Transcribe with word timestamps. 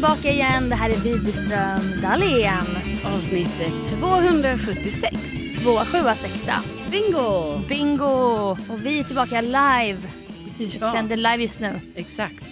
tillbaka 0.00 0.30
igen. 0.30 0.68
Det 0.68 0.74
här 0.74 0.90
är 0.90 0.96
Widerström 0.96 2.00
Dahlén. 2.02 2.66
Avsnittet 3.04 4.00
276. 4.00 5.16
276. 5.62 6.50
Bingo! 6.90 7.58
Bingo! 7.68 8.50
Och 8.50 8.86
vi 8.86 9.00
är 9.00 9.04
tillbaka 9.04 9.40
live. 9.40 9.98
Ja. 10.58 10.92
sänder 10.92 11.16
live 11.16 11.36
just 11.36 11.60
nu. 11.60 11.80
Exakt. 11.94 12.44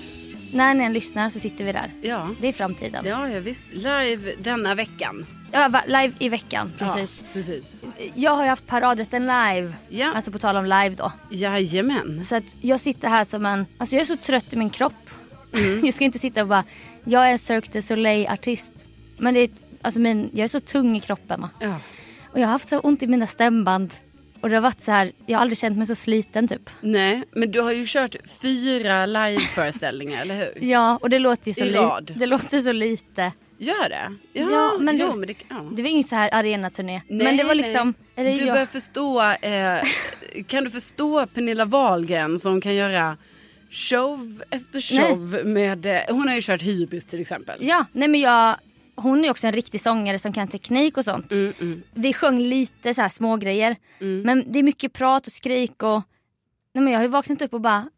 När 0.52 0.74
ni 0.74 0.84
än 0.84 0.92
lyssnar 0.92 1.28
så 1.28 1.40
sitter 1.40 1.64
vi 1.64 1.72
där. 1.72 1.90
Ja. 2.02 2.28
Det 2.40 2.48
är 2.48 2.52
framtiden. 2.52 3.04
Ja, 3.06 3.28
ja, 3.28 3.40
visst. 3.40 3.66
Live 3.72 4.32
denna 4.38 4.74
veckan. 4.74 5.26
Ja, 5.52 5.82
live 5.86 6.12
i 6.18 6.28
veckan, 6.28 6.72
precis. 6.78 7.22
Ja, 7.22 7.28
precis. 7.32 7.74
Jag 8.14 8.30
har 8.30 8.42
ju 8.42 8.48
haft 8.48 8.66
paradrätten 8.66 9.22
live. 9.22 9.72
Ja. 9.88 10.12
Alltså 10.14 10.30
på 10.30 10.38
tal 10.38 10.56
om 10.56 10.64
live 10.64 10.90
då. 10.90 11.12
Jajamän. 11.30 12.24
Så 12.24 12.36
att 12.36 12.56
jag 12.60 12.80
sitter 12.80 13.08
här 13.08 13.24
som 13.24 13.46
en, 13.46 13.66
alltså 13.78 13.94
jag 13.96 14.02
är 14.02 14.06
så 14.06 14.16
trött 14.16 14.52
i 14.52 14.56
min 14.56 14.70
kropp. 14.70 15.10
Mm. 15.52 15.80
jag 15.84 15.94
ska 15.94 16.04
inte 16.04 16.18
sitta 16.18 16.42
och 16.42 16.48
bara, 16.48 16.64
jag 17.08 17.30
är 17.30 17.38
Cirque 17.38 17.68
du 17.72 17.82
Soleil 17.82 18.26
artist. 18.26 18.86
Men 19.18 19.34
det 19.34 19.40
är, 19.40 19.48
alltså 19.82 20.00
min, 20.00 20.30
jag 20.32 20.44
är 20.44 20.48
så 20.48 20.60
tung 20.60 20.96
i 20.96 21.00
kroppen. 21.00 21.40
va. 21.40 21.50
Ja. 21.60 21.80
Och 22.32 22.38
jag 22.40 22.46
har 22.46 22.52
haft 22.52 22.68
så 22.68 22.78
ont 22.80 23.02
i 23.02 23.06
mina 23.06 23.26
stämband. 23.26 23.94
Och 24.40 24.48
det 24.48 24.56
har 24.56 24.60
varit 24.62 24.80
så 24.80 24.90
här, 24.90 25.12
jag 25.26 25.38
har 25.38 25.42
aldrig 25.42 25.58
känt 25.58 25.78
mig 25.78 25.86
så 25.86 25.94
sliten 25.94 26.48
typ. 26.48 26.70
Nej, 26.80 27.22
men 27.32 27.50
du 27.52 27.60
har 27.60 27.72
ju 27.72 27.84
kört 27.86 28.16
fyra 28.42 29.06
liveföreställningar, 29.06 30.22
eller 30.22 30.36
hur? 30.36 30.64
Ja, 30.64 30.98
och 31.02 31.10
det 31.10 31.18
låter 31.18 31.48
ju 31.48 31.54
så, 31.54 31.64
I 31.64 31.72
rad. 31.72 32.12
det 32.16 32.26
låter 32.26 32.58
så 32.58 32.72
lite. 32.72 33.32
Gör 33.58 33.88
det? 33.88 34.14
Ja, 34.32 34.76
men 34.80 34.98
jo, 34.98 35.10
du- 35.12 35.18
men 35.18 35.26
det, 35.28 35.34
ja. 35.48 35.70
Det 35.72 35.82
var 35.82 35.88
inget 35.90 36.08
så 36.08 36.14
här 36.14 36.30
arenaturné. 36.34 37.02
Nej, 37.08 37.24
men 37.24 37.36
det 37.36 37.44
var 37.44 37.54
liksom... 37.54 37.94
Du 38.14 38.22
jag, 38.22 38.48
börjar 38.48 38.66
förstå, 38.66 39.22
eh, 39.22 39.82
kan 40.46 40.64
du 40.64 40.70
förstå 40.70 41.26
Pernilla 41.26 41.64
Wahlgren 41.64 42.38
som 42.38 42.60
kan 42.60 42.74
göra 42.74 43.16
show 43.70 44.42
efter 44.50 44.80
show 44.80 45.46
med, 45.46 45.86
eh, 45.86 46.00
hon 46.08 46.28
har 46.28 46.34
ju 46.34 46.42
kört 46.42 46.62
hybris 46.62 47.06
till 47.06 47.20
exempel. 47.20 47.58
Ja, 47.60 47.86
nej 47.92 48.08
men 48.08 48.20
jag... 48.20 48.56
Hon 48.94 49.24
är 49.24 49.30
också 49.30 49.46
en 49.46 49.52
riktig 49.52 49.80
sångare 49.80 50.18
som 50.18 50.32
kan 50.32 50.48
teknik 50.48 50.96
och 50.96 51.04
sånt. 51.04 51.32
Mm, 51.32 51.52
mm. 51.60 51.82
Vi 51.94 52.12
sjöng 52.12 52.38
lite 52.38 52.94
så 52.94 53.00
här 53.00 53.08
små 53.08 53.36
grejer. 53.36 53.76
Mm. 54.00 54.22
Men 54.22 54.52
det 54.52 54.58
är 54.58 54.62
mycket 54.62 54.92
prat 54.92 55.26
och 55.26 55.32
skrik 55.32 55.82
och... 55.82 56.02
Nej 56.74 56.84
men 56.84 56.92
jag 56.92 56.98
har 56.98 57.04
ju 57.04 57.08
vaknat 57.08 57.42
upp 57.42 57.54
och 57.54 57.60
bara... 57.60 57.88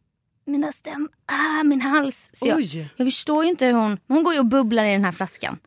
Mina 0.46 0.72
stäm... 0.72 1.08
Ah, 1.26 1.62
min 1.62 1.80
hals. 1.80 2.30
Så 2.32 2.48
jag, 2.48 2.56
Oj! 2.56 2.88
jag 2.96 3.06
förstår 3.06 3.44
ju 3.44 3.50
inte 3.50 3.66
hur 3.66 3.72
hon... 3.72 3.98
Hon 4.08 4.22
går 4.22 4.34
ju 4.34 4.38
och 4.38 4.46
bubblar 4.46 4.84
i 4.84 4.92
den 4.92 5.04
här 5.04 5.12
flaskan. 5.12 5.58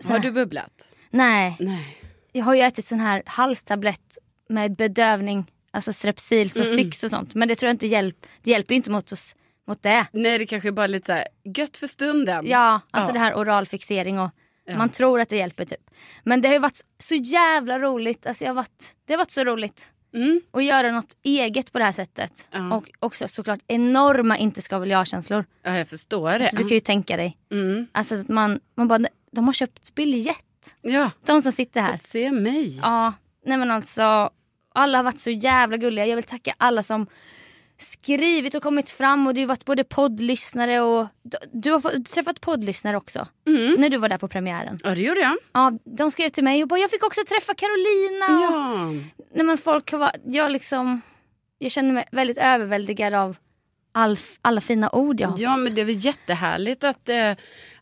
Så 0.00 0.12
Har 0.12 0.18
du 0.18 0.30
bubblat? 0.30 0.88
Nej, 1.10 1.56
Nej. 1.60 1.96
jag 2.32 2.44
har 2.44 2.54
ju 2.54 2.60
ätit 2.60 2.84
sån 2.84 3.00
här 3.00 3.22
halstablett 3.26 4.18
med 4.48 4.76
bedövning. 4.76 5.46
Alltså 5.74 5.92
strepsils 5.92 6.56
och 6.56 6.66
Mm. 6.66 6.76
syx 6.76 7.04
och 7.04 7.10
sånt. 7.10 7.34
Men 7.34 7.48
det 7.48 7.54
tror 7.54 7.68
jag 7.68 7.74
inte 7.74 7.86
hjälper. 7.86 8.28
Det 8.42 8.50
hjälper 8.50 8.74
inte 8.74 8.90
mot, 8.90 9.12
oss, 9.12 9.36
mot 9.68 9.82
det. 9.82 10.06
Nej, 10.12 10.38
det 10.38 10.46
kanske 10.46 10.72
bara 10.72 10.86
lite 10.86 11.06
så 11.06 11.12
här 11.12 11.28
gött 11.56 11.76
för 11.76 11.86
stunden. 11.86 12.46
Ja, 12.46 12.80
alltså 12.90 13.08
Ja. 13.08 13.12
det 13.12 13.18
här 13.18 13.34
oralfixering 13.34 14.18
och 14.20 14.30
Ja. 14.66 14.78
man 14.78 14.88
tror 14.88 15.20
att 15.20 15.28
det 15.28 15.36
hjälper 15.36 15.64
typ. 15.64 15.90
Men 16.24 16.40
det 16.40 16.48
har 16.48 16.52
ju 16.52 16.58
varit 16.58 16.80
så 16.98 17.14
jävla 17.14 17.78
roligt. 17.78 18.26
Alltså 18.26 18.44
jag 18.44 18.50
har 18.50 18.54
varit, 18.54 18.96
det 19.06 19.12
har 19.12 19.18
varit 19.18 19.30
så 19.30 19.44
roligt. 19.44 19.90
Mm. 20.14 20.40
Att 20.52 20.64
göra 20.64 20.90
något 20.92 21.16
eget 21.22 21.72
på 21.72 21.78
det 21.78 21.84
här 21.84 21.92
sättet. 21.92 22.48
Ja. 22.52 22.74
Och 22.76 22.90
också 23.00 23.28
såklart 23.28 23.60
enorma 23.66 24.38
inte 24.38 24.62
ska 24.62 24.78
väl 24.78 24.90
jag-känslor. 24.90 25.44
ja, 25.62 25.78
jag 25.78 25.88
förstår 25.88 26.38
det. 26.38 26.48
Så 26.50 26.56
du 26.56 26.62
kan 26.62 26.68
ju 26.70 26.80
tänka 26.80 27.16
dig. 27.16 27.36
Mm. 27.52 27.86
Alltså 27.92 28.14
att 28.14 28.28
man, 28.28 28.60
man 28.76 28.88
bara, 28.88 28.98
de 29.32 29.44
har 29.46 29.52
köpt 29.52 29.94
biljett. 29.94 30.76
Ja, 30.82 31.10
De 31.26 31.42
som 31.42 31.52
sitter 31.52 31.80
här. 31.80 31.94
att 31.94 32.02
se 32.02 32.32
mig. 32.32 32.78
Ja, 32.82 33.12
nej 33.46 33.58
men 33.58 33.70
alltså. 33.70 34.30
Alla 34.74 34.98
har 34.98 35.02
varit 35.04 35.18
så 35.18 35.30
jävla 35.30 35.76
gulliga. 35.76 36.06
Jag 36.06 36.16
vill 36.16 36.24
tacka 36.24 36.54
alla 36.58 36.82
som 36.82 37.06
skrivit 37.78 38.54
och 38.54 38.62
kommit 38.62 38.90
fram. 38.90 39.26
Och 39.26 39.34
det 39.34 39.40
har 39.40 39.48
varit 39.48 39.64
både 39.64 39.84
poddlyssnare 39.84 40.80
och... 40.80 41.06
Du- 41.22 41.38
Du 41.52 41.70
har 41.70 42.04
träffat 42.04 42.40
poddlyssnare 42.40 42.96
också. 42.96 43.26
Mm. 43.46 43.74
När 43.78 43.90
du 43.90 43.96
var 43.96 44.08
där 44.08 44.18
på 44.18 44.28
premiären. 44.28 44.80
Ja, 44.84 44.90
det 44.94 45.00
gjorde 45.00 45.20
jag. 45.20 45.36
Ja, 45.52 45.72
de 45.84 46.10
skrev 46.10 46.28
till 46.28 46.44
mig 46.44 46.62
och 46.62 46.68
bara, 46.68 46.80
jag 46.80 46.90
fick 46.90 47.04
också 47.06 47.20
träffa 47.28 47.54
Carolina. 47.54 48.26
Och, 48.26 48.54
Ja. 48.54 48.86
nej, 49.34 49.44
men 49.46 49.58
folk 49.58 49.92
har 49.92 49.98
varit, 49.98 50.20
jag 50.26 50.52
liksom, 50.52 51.00
jag 51.58 51.70
känner 51.72 51.92
mig 51.92 52.04
väldigt 52.12 52.38
överväldigad 52.38 53.14
av 53.14 53.36
all, 53.92 54.16
alla 54.42 54.60
fina 54.60 54.90
ord 54.94 55.20
jag 55.20 55.28
har 55.28 55.38
ja, 55.38 55.50
fått. 55.50 55.60
men 55.60 55.74
det 55.74 55.80
är 55.80 55.84
väl 55.84 56.04
jättehärligt 56.04 56.84
att, 56.84 57.08
eh, 57.08 57.32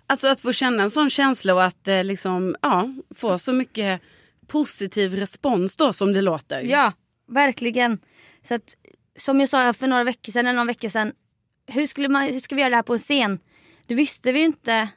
alltså 0.06 0.28
att 0.28 0.40
få 0.40 0.52
känna 0.52 0.82
en 0.82 0.90
sån 0.90 1.10
känsla 1.10 1.54
och 1.54 1.64
att 1.64 1.88
eh, 1.88 2.04
liksom, 2.04 2.56
ja, 2.62 2.88
få 3.14 3.38
så 3.38 3.52
mycket 3.52 4.00
positiv 4.52 5.14
respons 5.16 5.76
då 5.76 5.92
som 5.92 6.12
det 6.12 6.20
låter. 6.20 6.60
Ja, 6.62 6.92
verkligen. 7.28 7.98
Så 8.42 8.54
att, 8.54 8.74
som 9.16 9.40
jag 9.40 9.48
sa 9.48 9.72
för 9.72 9.86
några 9.86 10.04
veckor 10.04 10.32
sedan, 10.32 10.46
eller 10.46 10.56
några 10.56 10.66
veckor 10.66 10.88
sedan. 10.88 11.12
Hur, 11.66 11.86
skulle 11.86 12.08
man, 12.08 12.22
hur 12.22 12.40
ska 12.40 12.54
vi 12.54 12.60
göra 12.60 12.70
det 12.70 12.76
här 12.76 12.82
på 12.82 12.92
en 12.92 12.98
scen? 12.98 13.38
Det 13.86 13.94
visste 13.94 14.32
vi 14.32 14.38
ju 14.38 14.44
inte 14.44 14.88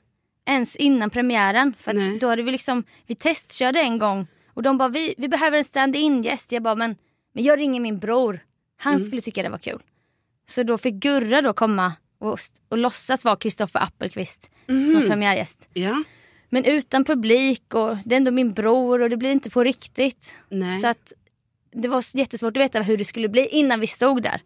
ens 0.45 0.75
innan 0.75 1.09
premiären. 1.09 1.73
För 1.77 2.19
då 2.19 2.27
hade 2.27 2.43
vi 2.43 2.51
liksom, 2.51 2.83
vi 3.07 3.15
testkörde 3.15 3.79
en 3.81 3.97
gång. 3.97 4.27
Och 4.53 4.63
de 4.63 4.77
bara, 4.77 4.89
vi, 4.89 5.15
vi 5.17 5.27
behöver 5.27 5.57
en 5.57 5.63
stand-in 5.63 6.23
gäst. 6.23 6.51
Jag 6.51 6.63
bara, 6.63 6.75
men, 6.75 6.95
men 7.33 7.43
jag 7.43 7.59
ringer 7.59 7.79
min 7.79 7.99
bror. 7.99 8.39
Han 8.77 8.93
Mm. 8.93 9.05
skulle 9.05 9.21
tycka 9.21 9.43
det 9.43 9.49
var 9.49 9.57
kul. 9.57 9.79
Så 10.49 10.63
då 10.63 10.77
fick 10.77 10.93
Gurra 10.93 11.41
då 11.41 11.53
komma 11.53 11.93
och, 12.19 12.37
och 12.69 12.77
låtsas 12.77 13.25
vara 13.25 13.35
Kristoffer 13.35 13.79
Appelqvist 13.79 14.49
Mhm. 14.67 14.91
som 14.93 15.01
premiärgäst. 15.09 15.69
Ja, 15.73 16.03
Men 16.49 16.65
utan 16.65 17.03
publik 17.05 17.73
och 17.73 17.97
det 18.05 18.15
är 18.15 18.17
ändå 18.17 18.31
min 18.31 18.53
bror 18.53 19.01
och 19.01 19.09
det 19.09 19.17
blir 19.17 19.31
inte 19.31 19.49
på 19.49 19.63
riktigt. 19.63 20.35
nej. 20.49 20.77
Så 20.77 20.87
att 20.87 21.13
det 21.73 21.87
var 21.87 22.17
jättesvårt 22.17 22.57
att 22.57 22.63
veta 22.63 22.81
hur 22.81 22.97
det 22.97 23.05
skulle 23.05 23.29
bli 23.29 23.47
innan 23.47 23.79
vi 23.79 23.87
stod 23.87 24.23
där. 24.23 24.41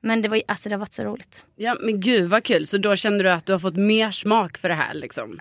Men 0.00 0.22
det, 0.22 0.28
var, 0.28 0.42
alltså 0.48 0.68
det 0.68 0.74
har 0.74 0.80
varit 0.80 0.92
så 0.92 1.04
roligt. 1.04 1.44
Ja, 1.56 1.76
men 1.80 2.00
gud 2.00 2.30
vad 2.30 2.44
kul. 2.44 2.66
Så 2.66 2.78
då 2.78 2.96
känner 2.96 3.24
du 3.24 3.30
att 3.30 3.46
du 3.46 3.52
har 3.52 3.58
fått 3.58 3.76
mer 3.76 4.10
smak 4.10 4.58
för 4.58 4.68
det 4.68 4.74
här 4.74 4.94
liksom? 4.94 5.40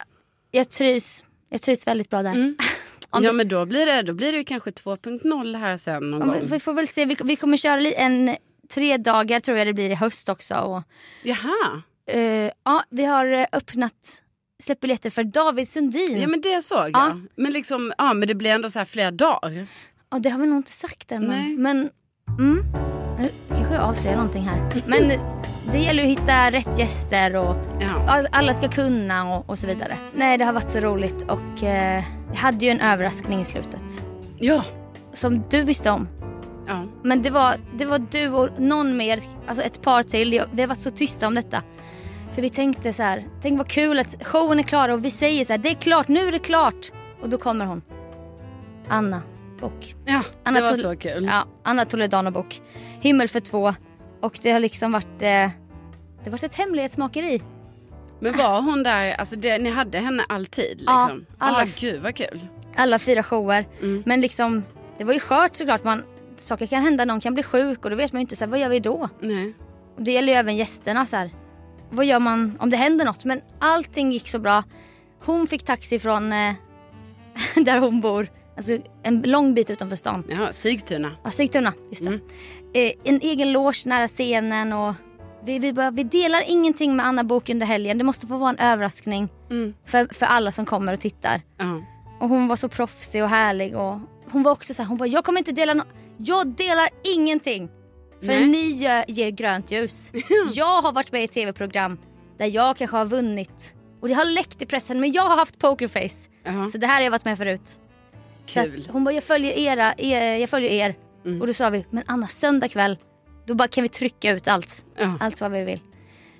Jag 0.52 0.70
trivs, 0.70 1.24
jag 1.50 1.62
trivs 1.62 1.88
väldigt 1.88 2.10
bra 2.10 2.24
där. 2.24 2.32
Mm. 2.32 2.58
Ja, 3.12 3.32
men 3.32 3.48
då 3.48 3.66
blir 3.66 3.86
det, 3.86 4.02
då 4.02 4.14
blir 4.14 4.32
det 4.32 4.38
ju 4.38 4.44
kanske 4.44 4.70
2.0 4.70 5.58
här 5.58 5.78
sen 5.78 6.12
någon 6.12 6.20
Ja, 6.30 6.34
gång. 6.34 6.48
vi 6.52 6.60
får 6.60 6.74
väl 6.74 6.88
se. 6.88 7.06
Vi, 7.06 7.18
vi 7.24 7.36
kommer 7.36 7.58
köra 7.58 7.82
en 7.92 8.36
tre 8.70 8.98
dagar 8.98 9.40
tror 9.40 9.58
jag 9.58 9.68
det 9.68 9.74
blir 9.74 9.90
i 9.90 9.96
höst 9.96 10.30
också. 10.30 10.56
Och, 10.56 10.84
Jaha, 11.24 11.82
eh, 12.08 12.52
ja, 12.64 12.84
vi 12.90 13.06
har 13.06 13.26
eh, 13.26 13.46
öppnat, 13.52 14.24
släppt 14.64 14.82
biljetter 14.82 15.10
för 15.10 15.24
David 15.24 15.70
Sundin. 15.70 16.18
ja 16.22 16.28
men 16.28 16.42
det 16.42 16.62
såg 16.64 16.80
jag. 16.80 16.90
Ja. 16.94 17.20
Men 17.36 17.52
liksom, 17.52 17.94
ja 17.98 18.14
men 18.14 18.28
det 18.28 18.36
blir 18.36 18.50
ändå 18.52 18.70
så 18.70 18.80
här 18.80 18.86
flera 18.86 19.12
dagar. 19.12 19.68
Ja, 20.12 20.20
det 20.20 20.30
har 20.30 20.40
vi 20.40 20.48
nog 20.48 20.58
inte 20.58 20.72
sagt 20.72 21.12
än. 21.12 21.24
Nej. 21.24 21.58
Men, 21.58 21.90
mm, 22.40 22.64
nu 23.20 23.30
kanske 23.56 23.74
jag 23.74 23.84
avslöjar 23.84 24.18
någonting 24.18 24.44
här. 24.44 24.84
Men 24.88 25.12
det 25.72 25.78
gäller 25.78 26.04
att 26.04 26.10
hitta 26.10 26.52
rätt 26.52 26.80
gäster 26.80 27.36
och 27.36 27.56
Ja. 27.82 28.06
all- 28.10 28.28
alla 28.32 28.54
ska 28.54 28.68
kunna 28.70 29.36
och, 29.38 29.50
och 29.50 29.60
så 29.60 29.68
vidare. 29.68 29.98
Nej, 30.16 30.38
det 30.38 30.46
har 30.46 30.54
varit 30.54 30.70
så 30.70 30.80
roligt 30.80 31.22
och 31.32 31.64
eh, 31.64 32.04
jag 32.30 32.36
hade 32.38 32.66
ju 32.66 32.72
en 32.72 32.80
överraskning 32.82 33.42
i 33.42 33.46
slutet. 33.46 34.02
Ja. 34.40 34.66
Som 35.14 35.44
du 35.50 35.62
visste 35.64 35.92
om. 35.92 36.08
ja. 36.68 36.86
Men 37.04 37.22
det 37.22 37.30
var, 37.30 37.56
det 37.78 37.86
var 37.86 38.00
du 38.12 38.30
och 38.30 38.50
någon 38.60 38.98
mer, 38.98 39.20
alltså 39.48 39.64
ett 39.64 39.82
par 39.82 40.04
till. 40.04 40.42
Vi 40.52 40.62
har 40.62 40.68
varit 40.68 40.80
så 40.80 40.90
tysta 40.92 41.28
om 41.28 41.36
detta. 41.36 41.64
För 42.38 42.42
vi 42.42 42.50
tänkte 42.50 42.94
så 42.94 43.04
här, 43.04 43.24
tänk 43.42 43.58
vad 43.58 43.68
kul 43.68 44.00
att 44.00 44.24
showen 44.28 44.60
är 44.60 44.64
klar 44.64 44.90
och 44.90 45.06
vi 45.06 45.12
säger 45.12 45.46
så 45.46 45.54
här, 45.54 45.58
det 45.58 45.70
är 45.70 45.74
klart, 45.76 46.08
nu 46.08 46.20
är 46.28 46.32
det 46.32 46.40
klart. 46.40 46.92
Och 47.22 47.30
då 47.30 47.38
kommer 47.38 47.66
hon. 47.66 47.82
Anna 48.88 49.22
Bock. 49.60 49.96
Ja, 50.06 50.22
Anna 50.44 50.60
det 50.60 50.66
var 50.66 50.72
Tol- 50.74 50.82
så 50.82 50.96
kul. 50.96 51.26
Ja, 51.26 51.46
Anna 51.64 51.86
Toledano 51.86 52.32
Bock. 52.32 52.62
Himmel 53.02 53.28
för 53.28 53.40
två. 53.40 53.74
Och 54.22 54.40
det 54.42 54.52
har 54.52 54.60
liksom 54.60 54.92
varit, 54.92 55.06
eh, 55.22 55.28
det 55.28 55.52
har 56.24 56.32
varit 56.32 56.44
ett 56.44 56.54
hemlighetsmakeri. 56.54 57.42
Men 58.20 58.38
var 58.38 58.62
hon 58.62 58.84
där, 58.84 59.14
alltså 59.14 59.36
det, 59.36 59.58
ni 59.58 59.70
hade 59.70 60.00
henne 60.00 60.24
alltid 60.30 60.82
Ja, 60.86 61.06
liksom? 61.08 61.26
alla- 61.38 61.64
Ja, 61.64 61.68
gud 61.80 62.02
vad 62.02 62.16
kul. 62.16 62.40
Alla 62.76 63.00
fyra 63.00 63.24
shower. 63.24 63.66
Mm. 63.82 64.04
Men 64.06 64.22
liksom, 64.22 64.64
det 64.98 65.04
var 65.04 65.14
ju 65.14 65.20
skört 65.20 65.56
såklart. 65.56 65.84
Man, 65.84 66.04
saker 66.38 66.68
kan 66.68 66.84
hända, 66.84 67.06
någon 67.06 67.20
kan 67.22 67.34
bli 67.34 67.44
sjuk 67.44 67.84
och 67.86 67.90
då 67.90 67.96
vet 67.96 68.14
man 68.14 68.20
ju 68.20 68.22
inte 68.22 68.36
så 68.36 68.46
här, 68.46 68.52
vad 68.52 68.60
gör 68.60 68.70
vi 68.70 68.80
då? 68.80 69.10
Nej. 69.20 69.54
Och 69.96 70.02
det 70.02 70.12
gäller 70.12 70.34
ju 70.34 70.40
även 70.40 70.56
gästerna 70.58 71.06
så 71.06 71.16
här. 71.18 71.32
Vad 71.90 72.06
gör 72.06 72.20
man 72.20 72.58
om 72.60 72.70
det 72.70 72.78
händer 72.78 73.06
något? 73.06 73.26
Men 73.26 73.42
allting 73.60 74.12
gick 74.12 74.28
så 74.28 74.40
bra. 74.40 74.64
Hon 75.26 75.48
fick 75.48 75.64
taxi 75.66 76.00
från 76.00 76.34
eh, 76.34 76.54
där 77.56 77.80
hon 77.80 78.02
bor. 78.02 78.28
Alltså 78.58 78.78
en 79.04 79.22
lång 79.22 79.54
bit 79.54 79.70
utanför 79.70 79.96
stan. 79.96 80.24
Ja, 80.30 80.54
Sigtuna. 80.54 81.12
Ja, 81.24 81.32
Sigtuna. 81.32 81.74
Just 81.90 82.02
det. 82.06 82.08
Mm. 82.10 82.22
Eh, 82.74 82.92
en 83.04 83.20
egen 83.22 83.52
loge 83.52 83.84
nära 83.86 84.08
scenen 84.08 84.74
och 84.74 84.94
vi, 85.46 85.60
vi, 85.60 85.74
bara, 85.74 85.92
vi 85.92 86.04
delar 86.04 86.44
ingenting 86.48 86.96
med 86.96 87.06
Anna 87.06 87.24
Bok 87.24 87.50
under 87.50 87.66
helgen. 87.66 87.98
Det 87.98 88.04
måste 88.04 88.28
få 88.28 88.38
vara 88.38 88.50
en 88.50 88.58
överraskning 88.60 89.30
Mm. 89.50 89.74
för, 89.86 90.14
för 90.14 90.26
alla 90.26 90.52
som 90.52 90.66
kommer 90.66 90.94
och 90.94 91.00
tittar. 91.00 91.42
Ja. 91.58 91.82
Och 92.20 92.30
hon 92.30 92.48
var 92.48 92.56
så 92.56 92.70
proffsig 92.70 93.24
och 93.24 93.30
härlig 93.30 93.76
och 93.78 94.00
hon 94.32 94.44
var 94.44 94.52
också 94.52 94.74
så 94.74 94.82
här, 94.82 94.90
hon 94.90 94.98
bara 94.98 95.08
jag 95.08 95.24
kommer 95.26 95.40
inte 95.40 95.52
dela 95.52 95.74
no- 95.74 95.86
Jag 96.18 96.48
delar 96.48 96.90
ingenting 97.16 97.70
förrän 98.20 98.52
Nej. 98.52 98.72
ni 98.72 98.72
gör, 98.72 99.06
ger 99.08 99.30
grönt 99.30 99.72
ljus. 99.72 100.12
jag 100.54 100.82
har 100.82 100.92
varit 100.92 101.12
med 101.12 101.24
i 101.24 101.28
tv-program 101.28 101.98
där 102.38 102.46
jag 102.46 102.78
kanske 102.78 102.98
har 102.98 103.06
vunnit 103.06 103.76
och 104.02 104.08
det 104.08 104.14
har 104.14 104.26
läckt 104.26 104.62
i 104.62 104.66
pressen 104.66 105.00
men 105.00 105.12
jag 105.12 105.24
har 105.24 105.36
haft 105.36 105.60
pokerface. 105.60 106.30
Ja. 106.44 106.68
Så 106.72 106.78
det 106.78 106.88
här 106.88 106.96
har 106.96 107.02
jag 107.02 107.12
varit 107.12 107.26
med 107.26 107.38
förut. 107.38 107.80
Kul. 108.46 108.88
hon 108.92 109.04
bara 109.04 109.16
jag 109.16 109.24
följer, 109.24 109.52
era, 109.52 109.94
er, 109.98 110.38
jag 110.38 110.50
följer 110.50 110.70
er. 110.70 110.96
Mm. 111.26 111.42
Och 111.42 111.48
då 111.48 111.54
sa 111.54 111.70
vi 111.70 111.86
men 111.90 112.04
Anna 112.08 112.28
söndag 112.28 112.68
kväll 112.68 112.98
då 113.46 113.56
bara 113.56 113.68
kan 113.68 113.82
vi 113.82 113.90
trycka 113.90 114.32
ut 114.32 114.48
allt. 114.48 114.86
Ja. 114.98 115.18
Allt 115.20 115.42
vad 115.42 115.52
vi 115.52 115.64
vill. 115.64 115.80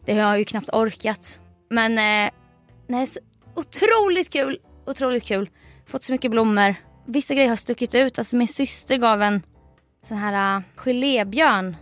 Det 0.06 0.14
har 0.14 0.22
jag 0.22 0.38
ju 0.40 0.46
knappt 0.46 0.70
orkat. 0.74 1.42
Men 1.70 1.92
eh, 1.92 2.32
nej, 2.88 3.08
så, 3.08 3.20
otroligt 3.56 4.30
kul, 4.30 4.60
otroligt 4.86 5.24
kul. 5.24 5.50
Fått 5.88 6.04
så 6.04 6.12
mycket 6.12 6.32
blommor. 6.32 6.76
Vissa 7.06 7.34
grejer 7.34 7.50
har 7.50 7.56
stuckit 7.56 7.96
ut. 7.96 8.20
Alltså 8.20 8.36
min 8.36 8.48
syster 8.48 8.98
gav 8.98 9.22
en 9.22 9.42
sån 10.08 10.18
här 10.18 10.58
uh, 10.58 10.64
gelébjörn 10.76 11.76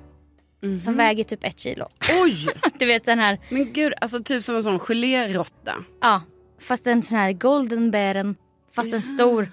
som 0.83 0.97
väger 0.97 1.23
typ 1.23 1.43
ett 1.43 1.59
kilo. 1.59 1.87
Oj! 2.23 2.47
Du 2.79 2.85
vet 2.85 3.05
den 3.05 3.19
här, 3.19 3.39
Men 3.49 3.73
gud, 3.73 3.93
alltså 4.01 4.23
typ 4.23 4.43
som 4.43 4.55
en 4.55 4.63
sån 4.63 4.79
geléråtta. 4.79 5.73
ja, 6.01 6.21
fast 6.61 6.87
en 6.87 7.03
sån 7.03 7.17
här 7.17 7.31
golden 7.31 7.91
bären, 7.91 8.35
fast 8.71 8.93
en 8.93 9.01
stor. 9.01 9.51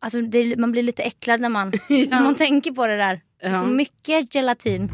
Alltså 0.00 0.20
det, 0.20 0.56
man 0.56 0.72
blir 0.72 0.82
lite 0.82 1.02
äcklad 1.02 1.40
när 1.40 1.48
man, 1.48 1.68
när 1.88 2.22
man 2.22 2.34
tänker 2.34 2.70
på 2.72 2.86
det 2.86 2.96
där. 2.96 3.20
Ja. 3.42 3.60
Så 3.60 3.66
mycket 3.66 4.34
gelatin. 4.34 4.92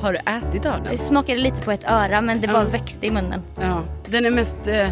Har 0.00 0.12
du 0.12 0.18
ätit 0.18 0.66
av 0.66 0.82
den? 0.82 0.92
Det 0.92 0.98
smakade 0.98 1.38
lite 1.40 1.62
på 1.62 1.72
ett 1.72 1.84
öra 1.84 2.20
men 2.20 2.40
det 2.40 2.48
bara 2.48 2.64
växte 2.64 3.06
i 3.06 3.10
munnen. 3.10 3.42
Ja, 3.60 3.84
den 4.08 4.26
är 4.26 4.30
mest, 4.30 4.68
eh, 4.68 4.88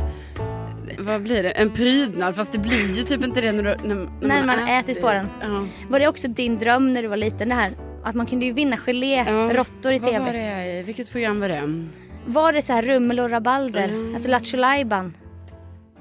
vad 0.99 1.23
blir 1.23 1.43
det, 1.43 1.51
en 1.51 1.71
prydnad 1.71 2.37
fast 2.37 2.53
det 2.53 2.59
blir 2.59 2.97
ju 2.97 3.03
typ 3.03 3.25
inte 3.25 3.41
det 3.41 3.53
när, 3.53 3.63
du, 3.63 3.89
när, 3.89 3.95
när 3.95 4.09
När 4.29 4.45
man 4.47 4.69
ätit 4.69 5.01
på 5.01 5.13
den. 5.13 5.27
Ja. 5.43 5.67
Var 5.89 6.01
det 6.01 6.09
också 6.09 6.29
din 6.29 6.59
dröm 6.59 6.93
när 6.93 7.03
du 7.03 7.09
var 7.09 7.17
liten 7.17 7.49
det 7.49 7.55
här? 7.55 7.71
Att 8.05 8.15
man 8.15 8.27
kunde 8.27 8.47
ju 8.47 8.53
vinna 8.53 8.77
gelé-råttor 8.77 9.93
i 9.93 9.99
Vad 9.99 10.11
tv. 10.11 10.25
var 10.25 10.33
det, 10.33 10.83
vilket 10.87 11.11
program 11.13 11.41
var 11.41 11.49
det? 11.49 11.85
Var 12.27 12.53
det 12.53 12.63
så 12.63 12.73
här 12.73 12.83
rummel 12.83 13.21
och 13.21 13.31
rabalder? 13.31 14.13
Alltså 14.15 14.29
Lattjo 14.29 14.57
Lajban? 14.59 15.17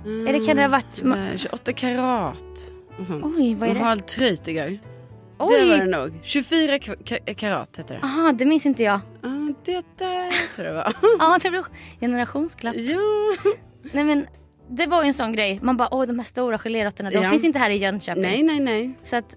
Eller 0.06 0.48
kan 0.48 0.56
det 0.56 0.62
ha 0.62 0.70
varit... 0.70 0.96
Så 0.96 1.08
här, 1.14 1.38
28 1.38 1.74
karat. 1.74 2.44
Och 3.00 3.08
sånt. 3.08 3.26
Oj, 3.38 3.56
vad 3.56 3.70
är 3.70 3.74
det? 3.74 3.80
Harald 3.80 4.06
Treutiger. 4.08 4.70
Det 4.70 4.80
var 5.38 5.50
Oj! 5.60 5.68
det 5.80 5.86
nog. 5.86 6.20
24 6.24 6.80
k- 6.80 6.94
k- 7.10 7.34
karat 7.36 7.78
hette 7.78 7.94
det. 7.94 8.00
Aha, 8.04 8.32
det 8.32 8.46
minns 8.46 8.66
inte 8.66 8.84
jag. 8.84 9.00
Ja, 9.22 9.30
det 9.66 9.86
där 9.98 10.54
tror 10.56 10.68
jag 10.68 10.76
det 10.76 10.78
var. 10.78 10.94
Ja, 11.20 11.40
det 11.44 11.50
blev 11.50 11.64
generationsklapp. 12.00 12.76
ja. 12.78 13.00
Nej 13.92 14.04
men 14.04 14.26
det 14.78 14.88
var 14.88 15.02
ju 15.04 15.08
en 15.08 15.14
sån 15.14 15.32
grej. 15.34 15.60
Man 15.64 15.78
bara 15.78 15.94
åh 15.94 16.06
de 16.06 16.20
här 16.20 16.26
stora 16.26 16.58
geléråttorna 16.58 17.10
de 17.10 17.16
Ja. 17.16 17.30
finns 17.32 17.44
inte 17.44 17.60
här 17.60 17.70
i 17.70 17.78
Jönköping. 17.78 18.22
Nej, 18.22 18.44
nej, 18.44 18.60
nej. 18.60 18.94
Så 19.04 19.16
att 19.16 19.36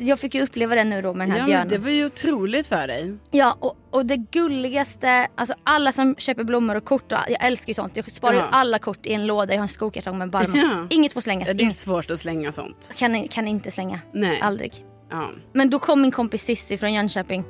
jag 0.00 0.18
fick 0.18 0.34
ju 0.34 0.42
uppleva 0.42 0.74
det 0.74 0.84
nu 0.84 1.02
då 1.02 1.14
med 1.14 1.26
den 1.26 1.32
här 1.32 1.38
Ja, 1.40 1.46
björnen. 1.46 1.68
det 1.68 1.78
var 1.78 1.90
ju 1.90 2.04
otroligt 2.06 2.66
för 2.66 2.86
dig. 2.86 3.16
Ja 3.30 3.56
och, 3.60 3.76
och 3.90 4.06
det 4.06 4.16
gulligaste, 4.16 5.28
alltså 5.34 5.54
alla 5.64 5.92
som 5.92 6.14
köper 6.18 6.44
blommor 6.44 6.74
och 6.74 6.84
kort 6.84 7.12
och 7.12 7.18
jag 7.28 7.44
älskar 7.44 7.68
ju 7.70 7.74
sånt. 7.74 7.96
Jag 7.96 8.10
sparar 8.10 8.32
ju 8.34 8.38
Ja. 8.38 8.46
alla 8.50 8.78
kort 8.78 9.06
i 9.06 9.12
en 9.12 9.26
låda, 9.26 9.52
jag 9.52 9.58
har 9.58 9.62
en 9.62 9.68
skokartong 9.68 10.18
med 10.18 10.30
barmar. 10.30 10.56
Ja. 10.58 10.86
Inget 10.90 11.12
får 11.12 11.20
slängas. 11.20 11.48
Ja, 11.48 11.54
det 11.54 11.64
är 11.64 11.70
svårt 11.70 12.10
att 12.10 12.18
slänga 12.18 12.52
sånt. 12.52 12.90
Kan, 12.96 13.28
kan 13.28 13.48
inte 13.48 13.70
slänga. 13.70 14.00
Nej. 14.12 14.40
Aldrig. 14.42 14.72
Ja. 15.10 15.30
Men 15.52 15.70
då 15.70 15.78
kom 15.78 16.00
min 16.02 16.10
kompis 16.12 16.42
Sissi 16.42 16.76
från 16.76 16.92
Jönköping. 16.92 17.44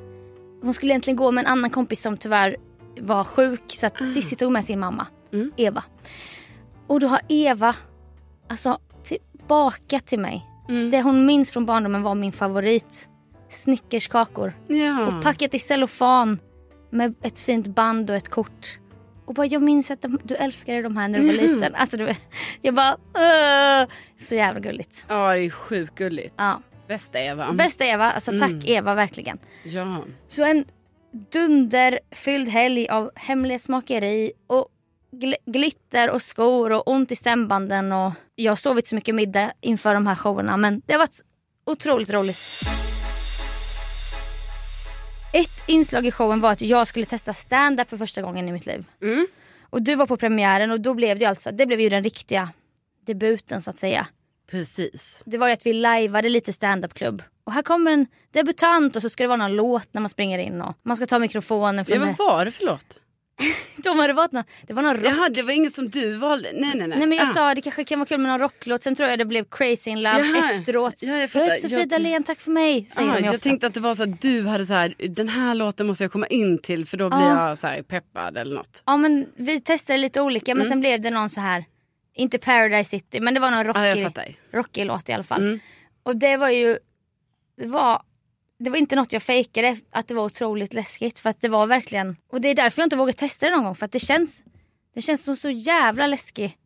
Hon 0.62 0.75
skulle 0.75 0.92
egentligen 0.92 1.16
gå 1.16 1.30
med 1.30 1.42
en 1.42 1.50
annan 1.50 1.70
kompis 1.70 2.02
som 2.02 2.16
tyvärr 2.16 2.56
var 3.00 3.25
sjuk 3.25 3.62
så 3.66 3.87
att 3.87 4.08
Sissi 4.14 4.37
tog 4.37 4.52
med 4.52 4.64
sin 4.64 4.80
mamma, 4.80 5.06
Mm. 5.32 5.52
Eva. 5.56 5.82
Och 6.86 7.00
då 7.00 7.06
har 7.06 7.20
Eva 7.28 7.76
alltså 8.48 8.78
tillbaka 9.02 10.00
till 10.00 10.19
mig. 10.19 10.46
Mm. 10.69 10.90
Det 10.90 11.02
hon 11.02 11.26
minns 11.26 11.50
från 11.52 11.66
barndomen 11.66 12.02
var 12.02 12.14
min 12.14 12.32
favorit. 12.32 13.08
Snickerskakor. 13.48 14.52
Ja. 14.69 15.06
Och 15.06 15.22
packat 15.22 15.54
i 15.54 15.58
cellofan 15.58 16.38
med 16.90 17.14
ett 17.22 17.40
fint 17.40 17.66
band 17.66 18.10
och 18.10 18.16
ett 18.16 18.28
kort. 18.28 18.78
Och 19.26 19.34
bara 19.34 19.46
jag 19.46 19.62
minns 19.62 19.90
att 19.90 20.02
de, 20.02 20.19
du 20.22 20.34
älskade 20.34 20.82
de 20.82 20.96
här 20.96 21.08
när 21.08 21.20
du 21.20 21.26
var 21.26 21.34
liten. 21.34 21.75
Alltså 21.75 21.96
du, 21.96 22.14
jag 22.60 22.75
bara 22.75 22.96
"Åh." 23.14 23.88
Så 24.20 24.34
jävla 24.34 24.60
gulligt. 24.60 25.04
ja, 25.08 25.34
det 25.34 25.40
är 25.40 25.50
sjukt 25.50 25.94
gulligt. 25.94 26.34
Ja. 26.37 26.60
Bästa 26.88 27.19
Eva. 27.20 27.52
Bästa 27.52 27.84
Eva, 27.84 28.10
alltså 28.12 28.30
tack 28.30 28.50
Mm. 28.50 28.62
Eva 28.66 28.94
verkligen. 28.94 29.38
Ja. 29.64 30.04
Så 30.28 30.44
en 30.44 30.64
dunderfylld 31.32 32.48
helg 32.48 32.88
av 32.88 33.10
hemlighetsmakeri 33.14 34.32
och 34.46 34.69
gl- 35.14 35.37
glitter 35.46 36.11
och 36.11 36.22
skor 36.22 36.72
och 36.72 36.88
ont 36.88 37.12
i 37.12 37.16
stämbanden 37.16 37.93
och 37.93 38.12
jag 38.34 38.50
har 38.52 38.56
sovit 38.56 38.87
så 38.87 38.94
mycket 38.94 39.14
middag 39.14 39.52
inför 39.61 39.94
de 39.94 40.06
här 40.06 40.14
showerna 40.14 40.56
men 40.56 40.82
det 40.87 40.93
har 40.93 40.99
varit 40.99 41.20
otroligt 41.66 42.11
roligt. 42.11 42.38
Ett 45.32 45.64
inslag 45.66 46.06
i 46.06 46.11
showen 46.11 46.40
var 46.40 46.52
att 46.52 46.61
jag 46.61 46.88
skulle 46.88 47.06
testa 47.06 47.32
stand-up 47.32 47.90
för 47.90 47.96
första 47.96 48.22
gången 48.22 48.49
i 48.49 48.52
mitt 48.52 48.66
liv. 48.66 48.87
Mm. 49.02 49.26
Och 49.70 49.82
du 49.82 49.94
var 49.94 50.06
på 50.06 50.16
premiären 50.16 50.70
och 50.70 50.81
då 50.81 50.94
blev 50.94 51.19
det 51.19 51.25
alltså, 51.25 51.50
det 51.52 51.66
blev 51.66 51.81
ju 51.81 51.88
den 51.88 52.02
riktiga 52.05 52.49
debuten 53.06 53.62
så 53.62 53.70
att 53.70 53.78
säga. 53.78 54.06
Precis. 54.50 55.20
Det 55.25 55.38
var 55.38 55.46
ju 55.46 55.52
att 55.52 55.66
vi 55.66 55.72
lajvade 55.72 56.28
lite 56.28 56.52
stand-up-klubb. 56.52 57.22
Och 57.44 57.52
här 57.52 57.62
kommer 57.62 57.90
en 57.90 58.06
debutant 58.31 58.96
och 58.96 59.02
så 59.02 59.08
ska 59.08 59.25
det 59.25 59.28
vara 59.28 59.37
någon 59.37 59.56
låt 59.56 59.94
när 59.94 60.00
man 60.00 60.08
springer 60.08 60.38
in 60.38 60.62
och 60.62 60.76
man 60.82 60.96
ska 60.96 61.06
ta 61.06 61.19
mikrofonen 61.19 61.84
från 61.84 62.00
Ja, 62.00 62.14
vad 62.19 62.28
var 62.28 62.44
det 62.44 62.50
för 62.50 62.64
låt? 62.64 62.96
Då 63.76 63.94
var 63.94 64.08
det, 64.08 64.14
varit 64.14 64.32
någon, 64.32 64.44
det 64.66 64.72
var 64.72 64.82
någon 64.82 64.94
rock. 64.96 65.04
Jaha, 65.06 65.28
det 65.28 65.42
var 65.42 65.52
inget 65.52 65.75
som 65.75 65.88
du 65.90 66.14
valde? 66.14 66.50
Nej, 66.52 66.70
nej, 66.75 66.88
nej. 66.88 66.98
Nej 66.98 67.06
men 67.08 67.19
jag 67.19 67.28
Ah. 67.31 67.34
sa 67.34 67.54
det 67.54 67.60
kanske 67.62 67.84
kan 67.84 67.98
vara 67.98 68.06
kul 68.06 68.19
med 68.20 68.28
någon 68.31 68.38
rocklåt. 68.38 68.82
Sen 68.82 68.94
tror 68.94 69.08
jag 69.08 69.19
det 69.19 69.25
blev 69.25 69.44
Crazy 69.50 69.90
in 69.90 70.02
Love 70.02 70.19
Jaha. 70.19 70.50
efteråt. 70.52 70.94
Ja, 71.02 71.16
jag 71.16 71.31
fattar. 71.31 71.54
Sofia 71.54 71.78
Jag- 71.78 71.88
Dalén, 71.88 72.22
tack 72.22 72.40
för 72.40 72.50
mig. 72.50 72.86
Säger 72.86 73.10
Ah, 73.10 73.14
de 73.14 73.25
jag 73.25 73.34
ofta. 73.34 73.42
tänkte 73.48 73.66
att 73.66 73.75
det 73.75 73.81
var 73.81 73.94
så 73.94 74.02
att 74.02 74.20
du 74.20 74.42
hade 74.46 74.66
så 74.66 74.72
här, 74.75 74.94
den 75.08 75.28
här 75.28 75.54
låten 75.54 75.86
måste 75.86 76.04
jag 76.04 76.12
komma 76.12 76.26
in 76.26 76.58
till 76.58 76.86
för 76.86 76.96
då 76.96 77.08
blir 77.08 77.19
Ja. 77.19 77.48
jag 77.48 77.58
så 77.58 77.66
här 77.66 77.82
peppad 77.82 78.36
eller 78.36 78.54
något. 78.54 78.82
Ja 78.86 78.96
men 78.96 79.26
vi 79.37 79.60
testade 79.60 79.98
lite 79.98 80.20
olika 80.20 80.54
men 80.54 80.69
sen 80.69 80.80
blev 80.80 81.00
det 81.00 81.10
någon 81.10 81.30
så 81.30 81.40
här 81.40 81.64
inte 82.16 82.38
Paradise 82.38 82.90
City 82.90 83.20
men 83.20 83.34
det 83.34 83.40
var 83.40 83.50
någon 83.50 83.60
Mm. 83.76 84.04
Rockig, 84.04 84.38
rockig 84.52 84.87
låt 84.87 85.08
i 85.08 85.12
alla 85.12 85.22
fall. 85.25 85.42
Mm. 85.42 85.60
Och 86.02 86.16
det 86.16 86.37
var 86.37 86.50
ju, 86.50 86.78
det 87.60 87.66
var, 87.66 88.02
det 88.58 88.70
var 88.70 88.76
inte 88.76 88.96
något 88.96 89.12
jag 89.12 89.22
fejkade 89.22 89.76
att 89.90 90.08
det 90.08 90.14
var 90.14 90.24
otroligt 90.24 90.74
läskigt 90.74 91.18
för 91.18 91.30
att 91.30 91.40
det 91.40 91.48
var 91.48 91.66
verkligen, 91.66 92.16
och 92.32 92.40
det 92.40 92.48
är 92.48 92.54
därför 92.54 92.82
jag 92.82 92.86
inte 92.86 92.96
vågar 92.96 93.12
testa 93.12 93.46
det 93.46 93.56
någon 93.56 93.64
gång 93.64 93.74
för 93.74 93.84
att 93.84 93.92
det 93.92 94.00
känns, 94.00 94.42
det 94.94 95.02
känns 95.02 95.24
som 95.24 95.36
så 95.36 95.50
jävla 95.50 96.06
läskig. 96.06 96.58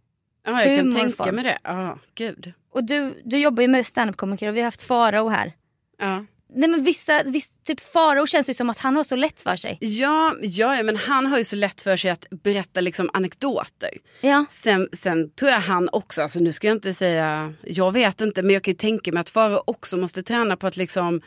Ja, 0.46 0.64
jag 0.64 0.78
kan 0.78 0.94
tänka 0.94 1.32
mig 1.32 1.44
det. 1.44 1.58
Ja, 1.62 1.98
gud. 2.14 2.52
Och 2.72 2.84
du, 2.84 3.22
du 3.24 3.38
jobbar 3.38 3.62
ju 3.62 3.68
med 3.68 3.86
standup-komiker 3.86 4.48
och 4.48 4.56
vi 4.56 4.60
har 4.60 4.64
haft 4.64 4.82
Farao 4.82 5.28
här. 5.28 5.52
Ja. 5.98 6.24
Nej 6.54 6.68
men 6.68 6.84
vissa, 6.84 7.22
viss, 7.22 7.50
typ 7.64 7.80
Farao 7.80 8.26
känns 8.26 8.50
ju 8.50 8.54
som 8.54 8.70
att 8.70 8.78
han 8.78 8.96
har 8.96 9.04
så 9.04 9.16
lätt 9.16 9.40
för 9.40 9.56
sig. 9.56 9.78
Ja, 9.80 10.34
ja, 10.42 10.76
ja, 10.76 10.82
men 10.82 10.96
han 10.96 11.26
har 11.26 11.38
ju 11.38 11.44
så 11.44 11.56
lätt 11.56 11.80
för 11.80 11.96
sig 11.96 12.10
att 12.10 12.26
berätta 12.30 12.80
liksom 12.80 13.10
anekdoter. 13.12 13.90
Ja. 14.20 14.46
Sen, 14.50 14.88
sen 14.92 15.30
tror 15.30 15.50
jag 15.50 15.60
han 15.60 15.88
också, 15.92 16.22
alltså 16.22 16.40
nu 16.40 16.52
ska 16.52 16.66
jag 16.66 16.76
inte 16.76 16.94
säga, 16.94 17.54
jag 17.64 17.92
vet 17.92 18.20
inte, 18.20 18.42
men 18.42 18.54
jag 18.54 18.62
kan 18.62 18.72
ju 18.72 18.78
tänka 18.78 19.12
mig 19.12 19.20
att 19.20 19.30
Farao 19.30 19.62
också 19.66 19.96
måste 19.96 20.22
träna 20.22 20.56
på 20.56 20.66
att 20.66 20.76
liksom, 20.76 21.20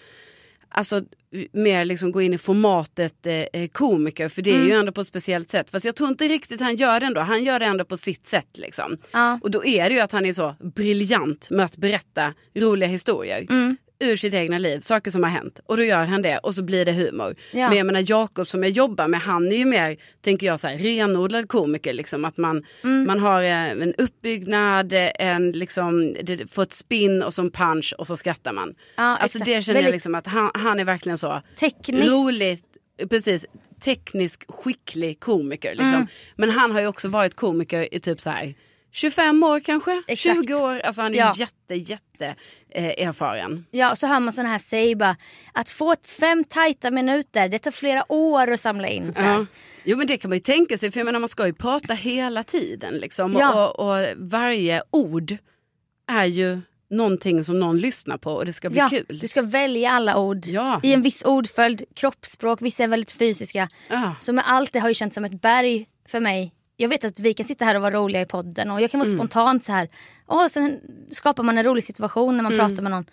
alltså 0.72 1.02
mer 1.52 1.86
liksom 1.86 2.12
gå 2.12 2.22
in 2.22 2.34
i 2.34 2.38
formatet 2.38 3.26
eh, 3.26 3.34
eh, 3.34 3.68
komiker, 3.68 4.30
för 4.30 4.42
det 4.42 4.52
är 4.52 4.66
ju 4.66 4.72
ändå 4.72 4.92
på 4.92 5.02
ett 5.02 5.08
speciellt 5.08 5.50
sätt. 5.50 5.70
Fast 5.70 5.86
jag 5.86 5.96
tror 5.96 6.10
inte 6.10 6.28
riktigt 6.28 6.62
han 6.62 6.76
gör 6.76 7.00
det 7.00 7.06
ändå, 7.06 7.22
han 7.22 7.44
gör 7.44 7.60
det 7.60 7.66
ändå 7.66 7.86
på 7.86 7.98
sitt 7.98 8.28
sätt 8.28 8.50
liksom. 8.54 8.98
Ja. 9.12 9.40
Och 9.44 9.52
då 9.52 9.66
är 9.66 9.90
det 9.90 9.96
ju 9.96 10.02
att 10.02 10.12
han 10.12 10.26
är 10.26 10.34
så 10.34 10.56
briljant 10.60 11.50
med 11.50 11.66
att 11.66 11.78
berätta 11.78 12.34
roliga 12.56 12.90
historier. 12.90 13.48
Mm. 13.50 13.78
Ur 14.02 14.16
sitt 14.16 14.34
egna 14.34 14.58
liv, 14.58 14.80
saker 14.80 15.12
som 15.12 15.24
har 15.24 15.30
hänt. 15.30 15.60
Och 15.66 15.78
då 15.78 15.84
gör 15.84 16.06
han 16.06 16.22
det 16.22 16.38
och 16.38 16.56
så 16.56 16.64
blir 16.64 16.86
det 16.86 16.92
humor. 16.92 17.36
Ja. 17.52 17.68
Men 17.70 17.78
jag 17.78 17.86
menar 17.86 18.04
Jakob 18.08 18.48
som 18.48 18.64
jag 18.64 18.72
jobbar 18.72 19.08
med, 19.08 19.20
han 19.22 19.52
är 19.52 19.56
ju 19.58 19.66
mer, 19.66 19.98
tänker 20.22 20.48
jag, 20.48 20.60
så 20.60 20.68
här, 20.68 20.78
renodlad 20.78 21.48
komiker. 21.50 21.94
Liksom. 21.94 22.26
Att 22.26 22.38
man, 22.38 22.66
Mm. 22.84 23.08
man 23.08 23.20
har 23.20 23.44
eh, 23.44 23.72
en 23.72 23.94
uppbyggnad, 23.98 24.94
en, 25.20 25.52
liksom, 25.52 26.16
det 26.24 26.52
får 26.52 26.64
ett 26.64 26.74
spin 26.74 27.24
och 27.24 27.34
så 27.34 27.42
en 27.42 27.52
punch 27.52 27.94
och 27.98 28.08
så 28.08 28.16
skrattar 28.18 28.54
man. 28.54 28.74
Ja, 28.98 29.04
alltså 29.04 29.38
exakt. 29.38 29.46
det 29.46 29.62
känner 29.62 29.80
jag 29.80 29.84
Väldigt 29.84 29.94
liksom 29.96 30.16
att 30.16 30.28
han, 30.28 30.52
han 30.54 30.80
är 30.80 30.86
verkligen 30.86 31.18
så 31.18 31.42
Tekniskt. 31.60 32.12
roligt, 32.12 32.66
precis, 33.10 33.46
teknisk 33.84 34.44
skicklig 34.48 35.20
komiker. 35.20 35.70
Liksom. 35.70 35.94
Mm. 35.96 36.08
Men 36.36 36.50
han 36.50 36.72
har 36.72 36.82
ju 36.82 36.88
också 36.88 37.08
varit 37.08 37.36
komiker 37.36 37.94
i 37.96 38.00
typ 38.00 38.20
så 38.20 38.30
här 38.30 38.54
25 38.92 39.44
år 39.44 39.60
kanske, 39.60 40.04
Exakt. 40.08 40.36
20 40.48 40.54
år. 40.54 40.80
Alltså 40.80 41.02
han 41.02 41.14
är 41.14 41.18
Ja. 41.18 41.34
jätte, 41.38 41.76
jätte 41.76 42.36
eh, 42.70 43.08
erfaren. 43.08 43.66
Ja, 43.72 43.92
och 43.92 43.98
så 43.98 44.08
hör 44.08 44.20
man 44.20 44.34
såna 44.34 44.50
här 44.50 44.58
säg 44.60 44.96
bara 44.96 45.16
att 45.54 45.70
få 45.70 45.96
fem 46.20 46.44
tajta 46.44 46.92
minuter, 46.92 47.50
det 47.50 47.60
tar 47.60 47.72
flera 47.72 48.12
år 48.12 48.52
att 48.52 48.60
samla 48.60 48.88
in. 48.88 49.14
Så. 49.14 49.22
Ja. 49.22 49.46
Jo 49.84 49.98
men 49.98 50.08
det 50.08 50.18
kan 50.18 50.30
man 50.30 50.36
ju 50.36 50.40
tänka 50.42 50.78
sig 50.78 50.92
för 50.92 51.00
jag 51.00 51.06
menar 51.06 51.20
man 51.20 51.30
ska 51.30 51.48
ju 51.48 51.54
prata 51.54 51.94
hela 51.94 52.44
tiden 52.44 52.94
liksom. 52.94 53.34
Ja. 53.34 53.68
Och, 53.70 53.80
och 54.02 54.08
varje 54.18 54.82
ord 54.92 55.38
är 56.08 56.26
ju 56.26 56.62
någonting 56.90 57.44
som 57.44 57.60
någon 57.60 57.78
lyssnar 57.78 58.18
på 58.18 58.32
och 58.34 58.46
det 58.46 58.54
ska 58.54 58.70
bli 58.70 58.80
Ja, 58.80 58.90
kul. 58.90 59.20
du 59.22 59.28
ska 59.28 59.42
välja 59.42 59.92
alla 59.92 60.18
ord 60.18 60.46
Ja. 60.46 60.80
i 60.84 60.94
en 60.94 61.02
viss 61.02 61.22
ordföljd, 61.26 61.84
kroppsspråk, 61.96 62.62
vissa 62.62 62.84
är 62.84 62.88
väldigt 62.88 63.12
fysiska. 63.12 63.70
Ja. 63.90 64.16
Så 64.20 64.34
med 64.34 64.44
allt 64.48 64.74
det 64.74 64.80
har 64.80 64.88
ju 64.88 64.94
känts 64.94 65.16
som 65.16 65.26
ett 65.26 65.42
berg 65.42 65.88
för 66.08 66.20
mig. 66.20 66.54
Jag 66.82 66.90
vet 66.90 67.04
att 67.04 67.20
vi 67.20 67.34
kan 67.34 67.46
sitta 67.46 67.66
här 67.66 67.76
och 67.76 67.82
vara 67.82 67.96
roliga 67.96 68.22
i 68.22 68.26
podden 68.26 68.72
och 68.72 68.82
jag 68.82 68.92
kan 68.92 69.00
vara 69.00 69.10
spontant 69.10 69.64
så 69.64 69.72
här. 69.72 69.90
Och 70.26 70.52
sen 70.52 70.80
skapar 71.12 71.44
man 71.44 71.58
en 71.58 71.64
rolig 71.64 71.84
situation 71.84 72.38
när 72.38 72.44
man 72.44 72.58
pratar 72.58 72.84
med 72.84 72.92
någon. 72.92 73.06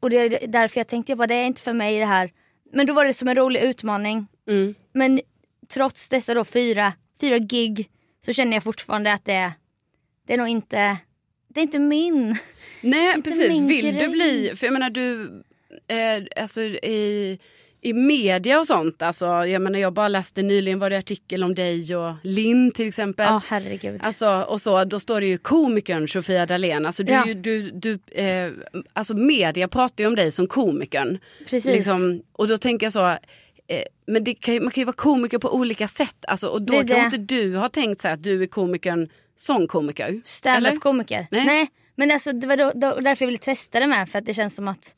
Och 0.00 0.10
det 0.10 0.16
är 0.16 0.46
därför 0.46 0.80
jag 0.80 0.88
tänkte, 0.88 1.12
jag 1.12 1.18
bara, 1.18 1.26
det 1.26 1.34
är 1.34 1.46
inte 1.46 1.62
för 1.62 1.72
mig 1.72 1.98
det 1.98 2.06
här. 2.06 2.30
Men 2.72 2.86
då 2.86 2.92
var 2.92 3.04
det 3.04 3.14
som 3.14 3.28
en 3.28 3.34
rolig 3.34 3.60
utmaning. 3.60 4.26
Mm. 4.48 4.74
Men 4.92 5.20
trots 5.68 6.08
dessa 6.08 6.34
då 6.34 6.44
fyra, 6.44 6.92
fyra 7.20 7.38
gig 7.38 7.90
så 8.24 8.32
känner 8.32 8.52
jag 8.52 8.62
fortfarande 8.62 9.12
att 9.12 9.24
det 9.24 9.32
är, 9.32 9.52
det 10.26 10.34
är 10.34 10.38
nog 10.38 10.48
inte, 10.48 10.96
det 11.48 11.60
är 11.60 11.62
inte 11.62 11.78
min. 11.78 12.36
Nej 12.80 13.14
Inte 13.16 13.30
precis, 13.30 13.48
min 13.48 13.66
vill 13.66 13.84
du 13.84 13.92
grej. 13.92 14.08
bli, 14.08 14.52
för 14.56 14.66
jag 14.66 14.72
menar 14.72 14.90
du, 14.90 15.24
eh, 15.88 16.42
alltså 16.42 16.60
i, 16.62 17.38
i 17.80 17.92
media 17.92 18.60
och 18.60 18.66
sånt. 18.66 19.02
Alltså, 19.02 19.26
jag 19.26 19.62
menar 19.62 19.78
jag 19.78 19.92
bara 19.92 20.08
läste 20.08 20.42
nyligen 20.42 20.78
var 20.78 20.90
det 20.90 20.98
artikel 20.98 21.44
om 21.44 21.54
dig 21.54 21.96
och 21.96 22.12
Linn 22.22 22.70
till 22.70 22.88
exempel. 22.88 23.26
Ja, 23.26 23.42
herregud. 23.48 24.00
Alltså, 24.04 24.46
och 24.48 24.60
så, 24.60 24.84
då 24.84 25.00
står 25.00 25.20
det 25.20 25.26
ju 25.26 25.38
komikern 25.38 26.08
Sofia 26.08 26.46
Dalén. 26.46 26.86
Alltså, 26.86 27.02
du, 27.02 27.12
Ja. 27.12 27.24
du, 27.34 27.70
du, 27.70 27.98
eh, 28.22 28.52
alltså 28.92 29.14
media 29.14 29.68
pratar 29.68 30.04
ju 30.04 30.08
om 30.08 30.14
dig 30.16 30.32
som 30.32 30.46
komikern. 30.46 31.18
Precis. 31.38 31.64
Liksom, 31.64 32.22
och 32.32 32.48
då 32.48 32.58
tänker 32.58 32.86
jag 32.86 32.92
så, 32.92 33.06
eh, 33.08 33.82
men 34.06 34.34
kan, 34.34 34.54
man 34.62 34.70
kan 34.72 34.80
ju 34.80 34.84
vara 34.84 34.96
komiker 34.96 35.38
på 35.38 35.54
olika 35.54 35.88
sätt. 35.88 36.24
Alltså, 36.28 36.48
och 36.48 36.62
då 36.62 36.72
Det 36.72 36.78
kan 36.78 36.86
det. 37.10 37.16
inte 37.16 37.34
du 37.34 37.56
ha 37.56 37.68
tänkt 37.68 38.00
så 38.00 38.08
här 38.08 38.14
att 38.14 38.22
du 38.22 38.42
är 38.42 38.46
komikern 38.46 39.08
som 39.36 39.68
komiker. 39.68 40.04
Eller? 40.08 40.20
Stand-up-komiker. 40.24 41.26
Nej. 41.30 41.46
Nej. 41.46 41.68
Men 41.94 42.10
alltså, 42.10 42.32
det 42.32 42.46
var 42.46 42.56
då, 42.56 42.72
då, 42.74 43.00
därför 43.00 43.24
jag 43.24 43.26
ville 43.26 43.38
testa 43.38 43.80
det 43.80 43.86
med. 43.86 44.08
För 44.08 44.18
att 44.18 44.26
det 44.26 44.34
känns 44.34 44.56
som 44.56 44.68
att 44.68 44.94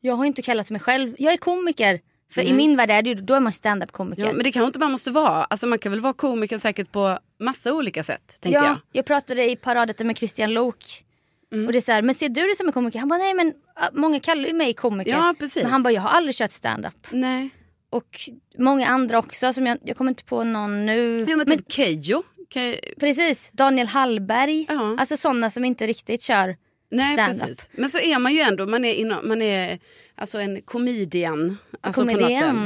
jag 0.00 0.14
har 0.14 0.24
inte 0.24 0.42
kallat 0.42 0.70
mig 0.70 0.80
själv. 0.80 1.14
Jag 1.18 1.32
är 1.32 1.36
komiker. 1.36 2.00
För 2.30 2.42
i 2.42 2.52
min 2.52 2.76
värld 2.76 2.90
är 2.90 3.02
det 3.02 3.08
ju, 3.10 3.14
då 3.14 3.34
är 3.34 3.40
man 3.40 3.52
stand-up-komiker. 3.52 4.22
Ja, 4.22 4.32
men 4.32 4.44
det 4.44 4.52
kanske 4.52 4.66
inte 4.66 4.78
man 4.78 4.90
måste 4.90 5.10
vara. 5.10 5.44
Alltså, 5.44 5.66
man 5.66 5.78
kan 5.78 5.92
väl 5.92 6.00
vara 6.00 6.12
komiker 6.12 6.58
säkert 6.58 6.92
på 6.92 7.18
massa 7.40 7.72
olika 7.72 8.04
sätt. 8.04 8.36
Tänker 8.40 8.58
ja, 8.58 8.64
jag. 8.66 8.78
jag 8.92 9.04
pratade 9.04 9.50
i 9.50 9.56
paraden 9.56 10.06
med 10.06 10.18
Christian 10.18 10.54
Lok. 10.54 11.04
Mm. 11.52 11.66
Och 11.66 11.72
det 11.72 11.78
är 11.78 11.80
så 11.80 11.92
här, 11.92 12.02
men 12.02 12.14
ser 12.14 12.28
du 12.28 12.40
det 12.48 12.56
som 12.56 12.66
en 12.66 12.72
komiker? 12.72 12.98
Han 12.98 13.08
bara, 13.08 13.18
nej 13.18 13.34
men 13.34 13.52
många 13.92 14.20
kallar 14.20 14.48
ju 14.48 14.54
mig 14.54 14.74
komiker. 14.74 15.10
Ja, 15.10 15.34
precis. 15.38 15.62
Men 15.62 15.72
han 15.72 15.82
bara, 15.82 15.92
jag 15.92 16.02
har 16.02 16.08
aldrig 16.08 16.34
kört 16.34 16.52
stand-up. 16.52 17.06
Nej. 17.10 17.50
Och 17.90 18.20
många 18.58 18.86
andra 18.86 19.18
också, 19.18 19.52
som 19.52 19.66
jag, 19.66 19.78
jag 19.84 19.96
kommer 19.96 20.10
inte 20.10 20.24
på 20.24 20.44
någon 20.44 20.86
nu. 20.86 21.26
Ja, 21.28 21.36
men 21.36 21.46
typ 21.46 21.72
Keyyo. 21.72 22.22
Ke- 22.54 22.80
Precis, 23.00 23.50
Daniel 23.52 23.86
Hallberg. 23.86 24.66
Ja. 24.68 24.96
Alltså 24.98 25.16
sådana 25.16 25.50
som 25.50 25.64
inte 25.64 25.86
riktigt 25.86 26.22
kör 26.22 26.56
Nej, 26.90 27.14
stand-up. 27.14 27.40
precis. 27.40 27.68
Men 27.72 27.90
så 27.90 27.98
är 27.98 28.18
man 28.18 28.34
ju 28.34 28.40
ändå, 28.40 28.66
man 28.66 28.84
är, 28.84 28.94
inom, 28.94 29.28
man 29.28 29.42
är 29.42 29.78
alltså 30.20 30.40
en 30.40 30.62
comedian. 30.62 31.56
Alltså 31.80 32.02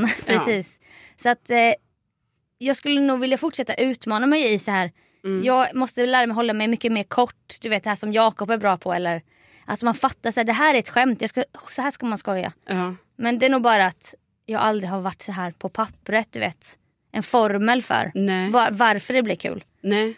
sätt. 0.08 0.26
precis. 0.26 0.80
Så 1.16 1.28
att 1.28 1.50
eh, 1.50 1.74
jag 2.58 2.76
skulle 2.76 3.00
nog 3.00 3.20
vilja 3.20 3.38
fortsätta 3.38 3.74
utmana 3.74 4.26
mig 4.26 4.52
i 4.54 4.58
så 4.58 4.70
här. 4.70 4.92
Mm. 5.24 5.44
Jag 5.44 5.74
måste 5.74 6.06
lära 6.06 6.26
mig 6.26 6.34
hålla 6.34 6.52
mig 6.52 6.68
mycket 6.68 6.92
mer 6.92 7.04
kort. 7.04 7.54
Du 7.60 7.68
vet 7.68 7.84
det 7.84 7.90
här 7.90 7.96
som 7.96 8.12
Jakob 8.12 8.50
är 8.50 8.58
bra 8.58 8.76
på. 8.76 8.92
Eller 8.92 9.22
att 9.64 9.82
man 9.82 9.94
fattar 9.94 10.30
så 10.30 10.40
här, 10.40 10.44
det 10.44 10.52
här 10.52 10.74
är 10.74 10.78
ett 10.78 10.88
skämt. 10.88 11.20
Jag 11.20 11.30
ska, 11.30 11.44
så 11.70 11.82
här 11.82 11.90
ska 11.90 12.06
man 12.06 12.18
skoja. 12.18 12.52
Ja. 12.66 12.94
Men 13.16 13.38
det 13.38 13.46
är 13.46 13.50
nog 13.50 13.62
bara 13.62 13.86
att 13.86 14.14
jag 14.46 14.60
aldrig 14.60 14.90
har 14.90 15.00
varit 15.00 15.22
så 15.22 15.32
här 15.32 15.50
på 15.50 15.68
pappret. 15.68 16.32
Du 16.32 16.40
vet. 16.40 16.78
En 17.12 17.22
formel 17.22 17.82
för 17.82 18.12
var, 18.50 18.70
varför 18.70 19.14
det 19.14 19.22
blir 19.22 19.36
kul. 19.36 19.64
Nej. 19.80 20.14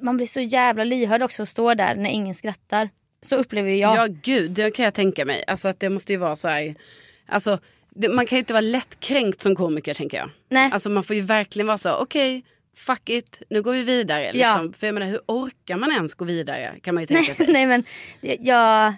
Man 0.00 0.16
blir 0.16 0.26
så 0.26 0.40
jävla 0.40 0.84
lyhörd 0.84 1.22
också 1.22 1.42
att 1.42 1.48
stå 1.48 1.74
där 1.74 1.94
när 1.94 2.10
ingen 2.10 2.34
skrattar. 2.34 2.90
Så 3.22 3.36
upplever 3.36 3.70
jag. 3.70 3.96
Ja. 3.96 4.06
gud, 4.22 4.50
det 4.50 4.70
kan 4.70 4.84
jag 4.84 4.94
tänka 4.94 5.24
mig. 5.24 5.44
Alltså 5.46 5.68
att 5.68 5.80
det 5.80 5.88
måste 5.90 6.12
ju 6.12 6.18
vara 6.18 6.36
så 6.36 6.48
här. 6.48 6.74
Alltså, 7.26 7.58
det, 7.90 8.08
man 8.08 8.26
kan 8.26 8.36
ju 8.36 8.40
inte 8.40 8.52
vara 8.52 8.60
lättkränkt 8.60 9.42
som 9.42 9.56
komiker 9.56 9.94
tänker 9.94 10.18
jag. 10.18 10.30
Nej. 10.48 10.70
Alltså 10.72 10.90
man 10.90 11.04
får 11.04 11.16
ju 11.16 11.22
verkligen 11.22 11.66
vara 11.66 11.78
så, 11.78 11.96
okej, 11.96 12.44
fuck 12.76 13.08
it, 13.08 13.42
nu 13.50 13.62
går 13.62 13.72
vi 13.72 13.82
vidare. 13.82 14.24
Ja. 14.24 14.32
Liksom. 14.32 14.72
För 14.72 14.86
jag 14.86 14.94
menar, 14.94 15.06
hur 15.06 15.20
orkar 15.26 15.76
man 15.76 15.92
ens 15.92 16.14
gå 16.14 16.24
vidare? 16.24 16.74
Kan 16.82 16.94
man 16.94 17.02
ju 17.02 17.06
tänka 17.06 17.22
Nej, 17.26 17.34
sig. 17.34 17.52
nej 17.52 17.66
men 17.66 17.84
jag, 18.20 18.94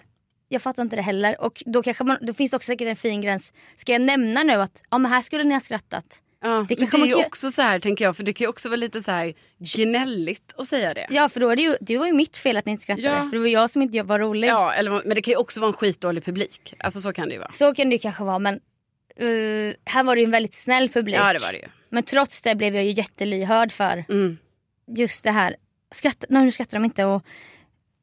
jag 0.49 0.63
fattar 0.63 0.83
inte 0.83 0.97
det 0.97 1.03
heller. 1.03 1.41
Och 1.41 1.63
då, 1.67 1.83
kanske 1.83 2.05
man, 2.05 2.19
då 2.21 2.33
finns 2.33 2.53
också 2.53 2.67
säkert 2.67 2.89
en 2.89 2.97
fin 2.97 3.21
gräns. 3.21 3.53
Ska 3.77 3.93
jag 3.93 4.03
nämna 4.03 4.43
nu 4.43 4.53
att 4.53 4.83
ja, 4.91 4.99
men 4.99 5.13
här 5.13 5.21
skulle 5.21 5.45
ni 5.45 5.55
ha 5.55 5.61
skrattat? 5.61 6.22
Ja, 6.43 6.67
Det 6.69 6.75
det, 6.75 6.95
är 6.95 7.07
ju 7.07 7.15
också 7.15 7.51
så 7.51 7.63
här 7.63 7.79
tänker 7.81 8.05
jag, 8.05 8.17
för 8.17 8.23
det 8.23 8.33
kan 8.33 8.45
ju 8.45 8.49
också 8.49 8.69
vara 8.69 8.77
lite 8.77 9.03
så 9.03 9.11
här 9.11 9.35
gnälligt 9.59 10.55
att 10.57 10.67
säga 10.69 10.95
det. 10.95 11.07
Ja 11.11 11.29
för 11.29 11.41
då 11.41 11.49
är 11.49 11.57
det 11.57 11.63
ju, 11.63 11.77
det 11.81 11.99
var 11.99 12.07
ju 12.07 12.13
mitt 12.13 12.37
fel 12.37 12.57
att 12.57 12.67
ni 12.67 12.73
inte 12.73 12.83
skrattade. 12.83 13.09
Ja. 13.09 13.23
För 13.23 13.31
det 13.31 13.39
var 13.39 13.47
jag 13.47 13.71
som 13.71 13.83
inte 13.83 14.03
var 14.03 14.19
rolig. 14.19 14.49
Ja, 14.49 14.73
eller, 14.73 14.91
men 15.05 15.15
det 15.15 15.23
kan 15.23 15.33
ju 15.33 15.37
också 15.39 15.61
vara 15.61 15.69
en 15.69 15.73
skitdålig 15.73 16.25
publik. 16.25 16.75
Alltså 16.79 17.01
så 17.01 17.13
kan 17.13 17.29
det 17.29 17.35
ju 17.35 17.41
vara. 17.41 17.51
Så 17.53 17.75
kan 17.75 17.91
det 17.91 17.95
ju 17.97 17.99
kanske 17.99 18.25
vara 18.25 18.39
men 18.39 18.55
eh, 19.17 19.75
här 19.85 20.03
var 20.03 20.15
det 20.15 20.21
ju 20.21 20.25
en 20.25 20.31
väldigt 20.31 20.55
snäll 20.55 20.89
publik. 20.89 21.17
Ja, 21.17 21.33
det 21.33 21.39
var 21.39 21.53
det 21.53 21.59
ju. 21.59 21.69
Men 21.89 22.03
trots 22.03 22.43
det 22.43 22.55
blev 22.55 22.75
jag 22.75 22.85
ju 22.85 22.91
jättelyhörd 22.91 23.73
för 23.73 24.05
Mm. 24.09 24.39
just 24.97 25.25
det 25.25 25.31
här. 25.31 25.57
Skratt, 25.91 26.25
nej, 26.29 26.45
nu 26.45 26.53
skrattar 26.53 26.79
de 26.79 26.85
inte. 26.85 27.05
Och, 27.05 27.23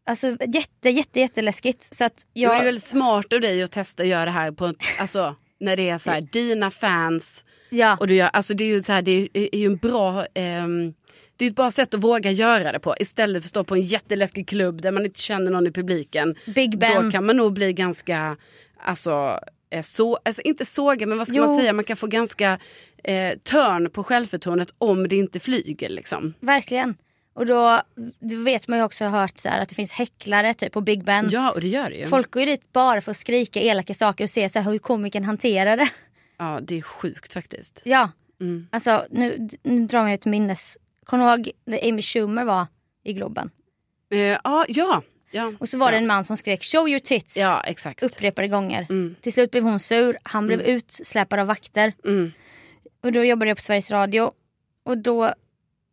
alltså 0.05 0.37
jätte 0.47 0.89
jätte 0.89 1.19
jätteläskigt. 1.19 1.95
Så 1.95 2.03
att 2.05 2.25
Men 2.33 2.41
Det 2.41 2.47
är 2.49 2.53
jag, 2.53 2.63
väldigt 2.63 2.83
smart 2.83 3.33
av 3.33 3.41
dig 3.41 3.63
att 3.63 3.71
testa 3.71 4.03
att 4.03 4.09
göra 4.09 4.25
det 4.25 4.31
här 4.31 4.51
på 4.51 4.73
alltså, 4.99 5.35
när 5.59 5.77
det 5.77 5.89
är 5.89 5.97
så 5.97 6.11
här, 6.11 6.21
dina 6.21 6.71
fans. 6.71 7.45
Ja, 7.69 7.97
Och 7.99 8.07
du 8.07 8.15
gör, 8.15 8.27
alltså 8.27 8.53
det 8.53 8.63
är 8.63 8.67
ju 8.67 8.81
så 8.81 8.91
här, 8.91 9.01
det 9.01 9.11
är, 9.11 9.55
är 9.55 9.59
ju 9.59 9.65
en 9.65 9.77
bra 9.77 10.25
ehm, 10.33 10.93
det 11.39 11.45
är 11.45 11.49
ett 11.49 11.55
bra 11.55 11.71
sätt 11.71 11.93
att 11.93 12.03
våga 12.03 12.31
göra 12.31 12.71
det 12.71 12.79
på. 12.79 12.95
Istället 12.99 13.43
för 13.43 13.47
att 13.47 13.49
stå 13.49 13.63
på 13.63 13.75
en 13.75 13.81
jätteläskig 13.81 14.47
klubb 14.47 14.81
där 14.81 14.91
man 14.91 15.05
inte 15.05 15.21
känner 15.21 15.51
någon 15.51 15.67
i 15.67 15.71
publiken. 15.71 16.35
Big 16.45 16.77
Ben. 16.77 17.05
Då 17.05 17.11
kan 17.11 17.25
man 17.25 17.37
nog 17.37 17.53
bli 17.53 17.73
ganska, 17.73 18.37
alltså, 18.83 19.39
eh, 19.69 19.81
så, 19.81 20.19
alltså 20.25 20.41
inte 20.41 20.65
såga 20.65 21.07
men 21.07 21.17
vad 21.17 21.27
ska 21.27 21.37
Jo. 21.37 21.45
man 21.45 21.57
säga, 21.57 21.73
man 21.73 21.83
kan 21.83 21.97
få 21.97 22.07
ganska 22.07 22.59
eh, 23.03 23.37
törn 23.43 23.89
på 23.89 24.03
självförtroendet 24.03 24.73
om 24.77 25.07
det 25.07 25.15
inte 25.15 25.39
flyger 25.39 25.89
liksom. 25.89 26.33
Verkligen. 26.39 26.95
Och 27.33 27.45
då, 27.45 27.81
då 28.19 28.35
vet 28.35 28.67
man 28.67 28.79
ju 28.79 28.85
också 28.85 29.05
hört 29.05 29.37
så 29.37 29.49
här, 29.49 29.61
att 29.61 29.69
det 29.69 29.75
finns 29.75 29.91
häcklare 29.91 30.53
typ 30.53 30.73
på 30.73 30.81
Big 30.81 31.03
Ben. 31.03 31.29
Ja 31.31 31.51
och 31.51 31.61
det 31.61 31.67
gör 31.67 31.89
det 31.89 31.95
ju. 31.95 32.05
Folk 32.05 32.31
går 32.31 32.39
ju 32.41 32.45
dit 32.45 32.73
bara 32.73 33.01
för 33.01 33.11
att 33.11 33.17
skrika 33.17 33.61
elaka 33.61 33.93
saker 33.93 34.23
och 34.23 34.29
se 34.29 34.49
så 34.49 34.59
här, 34.59 34.71
hur 34.71 34.79
komikern 34.79 35.23
hanterar 35.23 35.77
det. 35.77 35.89
Ja 36.39 36.59
det 36.63 36.77
är 36.77 36.81
sjukt 36.81 37.33
faktiskt. 37.33 37.81
Ja, 37.83 38.11
Mm. 38.41 38.67
alltså 38.71 39.05
nu, 39.09 39.47
nu 39.63 39.85
drar 39.85 40.07
ju 40.07 40.13
ett 40.13 40.25
minnes. 40.25 40.77
Kommer 41.05 41.25
du 41.25 41.29
ihåg 41.43 41.51
när 41.65 41.89
Amy 41.89 42.01
Schumer 42.01 42.45
var 42.45 42.67
i 43.03 43.13
Globen? 43.13 43.51
Eh, 44.11 44.17
ja, 44.19 44.65
ja, 44.67 45.01
ja. 45.31 45.53
Och 45.59 45.69
så 45.69 45.77
var 45.77 45.91
det 45.91 45.97
ja. 45.97 46.01
en 46.01 46.07
man 46.07 46.23
som 46.23 46.37
skrek 46.37 46.63
show 46.63 46.89
your 46.89 46.99
tits 46.99 47.37
Ja 47.37 47.61
exakt. 47.63 48.03
upprepade 48.03 48.47
gånger. 48.47 48.87
Mm. 48.89 49.15
Till 49.21 49.33
slut 49.33 49.51
blev 49.51 49.63
hon 49.63 49.79
sur, 49.79 50.17
han 50.23 50.47
blev 50.47 50.61
utsläpad 50.61 51.39
av 51.39 51.47
vakter. 51.47 51.93
Mm. 52.05 52.31
Och 53.03 53.11
då 53.11 53.23
jobbade 53.23 53.49
jag 53.49 53.57
på 53.57 53.63
Sveriges 53.63 53.91
Radio. 53.91 54.31
Och 54.83 54.97
då 54.97 55.33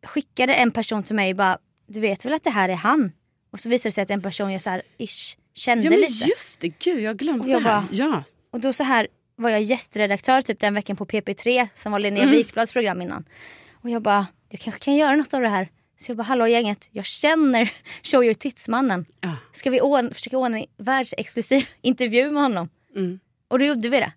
skickade 0.05 0.53
en 0.55 0.71
person 0.71 1.03
till 1.03 1.15
mig 1.15 1.33
bara, 1.33 1.57
du 1.87 1.99
vet 1.99 2.25
väl 2.25 2.33
att 2.33 2.43
det 2.43 2.49
här 2.49 2.69
är 2.69 2.75
han? 2.75 3.11
Och 3.51 3.59
så 3.59 3.69
visade 3.69 3.89
det 3.89 3.93
sig 3.93 4.01
att 4.01 4.09
en 4.09 4.21
person 4.21 4.51
jag 4.51 4.61
så 4.61 4.69
här 4.69 4.81
ish 4.97 5.37
kände 5.53 5.83
Ja 5.85 5.89
men 5.89 5.99
lite. 5.99 6.29
just 6.29 6.59
det, 6.59 6.67
gud 6.79 6.99
jag 6.99 7.17
glömt 7.17 7.39
Och 7.41 7.45
det 7.45 7.51
jag 7.51 7.59
här. 7.59 7.81
bara- 7.81 7.87
Ja. 7.91 8.23
Och 8.51 8.59
då 8.59 8.73
så 8.73 8.83
här 8.83 9.07
var 9.37 9.49
jag 9.49 9.61
gästredaktör 9.61 10.41
typ 10.41 10.59
den 10.59 10.73
veckan 10.73 10.95
på 10.95 11.05
PP3 11.05 11.67
som 11.75 11.91
var 11.91 11.99
Linnea 11.99 12.23
Mm. 12.23 12.35
Wikblads 12.35 12.73
program 12.73 13.01
innan. 13.01 13.25
Och 13.73 13.89
jag 13.89 14.01
bara, 14.01 14.27
jag 14.49 14.59
kanske 14.59 14.81
kan 14.83 14.95
göra 14.95 15.15
något 15.15 15.33
av 15.33 15.41
det 15.41 15.49
här. 15.49 15.69
Så 15.99 16.11
jag 16.11 16.17
bara, 16.17 16.23
hallå 16.23 16.47
gänget, 16.47 16.89
jag 16.91 17.05
känner 17.05 17.71
Show 18.03 18.23
Your 18.23 18.33
Tits-mannen. 18.33 19.05
Ja. 19.21 19.37
Ska 19.51 19.69
vi 19.69 19.81
ordna, 19.81 20.13
försöka 20.13 20.37
ordna 20.37 20.57
en 20.59 20.65
världsexklusiv 20.77 21.65
intervju 21.81 22.31
med 22.31 22.43
honom? 22.43 22.69
Mm. 22.95 23.19
Och 23.47 23.59
då 23.59 23.65
gjorde 23.65 23.89
vi 23.89 23.99
det. 23.99 24.11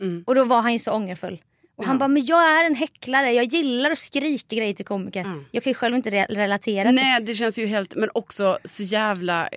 Mm. 0.00 0.24
Och 0.26 0.34
då 0.34 0.44
var 0.44 0.60
han 0.62 0.72
ju 0.72 0.78
så 0.78 0.92
ångerfull. 0.92 1.42
Och 1.76 1.84
han 1.84 1.94
Ja. 1.94 1.98
bara, 1.98 2.08
men 2.08 2.24
jag 2.24 2.42
är 2.60 2.64
en 2.64 2.74
häcklare, 2.74 3.32
jag 3.32 3.44
gillar 3.44 3.90
att 3.90 3.98
skrika 3.98 4.56
grejer 4.56 4.74
till 4.74 4.84
komiker. 4.86 5.20
Ja. 5.20 5.44
Jag 5.50 5.62
kan 5.62 5.70
ju 5.70 5.74
själv 5.74 5.96
inte 5.96 6.10
re- 6.10 6.26
relatera 6.34 6.88
till 6.88 6.94
Nej 6.94 7.22
det 7.22 7.34
känns 7.34 7.58
ju 7.58 7.66
helt, 7.66 7.94
men 7.94 8.10
också 8.14 8.58
så 8.64 8.82
jävla 8.82 9.48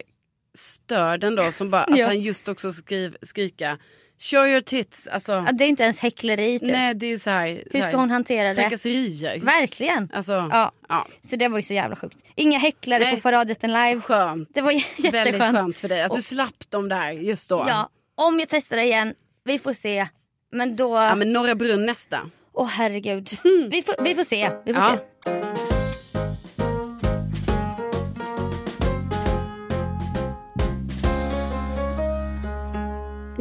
störd 0.54 1.24
ändå 1.24 1.52
som 1.52 1.70
bara 1.70 1.84
att 1.84 1.98
Ja. 1.98 2.06
han 2.08 2.22
just 2.22 2.48
också 2.48 2.72
skriv, 2.72 3.16
skrika 3.22 3.78
show 4.20 4.48
your 4.48 4.62
tits. 4.62 5.08
Alltså, 5.08 5.32
Ja, 5.34 5.48
Det 5.54 5.64
är 5.64 5.68
inte 5.68 5.84
ens 5.84 6.00
häckleri 6.00 6.60
typ. 6.60 6.70
nej 6.72 6.94
det 6.96 7.06
är 7.12 7.18
så 7.18 7.30
här, 7.30 7.64
Hur 7.72 7.82
ska 7.82 7.98
hon 7.98 8.12
hantera 8.12 8.48
det? 8.48 8.56
Trakasserier. 8.56 9.40
Verkligen. 9.40 10.10
Alltså, 10.14 10.34
Ja. 10.34 10.72
ja. 10.90 11.06
Så 11.24 11.36
det 11.36 11.48
var 11.48 11.58
ju 11.58 11.64
så 11.64 11.74
jävla 11.74 11.96
sjukt. 11.96 12.18
Inga 12.36 12.60
häcklare 12.60 13.04
Nej. 13.04 13.16
på 13.16 13.22
Paradrätten 13.22 13.72
live. 13.74 14.02
Skönt. 14.02 14.50
Det 14.54 14.62
var 14.62 14.72
j- 14.72 14.86
Väldigt 14.98 15.14
jätteskönt. 15.26 15.58
skönt 15.58 15.78
för 15.78 15.90
dig 15.90 16.02
att 16.02 16.16
du 16.16 16.22
slapp 16.22 16.70
dem 16.70 16.90
där 16.90 17.12
just 17.12 17.50
då. 17.50 17.66
Ja, 17.68 17.90
om 18.16 18.40
jag 18.40 18.50
testar 18.50 18.78
igen, 18.78 19.14
vi 19.44 19.60
får 19.60 19.74
se. 19.74 20.08
Men 20.52 20.76
då, 20.76 20.96
Ja, 20.96 21.10
åh 21.12 21.16
men 21.18 21.34
Norra 21.34 21.56
Brunn 21.56 21.86
nästa. 21.86 22.20
herregud. 22.70 23.30
Vi, 23.72 23.82
får, 23.82 24.04
vi 24.04 24.16
får 24.16 24.24
se. 24.24 24.50
Vi 24.66 24.74
får 24.74 24.84
Ja. 24.84 24.98
se. 25.26 25.69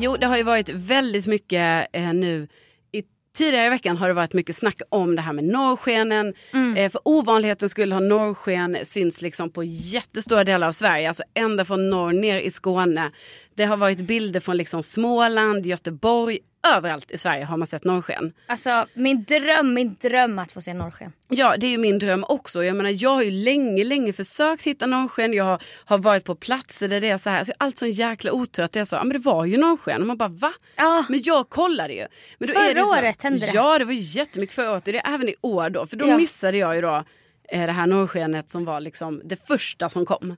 Jo, 0.00 0.16
det 0.16 0.26
har 0.26 0.36
ju 0.36 0.42
varit 0.42 0.68
väldigt 0.68 1.26
mycket 1.26 1.86
eh, 1.92 2.12
nu. 2.12 2.48
I, 2.92 3.02
tidigare 3.36 3.66
i 3.66 3.70
veckan 3.70 3.96
har 3.96 4.08
det 4.08 4.14
varit 4.14 4.32
mycket 4.32 4.56
snack 4.56 4.80
om 4.88 5.16
det 5.16 5.22
här 5.22 5.32
med 5.32 5.44
norrskenen. 5.44 6.34
Mm. 6.52 6.76
Eh, 6.76 6.90
för 6.90 7.00
ovanlighetens 7.04 7.72
skull 7.72 7.92
har 7.92 8.00
norrsken 8.00 8.78
syns 8.82 9.22
liksom 9.22 9.50
på 9.50 9.64
jättestora 9.64 10.44
delar 10.44 10.66
av 10.66 10.72
Sverige. 10.72 11.08
Alltså 11.08 11.22
ända 11.34 11.64
från 11.64 11.90
norr 11.90 12.12
ner 12.12 12.40
i 12.40 12.50
Skåne. 12.50 13.10
Det 13.54 13.64
har 13.64 13.76
varit 13.76 13.98
bilder 14.00 14.40
från 14.40 14.56
liksom 14.56 14.82
Småland, 14.82 15.66
Göteborg. 15.66 16.38
Överallt 16.66 17.10
i 17.10 17.18
Sverige 17.18 17.44
har 17.44 17.56
man 17.56 17.66
sett 17.66 17.84
norrsken. 17.84 18.32
Alltså 18.46 18.86
min 18.94 19.24
dröm, 19.24 19.74
min 19.74 19.96
dröm 20.00 20.38
att 20.38 20.52
få 20.52 20.60
se 20.60 20.74
norrsken. 20.74 21.12
Ja, 21.28 21.56
det 21.58 21.66
är 21.66 21.70
ju 21.70 21.78
min 21.78 21.98
dröm 21.98 22.24
också. 22.28 22.64
Jag 22.64 22.76
menar, 22.76 22.90
jag 23.02 23.10
har 23.10 23.22
ju 23.22 23.30
länge, 23.30 23.84
länge 23.84 24.12
försökt 24.12 24.62
hitta 24.64 24.86
norrsken. 24.86 25.32
Jag 25.32 25.44
har, 25.44 25.62
har 25.84 25.98
varit 25.98 26.24
på 26.24 26.34
platser 26.34 26.88
där 26.88 27.00
det 27.00 27.08
är 27.08 27.16
så 27.18 27.30
här. 27.30 27.38
Alltså, 27.38 27.52
allt 27.58 27.78
sån 27.78 27.90
jäkla 27.90 28.32
otur 28.32 28.62
att 28.62 28.72
det 28.72 28.80
är 28.80 28.84
så. 28.84 28.96
Ja, 28.96 29.04
men 29.04 29.12
det 29.12 29.18
var 29.18 29.44
ju 29.44 29.56
norrsken. 29.56 30.00
Och 30.00 30.06
man 30.06 30.16
bara, 30.16 30.28
va? 30.28 30.52
Ja, 30.76 31.04
Men 31.08 31.20
jag 31.22 31.48
kollade 31.48 31.94
ju. 31.94 32.06
Men 32.38 32.48
Förra 32.48 32.60
är 32.62 32.74
det 32.74 32.80
ju 32.80 32.86
så, 32.86 32.98
året 32.98 33.22
hände 33.22 33.38
det. 33.38 33.50
Ja, 33.54 33.78
det 33.78 33.84
var 33.84 33.92
jättemycket 33.92 34.54
förra 34.54 34.72
året. 34.72 34.84
Det 34.84 34.98
är 34.98 35.14
även 35.14 35.28
i 35.28 35.34
år 35.40 35.70
då. 35.70 35.86
För 35.86 35.96
då 35.96 36.06
Ja. 36.08 36.16
missade 36.16 36.56
jag 36.58 36.74
ju 36.74 36.80
då 36.80 37.04
eh, 37.48 37.66
det 37.66 37.72
här 37.72 37.86
norrskenet 37.86 38.50
som 38.50 38.64
var 38.64 38.80
liksom 38.80 39.20
det 39.24 39.46
första 39.48 39.88
som 39.88 40.06
kom. 40.06 40.36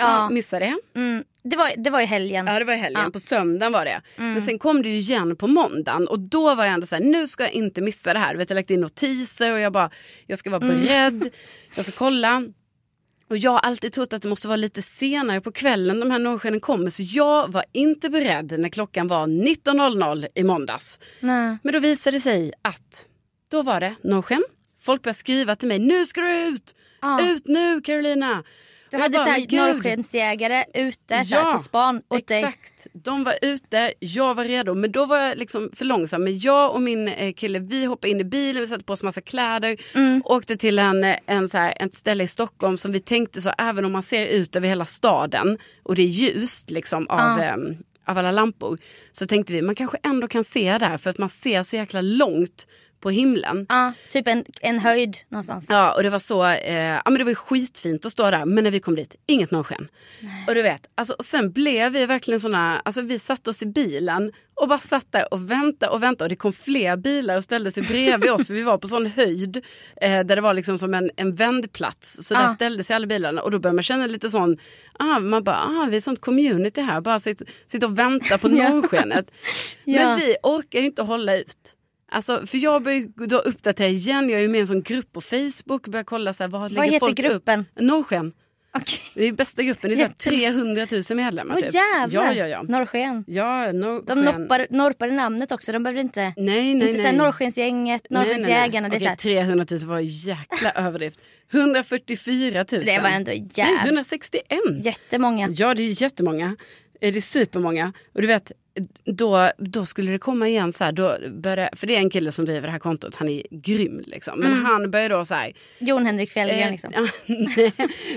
Ja. 0.00 0.30
missade 0.30 0.64
det. 0.64 1.00
Mm. 1.00 1.24
Det, 1.42 1.56
var, 1.56 1.70
det 1.76 1.90
var 1.90 2.00
i 2.00 2.04
helgen. 2.04 2.46
Ja 2.46 2.58
det 2.58 2.64
var 2.64 2.72
i 2.74 2.76
helgen, 2.76 3.02
Ja. 3.04 3.10
på 3.10 3.20
söndagen 3.20 3.72
var 3.72 3.84
det. 3.84 4.00
Mm. 4.18 4.32
Men 4.32 4.42
sen 4.42 4.58
kom 4.58 4.82
det 4.82 4.88
ju 4.88 4.94
igen 4.98 5.36
på 5.36 5.46
måndagen 5.46 6.06
och 6.08 6.18
då 6.20 6.54
var 6.54 6.64
jag 6.64 6.74
ändå 6.74 6.86
så 6.86 6.96
här, 6.96 7.02
nu 7.02 7.26
ska 7.28 7.42
jag 7.42 7.52
inte 7.52 7.80
missa 7.80 8.12
det 8.12 8.18
här. 8.18 8.34
Vet, 8.34 8.50
jag 8.50 8.54
lagt 8.56 8.70
in 8.70 8.80
notiser 8.80 9.52
och 9.52 9.60
jag 9.60 9.72
bara, 9.72 9.90
jag 10.26 10.38
ska 10.38 10.50
vara 10.50 10.64
Mm. 10.64 10.80
beredd, 10.80 11.28
jag 11.76 11.84
ska 11.84 11.98
kolla. 11.98 12.42
Och 13.28 13.36
jag 13.38 13.50
har 13.50 13.58
alltid 13.58 13.92
trott 13.92 14.12
att 14.12 14.22
det 14.22 14.28
måste 14.28 14.48
vara 14.48 14.56
lite 14.56 14.82
senare 14.82 15.40
på 15.40 15.52
kvällen 15.52 16.00
de 16.00 16.10
här 16.10 16.18
norrskenen 16.18 16.60
kommer. 16.60 16.90
Så 16.90 17.02
jag 17.02 17.52
var 17.52 17.64
inte 17.72 18.10
beredd 18.10 18.58
när 18.60 18.68
klockan 18.68 19.06
var 19.08 19.26
19.00 19.26 20.26
i 20.34 20.44
måndags. 20.44 20.98
Nej. 21.20 21.56
Men 21.62 21.72
då 21.72 21.78
visade 21.78 22.16
det 22.16 22.20
sig 22.20 22.52
att 22.62 23.06
då 23.50 23.62
var 23.62 23.80
det 23.80 23.94
norrsken. 24.02 24.44
Folk 24.80 25.02
började 25.02 25.18
skriva 25.18 25.56
till 25.56 25.68
mig, 25.68 25.78
nu 25.78 26.06
ska 26.06 26.20
du 26.20 26.32
ut! 26.32 26.74
Ja. 27.00 27.20
Ut 27.30 27.46
nu 27.48 27.80
Carolina! 27.80 28.44
Du 28.90 28.98
hade 28.98 29.18
norrskensjägare 29.18 30.64
ute 30.74 31.22
Ja, 31.24 31.38
här, 31.38 31.52
på 31.52 31.58
span 31.58 32.02
åt 32.08 32.26
dig. 32.26 32.38
Exakt. 32.38 32.86
De 32.92 33.24
var 33.24 33.34
ute, 33.42 33.92
jag 33.98 34.34
var 34.34 34.44
redo. 34.44 34.74
Men 34.74 34.92
då 34.92 35.06
var 35.06 35.18
jag 35.18 35.38
liksom 35.38 35.70
för 35.74 35.84
långsam. 35.84 36.24
Men 36.24 36.38
jag 36.38 36.74
och 36.74 36.82
min 36.82 37.08
eh, 37.08 37.32
kille 37.32 37.58
vi 37.58 37.84
hoppade 37.84 38.10
in 38.10 38.20
i 38.20 38.24
bilen, 38.24 38.60
vi 38.60 38.66
satte 38.66 38.84
på 38.84 38.92
oss 38.92 39.02
massa 39.02 39.20
kläder. 39.20 39.76
Mm. 39.94 40.22
Åkte 40.24 40.56
till 40.56 40.78
en, 40.78 41.04
en, 41.26 41.48
så 41.48 41.58
här, 41.58 41.74
ett 41.80 41.94
ställe 41.94 42.24
i 42.24 42.28
Stockholm 42.28 42.76
som 42.76 42.92
vi 42.92 43.00
tänkte 43.00 43.40
så 43.40 43.52
även 43.58 43.84
om 43.84 43.92
man 43.92 44.02
ser 44.02 44.26
ut 44.26 44.56
över 44.56 44.68
hela 44.68 44.84
staden 44.84 45.58
och 45.82 45.94
det 45.94 46.02
är 46.02 46.06
ljust 46.06 46.70
liksom 46.70 47.06
av, 47.08 47.18
Ja. 47.38 47.42
ehm, 47.44 47.76
av 48.04 48.18
alla 48.18 48.30
lampor. 48.30 48.78
Så 49.12 49.26
tänkte 49.26 49.52
vi 49.52 49.62
man 49.62 49.74
kanske 49.74 49.98
ändå 50.02 50.28
kan 50.28 50.44
se 50.44 50.78
där 50.78 50.96
för 50.96 51.10
att 51.10 51.18
man 51.18 51.28
ser 51.28 51.62
så 51.62 51.76
jäkla 51.76 52.00
långt 52.00 52.66
på 53.00 53.10
himlen. 53.10 53.66
Ja, 53.68 53.92
typ 54.10 54.28
en, 54.28 54.44
en 54.60 54.78
höjd 54.78 55.16
någonstans. 55.28 55.66
Ja 55.68 55.94
och 55.96 56.02
det 56.02 56.10
var 56.10 56.18
så, 56.18 56.44
eh, 56.46 56.74
ja 56.78 57.02
men 57.04 57.14
det 57.14 57.24
var 57.24 57.34
skitfint 57.34 58.06
att 58.06 58.12
stå 58.12 58.30
där 58.30 58.44
men 58.44 58.64
när 58.64 58.70
vi 58.70 58.80
kom 58.80 58.94
dit, 58.96 59.14
inget 59.26 59.50
norrsken. 59.50 59.88
Och 60.48 60.54
du 60.54 60.62
vet, 60.62 60.82
alltså, 60.94 61.14
och 61.14 61.24
sen 61.24 61.52
blev 61.52 61.92
vi 61.92 62.06
verkligen 62.06 62.40
såna, 62.40 62.80
alltså 62.84 63.02
vi 63.02 63.18
satte 63.18 63.50
oss 63.50 63.62
i 63.62 63.66
bilen 63.66 64.32
och 64.54 64.68
bara 64.68 64.78
satt 64.78 65.12
där 65.12 65.34
och 65.34 65.50
väntade 65.50 65.92
och 65.92 66.02
väntade 66.02 66.24
och 66.24 66.28
det 66.28 66.36
kom 66.36 66.52
fler 66.52 66.96
bilar 66.96 67.36
och 67.36 67.44
ställde 67.44 67.70
sig 67.72 67.82
bredvid 67.82 68.30
oss 68.30 68.46
för 68.46 68.54
vi 68.54 68.62
var 68.62 68.78
på 68.78 68.88
sån 68.88 69.06
höjd 69.06 69.56
eh, 70.00 70.10
där 70.10 70.36
det 70.36 70.40
var 70.40 70.54
liksom 70.54 70.78
som 70.78 70.94
en, 70.94 71.10
en 71.16 71.34
vändplats. 71.34 72.18
Så 72.20 72.34
där 72.34 72.42
Ja. 72.42 72.48
ställde 72.48 72.84
sig 72.84 72.96
alla 72.96 73.06
bilarna 73.06 73.42
och 73.42 73.50
då 73.50 73.58
började 73.58 73.74
man 73.76 73.82
känna 73.82 74.06
lite 74.06 74.30
sån, 74.30 74.58
ah, 74.98 75.18
man 75.20 75.44
bara, 75.44 75.56
ah, 75.64 75.86
vi 75.90 75.96
är 75.96 76.00
sånt 76.00 76.20
community 76.20 76.80
här, 76.80 77.00
bara 77.00 77.18
sitter 77.20 77.46
sitter 77.66 77.86
och 77.86 77.98
väntar 77.98 78.38
på 78.38 78.48
norrskenet. 78.48 79.30
Ja. 79.84 79.98
Men 80.06 80.18
vi 80.18 80.36
orkar 80.42 80.78
ju 80.78 80.84
inte 80.86 81.02
hålla 81.02 81.36
ut. 81.36 81.56
Alltså, 82.12 82.46
för 82.46 82.58
jag 82.58 82.82
börjar 82.82 83.26
då 83.26 83.38
uppdatera 83.38 83.88
igen, 83.88 84.30
jag 84.30 84.38
är 84.38 84.42
ju 84.42 84.48
med 84.48 84.58
i 84.58 84.60
en 84.60 84.66
sån 84.66 84.82
grupp 84.82 85.12
på 85.12 85.20
Facebook, 85.20 85.86
börjar 85.88 86.04
kolla 86.04 86.32
så 86.32 86.42
här, 86.42 86.48
vad, 86.48 86.72
Vad 86.72 86.84
heter 86.86 86.98
folk 86.98 87.16
gruppen? 87.16 87.60
upp? 87.60 87.66
Norrsken. 87.82 88.32
Okej. 88.74 88.98
Det 89.14 89.24
är 89.24 89.32
bästa 89.32 89.62
gruppen, 89.62 89.90
det 89.90 89.94
är 89.94 89.96
så 89.96 90.02
här 90.02 90.08
Jätte- 90.10 90.30
300 90.30 90.86
000 91.10 91.16
medlemmar. 91.16 91.54
Åh 91.58 91.60
typ. 91.64 91.74
jävlar. 91.74 92.24
Ja, 92.24 92.32
ja, 92.34 92.46
ja. 92.46 92.62
Norrsken. 92.62 93.24
ja. 93.26 93.72
De 93.72 94.20
norpar, 94.24 94.66
norpade 94.70 95.12
namnet 95.12 95.52
också. 95.52 95.72
De 95.72 95.82
behöver 95.82 96.00
inte... 96.00 96.20
Nej, 96.36 96.74
nej, 96.74 96.88
inte 96.90 97.02
nej. 97.02 97.16
Norrskensgänget. 97.16 98.10
Norrskensjägarna. 98.10 98.88
Okej, 98.88 99.00
såhär. 99.00 99.16
300 99.16 99.66
000 99.70 99.80
var 99.84 99.98
jäkla 100.00 100.70
överdrift. 100.74 101.20
144 101.52 102.64
000. 102.72 102.84
Det 102.84 102.98
var 103.02 103.08
ändå 103.08 103.28
Nej, 103.30 103.48
jävligt 103.54 103.82
161. 103.84 104.44
jättemånga. 104.84 105.48
Ja, 105.52 105.74
det 105.74 105.82
är 105.82 106.02
jättemånga. 106.02 106.56
Eh, 107.00 107.12
Det 107.12 107.18
är 107.18 107.20
supermånga. 107.20 107.92
Och 108.14 108.20
du 108.22 108.26
vet, 108.26 108.52
då, 109.04 109.50
då 109.58 109.84
skulle 109.84 110.12
det 110.12 110.18
komma 110.18 110.48
igen 110.48 110.72
så 110.72 110.84
här, 110.84 110.92
då 110.92 111.16
började, 111.30 111.70
för 111.76 111.86
det 111.86 111.94
är 111.96 111.98
en 111.98 112.10
kille 112.10 112.32
som 112.32 112.44
driver 112.44 112.62
det 112.62 112.70
här 112.72 112.78
kontot, 112.78 113.14
han 113.16 113.28
är 113.28 113.42
grym 113.50 114.02
liksom. 114.06 114.38
Men 114.40 114.52
Mm. 114.52 114.64
han 114.64 114.90
började 114.90 115.14
då 115.14 115.24
så 115.24 115.34
här, 115.34 115.52
Jon 115.78 116.06
Henrik 116.06 116.30
Fjällgren 116.30 116.60
Eh, 116.62 116.70
liksom. 116.70 116.90
nej. 117.26 117.72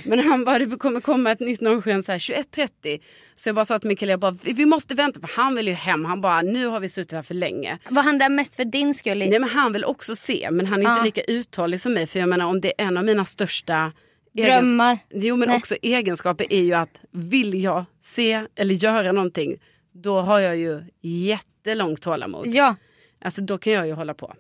Men 0.05 0.19
han 0.19 0.45
bara, 0.45 0.59
det 0.59 0.77
kommer 0.77 0.99
komma 1.01 1.31
ett 1.31 1.39
nytt 1.39 1.61
norrsken 1.61 2.03
så 2.03 2.11
här 2.11 2.19
21.30. 2.19 2.99
Så 3.35 3.49
jag 3.49 3.55
bara 3.55 3.65
sa 3.65 3.79
till 3.79 3.87
min 3.87 3.97
kille, 3.97 4.11
jag 4.11 4.19
bara, 4.19 4.35
vi 4.43 4.65
måste 4.65 4.95
vänta 4.95 5.19
för 5.27 5.41
han 5.41 5.55
vill 5.55 5.67
ju 5.67 5.73
hem. 5.73 6.05
Han 6.05 6.21
bara, 6.21 6.41
nu 6.41 6.65
har 6.67 6.79
vi 6.79 6.89
suttit 6.89 7.11
här 7.11 7.21
för 7.21 7.35
länge. 7.35 7.77
Var 7.89 8.03
han 8.03 8.17
där 8.17 8.29
mest 8.29 8.55
för 8.55 8.65
din 8.65 8.93
skull? 8.93 9.17
Nej 9.17 9.39
men 9.39 9.49
han 9.49 9.73
vill 9.73 9.85
också 9.85 10.15
se, 10.15 10.49
men 10.51 10.65
han 10.65 10.85
är 10.85 10.91
inte 10.91 11.03
lika 11.05 11.21
uthållig 11.21 11.79
som 11.79 11.93
mig. 11.93 12.07
För 12.07 12.19
jag 12.19 12.29
menar 12.29 12.45
om 12.45 12.61
det 12.61 12.73
är 12.81 12.85
en 12.87 12.97
av 12.97 13.05
mina 13.05 13.25
största 13.25 13.91
Drömmar. 14.35 14.99
Jo 15.13 15.35
men 15.35 15.47
Nej. 15.49 15.57
också 15.57 15.75
egenskaper 15.81 16.53
är 16.53 16.61
ju 16.61 16.73
att 16.73 17.01
vill 17.11 17.63
jag 17.63 17.85
se 18.01 18.45
eller 18.55 18.75
göra 18.75 19.11
någonting, 19.11 19.55
då 19.93 20.19
har 20.19 20.39
jag 20.39 20.57
ju 20.57 20.83
jättelångt 21.01 22.01
tålamod. 22.01 22.47
Ja. 22.47 22.75
Alltså 23.21 23.41
då 23.41 23.57
kan 23.57 23.73
jag 23.73 23.87
ju 23.87 23.93
hålla 23.93 24.13
på. 24.13 24.33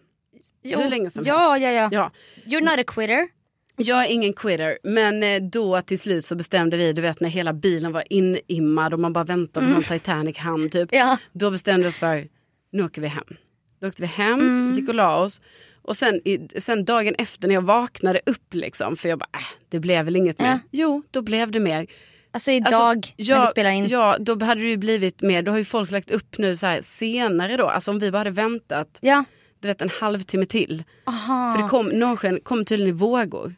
Jo. 0.63 0.79
Hur 0.79 0.89
länge 0.89 1.09
som 1.09 1.23
ja, 1.27 1.37
helst. 1.49 1.63
ja, 1.63 1.71
ja, 1.71 1.89
Ja. 1.91 2.11
You're 2.45 2.61
not 2.61 2.79
a 2.79 2.83
quitter. 2.87 3.27
Jag 3.77 4.05
är 4.05 4.13
ingen 4.13 4.33
quitter, 4.33 4.77
men 4.83 5.23
eh, 5.23 5.41
då 5.41 5.81
till 5.81 5.99
slut 5.99 6.25
så 6.25 6.35
bestämde 6.35 6.77
vi, 6.77 6.93
du 6.93 7.01
vet 7.01 7.19
när 7.19 7.29
hela 7.29 7.53
bilen 7.53 7.91
varinimmad 7.91 8.93
och 8.93 8.99
man 8.99 9.13
bara 9.13 9.23
väntade 9.23 9.65
på 9.65 9.71
Mm. 9.71 9.83
sån 9.83 9.97
Titanic 9.99 10.37
hamn 10.37 10.69
typ. 10.69 10.89
Ja. 10.93 11.17
Då 11.31 11.51
bestämde 11.51 11.83
vi 11.83 11.89
oss 11.89 11.97
för, 11.97 12.27
nu 12.71 12.83
åker 12.83 13.01
vi 13.01 13.07
hem. 13.07 13.23
Då 13.79 13.87
åkte 13.87 14.01
vi 14.01 14.07
hem, 14.07 14.39
Mm. 14.39 14.73
gick 14.77 14.89
och 14.89 14.95
la 14.95 15.19
oss. 15.19 15.41
Och 15.81 15.97
sen, 15.97 16.21
sen 16.57 16.85
dagen 16.85 17.15
efter 17.17 17.47
när 17.47 17.55
jag 17.55 17.61
vaknade 17.61 18.21
upp 18.25 18.53
liksom, 18.53 18.95
för 18.95 19.09
jag 19.09 19.19
bara, 19.19 19.29
äh, 19.33 19.39
det 19.69 19.79
blev 19.79 20.05
väl 20.05 20.15
inget 20.15 20.35
Ja. 20.39 20.45
mer. 20.45 20.59
Jo, 20.71 21.03
då 21.11 21.21
blev 21.21 21.51
det 21.51 21.59
mer. 21.59 21.87
Alltså 22.33 22.51
idag 22.51 23.13
när 23.17 23.41
vi 23.41 23.47
spelar 23.47 23.69
in. 23.69 23.87
Ja, 23.87 24.17
då 24.19 24.45
hade 24.45 24.61
det 24.61 24.67
ju 24.67 24.77
blivit 24.77 25.21
mer, 25.21 25.41
då 25.41 25.51
har 25.51 25.57
ju 25.57 25.65
folk 25.65 25.91
lagt 25.91 26.11
upp 26.11 26.37
nu 26.37 26.55
så 26.55 26.65
här 26.67 26.81
senare 26.81 27.57
då, 27.57 27.67
alltså 27.67 27.91
om 27.91 27.99
vi 27.99 28.11
bara 28.11 28.17
hade 28.17 28.29
väntat, 28.29 28.97
Ja. 29.01 29.23
du 29.59 29.67
vet 29.67 29.81
en 29.81 29.89
halvtimme 29.89 30.45
till. 30.45 30.83
Aha. 31.05 31.53
För 31.55 31.63
det 31.63 31.69
kom, 31.69 31.87
norrsken 31.87 32.39
kom 32.43 32.65
tydligen 32.65 32.89
i 32.95 32.97
vågor. 32.97 33.55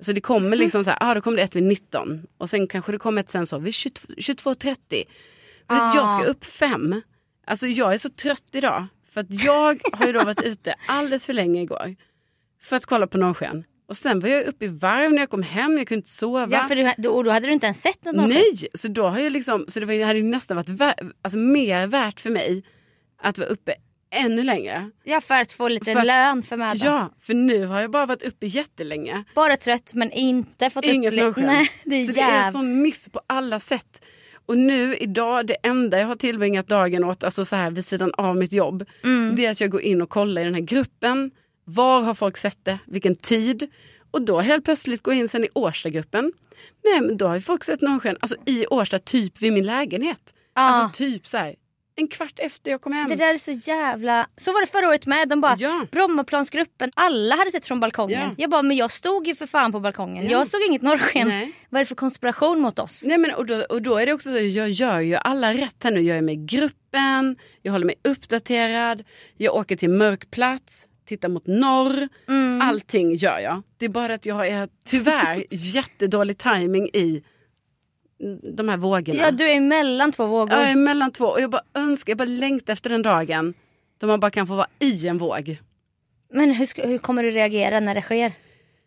Så 0.00 0.12
det 0.12 0.20
kommer 0.20 0.46
Mm. 0.46 0.58
liksom 0.58 0.84
så 0.84 0.90
här, 0.90 0.98
ah, 1.00 1.14
då 1.14 1.20
kommer 1.20 1.36
det 1.36 1.42
ett 1.42 1.56
vid 1.56 1.62
19 1.62 2.22
och 2.38 2.50
sen 2.50 2.66
kanske 2.68 2.92
det 2.92 2.98
kommer 2.98 3.20
ett 3.20 3.30
sen 3.30 3.46
så 3.46 3.58
vid 3.58 3.74
22 3.74 4.12
22.30. 4.16 5.04
Men 5.68 5.80
Ah. 5.80 5.86
vet, 5.86 5.94
jag 5.94 6.08
ska 6.08 6.24
upp 6.24 6.44
fem. 6.44 7.02
Alltså 7.46 7.66
jag 7.66 7.94
är 7.94 7.98
så 7.98 8.08
trött 8.08 8.44
idag. 8.52 8.86
För 9.10 9.20
att 9.20 9.44
jag 9.44 9.80
har 9.92 10.06
ju 10.06 10.12
då 10.12 10.24
varit 10.24 10.40
ute 10.44 10.74
alldeles 10.88 11.26
för 11.26 11.32
länge 11.32 11.62
igår. 11.62 11.96
För 12.60 12.76
att 12.76 12.86
kolla 12.86 13.06
på 13.06 13.18
norrsken. 13.18 13.64
Och 13.88 13.96
sen 13.96 14.20
var 14.20 14.28
jag 14.28 14.44
uppe 14.46 14.64
i 14.64 14.68
varv 14.68 15.12
när 15.12 15.18
jag 15.18 15.30
kom 15.30 15.42
hem, 15.42 15.78
jag 15.78 15.88
kunde 15.88 15.98
inte 15.98 16.10
sova. 16.10 16.46
Ja, 16.50 16.64
för 16.68 16.76
du, 16.76 16.90
då, 16.98 17.22
då 17.22 17.30
hade 17.30 17.46
du 17.46 17.52
inte 17.52 17.66
ens 17.66 17.80
sett 17.82 18.04
något 18.04 18.14
norrsken. 18.14 18.34
Nej, 18.34 18.68
så 18.74 18.88
då 18.88 19.08
har 19.08 19.18
jag 19.18 19.32
liksom, 19.32 19.64
så 19.68 19.80
det 19.80 19.86
var, 19.86 20.04
hade 20.04 20.18
ju 20.18 20.24
nästan 20.24 20.56
varit 20.56 20.68
vä- 20.68 21.12
alltså, 21.22 21.38
mer 21.38 21.86
värt 21.86 22.20
för 22.20 22.30
mig 22.30 22.64
att 23.22 23.38
vara 23.38 23.48
uppe 23.48 23.74
ännu 24.10 24.42
längre. 24.42 24.90
Ja, 25.04 25.20
för 25.20 25.40
att 25.40 25.52
få 25.52 25.68
lite 25.68 25.92
För 25.92 26.04
lön 26.04 26.42
för 26.42 26.56
mödan. 26.56 26.76
Ja, 26.84 27.14
för 27.20 27.34
nu 27.34 27.66
har 27.66 27.80
jag 27.80 27.90
bara 27.90 28.06
varit 28.06 28.22
uppe 28.22 28.46
jättelänge. 28.46 29.24
Bara 29.34 29.56
trött 29.56 29.90
men 29.94 30.10
inte 30.12 30.70
fått 30.70 30.84
Inget 30.84 31.12
uppleva... 31.12 31.34
Nej, 31.52 31.70
det 31.84 31.94
är 31.96 32.06
Så 32.06 32.12
det 32.12 32.20
är 32.20 32.50
sån 32.50 32.82
miss 32.82 33.08
på 33.08 33.20
alla 33.26 33.60
sätt. 33.60 34.04
Och 34.46 34.58
nu 34.58 34.96
idag, 34.96 35.46
det 35.46 35.56
enda 35.62 35.98
jag 35.98 36.06
har 36.06 36.16
tillbringat 36.16 36.68
dagen 36.68 37.04
åt, 37.04 37.24
alltså 37.24 37.44
så 37.44 37.56
här 37.56 37.70
vid 37.70 37.84
sidan 37.84 38.12
av 38.14 38.36
mitt 38.36 38.52
jobb, 38.52 38.84
Mm. 39.04 39.36
det 39.36 39.46
är 39.46 39.50
att 39.50 39.60
jag 39.60 39.70
går 39.70 39.80
in 39.80 40.02
och 40.02 40.10
kollar 40.10 40.42
i 40.42 40.44
den 40.44 40.54
här 40.54 40.60
gruppen. 40.60 41.30
Var 41.68 42.00
har 42.00 42.14
folk 42.14 42.36
sett 42.36 42.64
det? 42.64 42.78
Vilken 42.86 43.16
tid? 43.16 43.70
Och 44.10 44.22
då 44.22 44.40
helt 44.40 44.64
plötsligt 44.64 45.00
jag 45.04 45.14
in 45.16 45.28
sen 45.28 45.44
i 45.44 45.48
Årstagruppen. 45.54 46.32
Nej 46.84 47.00
men 47.00 47.16
då 47.16 47.26
har 47.26 47.34
ju 47.34 47.40
folk 47.40 47.64
sett 47.64 47.80
norrsken, 47.80 48.16
alltså 48.20 48.36
i 48.46 48.66
Årsta, 48.66 48.98
typ 48.98 49.42
vid 49.42 49.52
min 49.52 49.66
lägenhet. 49.66 50.34
Ja. 50.54 50.62
Alltså 50.62 50.98
typ 50.98 51.26
så 51.26 51.38
här, 51.38 51.54
en 51.96 52.08
kvart 52.08 52.38
efter 52.38 52.70
jag 52.70 52.80
kom 52.80 52.92
hem. 52.92 53.08
Det 53.08 53.16
där 53.16 53.34
är 53.34 53.38
så 53.38 53.50
jävla... 53.50 54.26
Så 54.36 54.52
var 54.52 54.60
det 54.60 54.66
förra 54.66 54.88
året 54.88 55.06
med. 55.06 55.28
De 55.28 55.40
bara, 55.40 55.56
Ja. 55.58 55.86
Brommaplansgruppen, 55.92 56.90
alla 56.96 57.36
hade 57.36 57.50
sett 57.50 57.66
från 57.66 57.80
balkongen. 57.80 58.28
Ja. 58.28 58.34
Jag 58.38 58.50
bara, 58.50 58.62
men 58.62 58.76
jag 58.76 58.90
stod 58.90 59.26
ju 59.26 59.34
för 59.34 59.46
fan 59.46 59.72
på 59.72 59.80
balkongen. 59.80 60.24
Ja. 60.24 60.30
Jag 60.30 60.46
såg 60.46 60.60
inget 60.68 60.82
norrsken. 60.82 61.28
Nej. 61.28 61.52
Vad 61.68 61.78
är 61.80 61.84
det 61.84 61.88
för 61.88 61.94
konspiration 61.94 62.60
mot 62.60 62.78
oss? 62.78 63.02
Nej, 63.06 63.18
men, 63.18 63.34
och, 63.34 63.46
då, 63.46 63.64
och 63.70 63.82
då 63.82 63.96
är 63.96 64.06
det 64.06 64.12
också 64.12 64.30
så, 64.30 64.38
jag 64.38 64.70
gör 64.70 65.00
ju 65.00 65.14
alla 65.14 65.54
rätt 65.54 65.84
här 65.84 65.90
nu. 65.90 66.00
Jag 66.00 66.18
är 66.18 66.22
med 66.22 66.34
i 66.34 66.44
gruppen, 66.46 67.36
jag 67.62 67.72
håller 67.72 67.86
mig 67.86 67.94
uppdaterad, 68.04 69.04
jag 69.36 69.54
åker 69.54 69.76
till 69.76 69.90
mörkplats, 69.90 70.86
tittar 71.08 71.28
mot 71.28 71.46
norr. 71.46 72.08
Mm. 72.28 72.60
Allting 72.62 73.14
gör 73.14 73.38
jag. 73.38 73.62
Det 73.76 73.84
är 73.84 73.88
bara 73.90 74.14
att 74.14 74.26
jag 74.26 74.48
är 74.48 74.68
tyvärr 74.84 75.44
jättedålig 75.50 76.38
timing 76.38 76.88
i 76.92 77.22
de 78.56 78.68
här 78.68 78.76
vågorna. 78.76 79.18
Ja, 79.20 79.30
du 79.30 79.50
är 79.50 79.60
mellan 79.60 80.12
två 80.12 80.26
vågor. 80.26 80.58
Jag 80.58 80.70
är 80.70 80.76
mellan 80.76 81.12
två 81.12 81.24
och 81.24 81.40
jag 81.40 81.50
bara 81.50 81.62
önskar, 81.74 82.10
jag 82.10 82.18
bara 82.18 82.24
längtar 82.24 82.72
efter 82.72 82.90
den 82.90 83.02
dagen 83.02 83.54
då 83.98 84.06
man 84.06 84.20
bara 84.20 84.30
kan 84.30 84.46
få 84.46 84.54
vara 84.54 84.68
i 84.78 85.08
en 85.08 85.18
våg. 85.18 85.58
Men 86.32 86.52
hur, 86.52 86.86
hur 86.86 86.98
kommer 86.98 87.22
du 87.22 87.30
reagera 87.30 87.80
när 87.80 87.94
det 87.94 88.02
sker? 88.02 88.32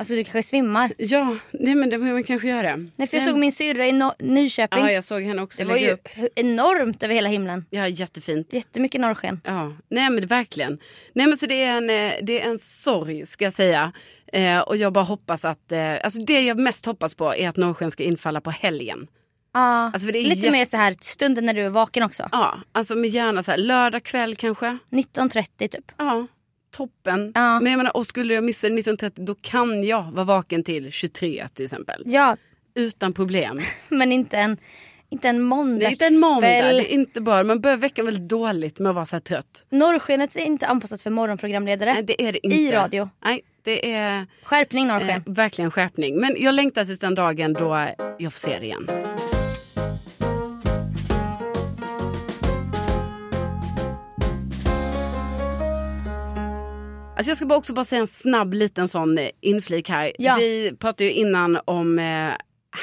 Alltså 0.01 0.15
du 0.15 0.23
kanske 0.23 0.43
svimmar. 0.43 0.93
Ja, 0.97 1.37
nej 1.51 1.75
men 1.75 1.89
det 1.89 1.97
man 1.97 2.23
kanske 2.23 2.47
göra. 2.47 2.75
Nej, 2.95 3.07
för 3.07 3.17
jag 3.17 3.25
såg 3.27 3.37
min 3.37 3.51
syrra 3.51 3.87
i 3.87 3.91
no- 3.91 4.13
Nyköping. 4.19 4.79
Ja, 4.79 4.91
jag 4.91 5.03
såg 5.03 5.21
henne 5.21 5.41
också 5.41 5.63
det 5.63 5.69
var 5.69 5.77
ju 5.77 5.91
upp. 5.91 6.07
enormt 6.35 7.03
över 7.03 7.15
hela 7.15 7.29
himlen. 7.29 7.65
Ja, 7.69 7.87
jättefint. 7.87 8.53
Jättemycket 8.53 9.01
norrsken. 9.01 9.41
Ja, 9.45 9.73
nej 9.89 10.09
men 10.09 10.21
det, 10.21 10.27
verkligen. 10.27 10.79
Nej 11.13 11.27
men 11.27 11.37
så 11.37 11.45
det 11.45 11.63
är 11.63 11.77
en, 11.77 11.89
eh, 11.89 12.13
det 12.23 12.41
är 12.41 12.49
en 12.49 12.59
sorg 12.59 13.25
ska 13.25 13.43
jag 13.43 13.53
säga. 13.53 13.91
Eh, 14.33 14.59
och 14.59 14.77
jag 14.77 14.93
bara 14.93 15.03
hoppas 15.05 15.45
att, 15.45 15.71
eh, 15.71 15.93
alltså 16.03 16.19
det 16.21 16.41
jag 16.41 16.59
mest 16.59 16.85
hoppas 16.85 17.15
på 17.15 17.35
är 17.35 17.49
att 17.49 17.57
norrsken 17.57 17.91
ska 17.91 18.03
infalla 18.03 18.41
på 18.41 18.49
helgen. 18.51 19.07
Ja, 19.53 19.91
Alltså, 19.93 20.07
det 20.11 20.21
lite 20.21 20.51
mer 20.51 20.65
så 20.65 20.77
här 20.77 20.95
stunden 20.99 21.45
när 21.45 21.53
du 21.53 21.61
är 21.65 21.69
vaken 21.69 22.03
också. 22.03 22.29
Ja, 22.31 22.57
alltså 22.71 22.95
med 22.95 23.09
gärna 23.09 23.43
så 23.43 23.51
här 23.51 23.57
lördag 23.57 24.03
kväll 24.03 24.35
kanske. 24.35 24.77
19.30 24.89 25.67
typ. 25.67 25.91
Ja, 25.97 26.27
toppen. 26.71 27.31
Ja. 27.35 27.59
Men 27.59 27.71
jag 27.71 27.77
menar, 27.77 27.97
och 27.97 28.05
skulle 28.05 28.33
jag 28.33 28.43
missa 28.43 28.67
19.30 28.67 29.11
då 29.15 29.35
kan 29.35 29.83
jag 29.83 30.11
vara 30.11 30.23
vaken 30.23 30.63
till 30.63 30.91
23 30.91 31.47
till 31.53 31.65
exempel. 31.65 32.03
Ja, 32.05 32.37
utan 32.75 33.13
problem. 33.13 33.61
Men 33.89 34.11
inte 34.11 34.37
en, 34.37 34.57
inte 35.09 35.29
en 35.29 35.41
måndag. 35.41 35.85
är 35.85 35.89
inte 35.91 36.05
en 36.05 36.19
måndag, 36.19 36.47
är 36.47 36.91
inte 36.91 37.21
bara, 37.21 37.43
man 37.43 37.61
börjar 37.61 37.77
veckan 37.77 38.05
väldigt 38.05 38.29
dåligt 38.29 38.79
med 38.79 38.89
att 38.89 38.95
vara 38.95 39.05
så 39.05 39.15
här 39.15 39.21
trött. 39.21 39.65
Norrskenet 39.69 40.35
är 40.35 40.41
inte 40.41 40.67
anpassat 40.67 41.01
för 41.01 41.09
morgonprogramledare. 41.09 41.93
Nej, 41.93 42.03
det 42.03 42.21
är 42.21 42.33
det 42.33 42.45
inte. 42.45 42.57
I 42.57 42.71
radio. 42.71 43.09
Nej, 43.23 43.41
det 43.63 43.91
är 43.93 44.25
Skärpning 44.43 44.87
eh, 44.87 44.93
norrsken. 44.93 45.23
verkligen 45.25 45.71
skärpning. 45.71 46.19
Men 46.19 46.35
jag 46.39 46.55
längtar 46.55 46.85
tills 46.85 46.99
den 46.99 47.15
dagen 47.15 47.53
då 47.53 47.87
jag 48.17 48.33
får 48.33 48.39
se 48.39 48.59
det 48.59 48.65
igen. 48.65 48.87
Alltså 57.21 57.29
jag 57.29 57.37
ska 57.37 57.45
bara 57.45 57.57
också 57.59 57.73
bara 57.73 57.85
säga 57.85 58.01
en 58.01 58.07
snabb 58.07 58.53
liten 58.53 58.87
sån 58.87 59.17
eh, 59.17 59.29
inflik 59.41 59.89
här. 59.89 60.11
Ja. 60.19 60.35
Vi 60.39 60.73
pratade 60.79 61.03
ju 61.03 61.11
innan 61.11 61.59
om 61.65 61.99
eh, 61.99 62.31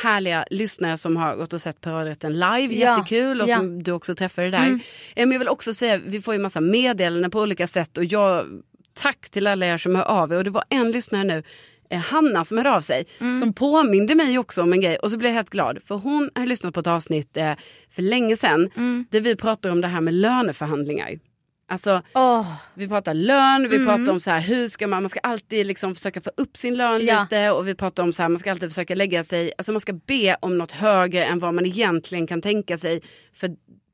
härliga 0.02 0.44
lyssnare 0.50 0.96
som 0.98 1.16
har 1.16 1.36
gått 1.36 1.52
och 1.52 1.60
sett 1.60 1.80
paradrätten 1.80 2.32
live. 2.32 2.74
Ja. 2.74 2.98
Jättekul 2.98 3.40
och 3.40 3.48
Ja. 3.48 3.56
som 3.56 3.82
du 3.82 3.92
också 3.92 4.14
träffade 4.14 4.50
där. 4.50 4.66
Mm. 4.66 4.80
Eh, 5.16 5.26
Men 5.26 5.32
jag 5.32 5.38
vill 5.38 5.48
också 5.48 5.74
säga, 5.74 6.00
vi 6.06 6.20
får 6.22 6.34
ju 6.34 6.40
massa 6.40 6.60
meddelanden 6.60 7.30
på 7.30 7.40
olika 7.40 7.66
sätt 7.66 7.98
och 7.98 8.04
jag, 8.04 8.46
tack 8.94 9.30
till 9.30 9.46
alla 9.46 9.66
er 9.66 9.78
som 9.78 9.94
hör 9.96 10.02
av 10.04 10.32
er. 10.32 10.36
Och 10.36 10.44
det 10.44 10.50
var 10.50 10.64
en 10.68 10.90
lyssnare 10.92 11.24
nu, 11.24 11.42
eh, 11.90 11.98
Hanna 12.00 12.44
som 12.44 12.56
hörde 12.58 12.70
av 12.70 12.80
sig, 12.80 13.04
Mm. 13.20 13.36
som 13.40 13.52
påminde 13.52 14.14
mig 14.14 14.38
också 14.38 14.62
om 14.62 14.72
en 14.72 14.80
grej 14.80 14.96
och 14.96 15.10
så 15.10 15.16
blev 15.16 15.28
jag 15.30 15.36
helt 15.36 15.50
glad. 15.50 15.78
För 15.84 15.94
hon 15.94 16.30
har 16.34 16.46
lyssnat 16.46 16.74
på 16.74 16.80
ett 16.80 16.86
avsnitt 16.86 17.36
eh, 17.36 17.52
för 17.90 18.02
länge 18.02 18.36
sedan 18.36 18.70
Mm. 18.76 19.06
där 19.10 19.20
vi 19.20 19.36
pratar 19.36 19.70
om 19.70 19.80
det 19.80 19.88
här 19.88 20.00
med 20.00 20.14
löneförhandlingar. 20.14 21.18
Alltså 21.70 22.02
Åh, 22.14 22.46
vi 22.74 22.88
pratar 22.88 23.14
lön, 23.14 23.68
vi 23.68 23.76
Mm. 23.76 23.86
pratar 23.86 24.12
om 24.12 24.20
så 24.20 24.30
här, 24.30 24.40
hur 24.40 24.68
ska 24.68 24.86
man, 24.86 25.02
man 25.02 25.08
ska 25.10 25.20
alltid 25.20 25.66
liksom 25.66 25.94
försöka 25.94 26.20
få 26.20 26.30
upp 26.36 26.56
sin 26.56 26.74
lön 26.76 27.06
Ja. 27.06 27.20
lite 27.22 27.50
och 27.50 27.68
vi 27.68 27.74
pratar 27.74 28.02
om 28.02 28.12
så 28.12 28.22
här, 28.22 28.28
man 28.28 28.38
ska 28.38 28.50
alltid 28.50 28.68
försöka 28.70 28.94
lägga 28.94 29.24
sig, 29.24 29.52
alltså 29.58 29.72
man 29.72 29.80
ska 29.80 29.92
be 29.92 30.36
om 30.40 30.58
något 30.58 30.72
högre 30.72 31.24
än 31.24 31.38
vad 31.38 31.54
man 31.54 31.66
egentligen 31.66 32.26
kan 32.26 32.42
tänka 32.42 32.78
sig 32.78 33.00
för 33.34 33.50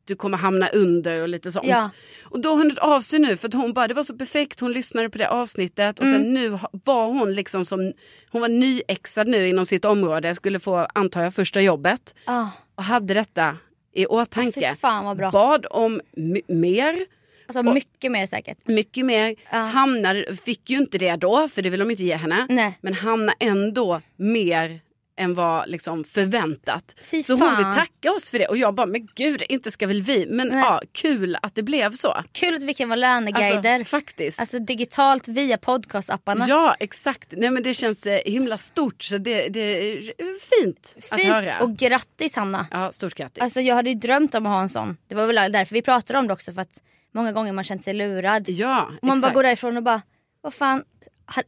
du 0.06 0.16
kommer 0.16 0.38
hamna 0.38 0.68
under 0.68 1.22
och 1.22 1.28
lite 1.28 1.52
sånt. 1.52 1.66
Ja. 1.66 1.90
Och 2.24 2.40
då 2.40 2.48
har 2.48 2.56
hon 2.56 2.70
hört 2.70 2.78
av 2.78 3.00
sig 3.00 3.18
nu 3.18 3.36
för 3.36 3.48
att 3.48 3.54
hon 3.54 3.72
bara, 3.72 3.88
det 3.88 3.94
var 3.94 4.02
så 4.02 4.14
perfekt, 4.18 4.60
hon 4.60 4.72
lyssnade 4.72 5.10
på 5.10 5.18
det 5.18 5.28
avsnittet 5.28 5.98
och 5.98 6.06
sen 6.06 6.14
Mm. 6.14 6.34
nu 6.34 6.50
ha- 6.50 6.70
var 6.72 7.06
hon 7.06 7.32
liksom 7.34 7.64
som, 7.64 7.92
hon 8.30 8.40
var 8.40 8.48
nyexad 8.48 9.28
nu 9.28 9.48
inom 9.48 9.66
sitt 9.66 9.84
område, 9.84 10.34
skulle 10.34 10.58
få, 10.58 10.86
antar 10.94 11.22
jag, 11.22 11.34
första 11.34 11.60
jobbet 11.60 12.14
ah, 12.24 12.46
och 12.74 12.82
hade 12.84 13.14
detta 13.14 13.56
i 13.92 14.06
åtanke. 14.06 14.74
fan 14.80 15.04
vad 15.04 15.16
bra. 15.16 15.30
Bad 15.30 15.66
om 15.70 16.00
mer, 16.48 17.06
Alltså 17.46 17.62
mycket 17.62 18.12
mer 18.12 18.26
säkert. 18.26 18.58
mycket 18.68 19.04
mer. 19.06 19.34
Ja. 19.52 19.58
Hamnade, 19.58 20.36
fick 20.36 20.70
ju 20.70 20.76
inte 20.76 20.98
det 20.98 21.16
då, 21.16 21.48
för 21.48 21.62
det 21.62 21.70
vill 21.70 21.80
de 21.80 21.90
inte 21.90 22.04
ge 22.04 22.16
henne. 22.16 22.46
Nej. 22.48 22.78
Men 22.80 22.94
hamnade 22.94 23.36
ändå 23.40 24.00
mer 24.16 24.80
än 25.16 25.34
vad 25.34 25.68
liksom 25.68 26.04
förväntat. 26.04 26.94
Fy 27.02 27.22
så 27.22 27.32
hon 27.32 27.40
fan. 27.40 27.56
vill 27.56 27.74
tacka 27.76 28.12
oss 28.12 28.30
för 28.30 28.38
det. 28.38 28.46
Och 28.46 28.56
jag 28.56 28.74
bara, 28.74 28.86
men 28.86 29.08
gud, 29.14 29.42
inte 29.48 29.70
ska 29.70 29.86
väl 29.86 30.02
vi. 30.02 30.26
Men 30.26 30.48
Nej. 30.48 30.58
ja, 30.58 30.82
kul 30.92 31.38
att 31.42 31.54
det 31.54 31.62
blev 31.62 31.92
så. 31.94 32.22
Kul 32.32 32.54
att 32.54 32.62
vi 32.62 32.74
kan 32.74 32.88
vara 32.88 32.96
löneguider. 32.96 33.74
Alltså, 33.78 33.90
faktiskt. 33.90 34.40
Alltså 34.40 34.58
digitalt 34.58 35.28
via 35.28 35.58
podcastapparna. 35.58 36.44
Ja, 36.48 36.76
exakt. 36.80 37.32
Nej, 37.36 37.50
men 37.50 37.62
det 37.62 37.74
känns 37.74 38.06
eh, 38.06 38.20
himla 38.24 38.58
stort. 38.58 39.02
Så 39.02 39.18
det, 39.18 39.48
det 39.48 39.60
är 39.60 40.60
fint, 40.62 40.94
att 40.96 41.20
Fint 41.20 41.34
höra. 41.34 41.60
och 41.60 41.76
grattis 41.76 42.36
Hanna. 42.36 42.66
Ja, 42.70 42.92
stort 42.92 43.14
grattis. 43.14 43.42
Alltså 43.42 43.60
jag 43.60 43.74
hade 43.74 43.90
ju 43.90 43.96
drömt 43.96 44.34
om 44.34 44.46
att 44.46 44.52
ha 44.52 44.62
en 44.62 44.68
sån. 44.68 44.96
Det 45.08 45.14
var 45.14 45.26
väl 45.26 45.52
därför 45.52 45.74
vi 45.74 45.82
pratade 45.82 46.18
om 46.18 46.26
det 46.26 46.32
också 46.32 46.52
för 46.52 46.62
att 46.62 46.82
många 47.14 47.32
gånger 47.32 47.52
man 47.52 47.64
känt 47.64 47.84
sig 47.84 47.94
lurad. 47.94 48.48
ja, 48.48 48.82
Och 49.02 49.06
man 49.08 49.20
bara 49.20 49.26
exakt. 49.28 49.34
går 49.34 49.42
därifrån 49.42 49.76
och 49.76 49.82
bara, 49.82 50.02
vad 50.40 50.54
fan, 50.54 50.84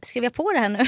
skrev 0.01 0.23
jag 0.23 0.33
på 0.33 0.51
det 0.51 0.59
här 0.59 0.69
nu? 0.69 0.85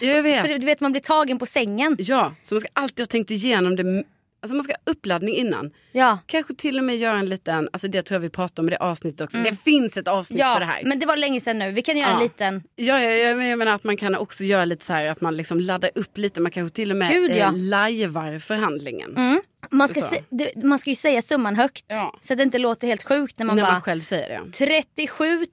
Jag 0.06 0.22
vet. 0.22 0.40
För 0.46 0.58
du 0.58 0.66
vet 0.66 0.80
man 0.80 0.92
blir 0.92 1.02
tagen 1.02 1.38
på 1.38 1.46
sängen. 1.46 1.96
Ja, 1.98 2.34
så 2.42 2.54
man 2.54 2.60
ska 2.60 2.68
alltid 2.72 3.00
ha 3.02 3.06
tänkt 3.06 3.30
igenom 3.30 3.76
det. 3.76 4.04
Alltså 4.42 4.54
man 4.54 4.64
ska 4.64 4.72
ha 4.72 4.92
uppladdning 4.92 5.34
innan. 5.34 5.70
Ja. 5.92 6.18
Kanske 6.26 6.54
till 6.54 6.78
och 6.78 6.84
med 6.84 6.96
göra 6.96 7.18
en 7.18 7.28
liten, 7.28 7.68
alltså 7.72 7.88
det 7.88 8.02
tror 8.02 8.14
jag 8.16 8.20
vi 8.20 8.30
pratade 8.30 8.60
om 8.62 8.68
i 8.68 8.70
det 8.70 8.76
avsnittet 8.78 9.20
också. 9.20 9.38
Det 9.38 9.60
finns 9.62 9.96
ett 9.96 10.08
avsnitt 10.08 10.40
för 10.40 10.60
det 10.60 10.66
Ja, 10.66 10.72
här. 10.72 10.82
men 10.84 10.98
det 10.98 11.06
var 11.06 11.16
länge 11.16 11.40
sedan 11.40 11.58
nu. 11.58 11.70
Vi 11.70 11.82
kan 11.82 11.96
göra 11.96 12.10
Ja. 12.10 12.16
en 12.16 12.22
liten. 12.22 12.62
Ja, 12.76 13.00
ja, 13.00 13.10
ja, 13.10 13.28
jag 13.44 13.58
menar 13.58 13.72
att 13.74 13.84
man 13.84 13.96
kan 13.96 14.14
också 14.14 14.44
göra 14.44 14.64
lite 14.64 14.84
så 14.84 14.92
här 14.92 15.06
att 15.10 15.20
man 15.20 15.36
liksom 15.36 15.60
laddar 15.60 15.90
upp 15.94 16.18
lite. 16.18 16.40
Man 16.40 16.52
kanske 16.52 16.74
till 16.76 16.90
och 16.90 16.96
med 16.96 17.10
Gud, 17.10 17.30
ja. 17.30 17.36
eh, 17.36 17.52
lajvar 17.56 18.38
förhandlingen. 18.38 19.16
Mm. 19.16 19.40
Man, 19.72 19.88
ska 19.88 20.00
se, 20.00 20.22
det, 20.30 20.64
man 20.64 20.78
ska 20.78 20.90
ju 20.90 20.96
säga 20.96 21.22
summan 21.22 21.56
högt. 21.56 21.84
Ja. 21.88 22.18
Så 22.20 22.32
att 22.32 22.36
det 22.36 22.42
inte 22.42 22.58
låter 22.58 22.88
helt 22.88 23.02
sjukt 23.08 23.38
när 23.38 23.46
man 23.46 23.56
när 23.56 23.62
bara 23.62 23.72
man 23.72 23.80
själv 23.82 24.00
säger 24.02 24.28
det. 24.44 24.52
37 24.52 25.44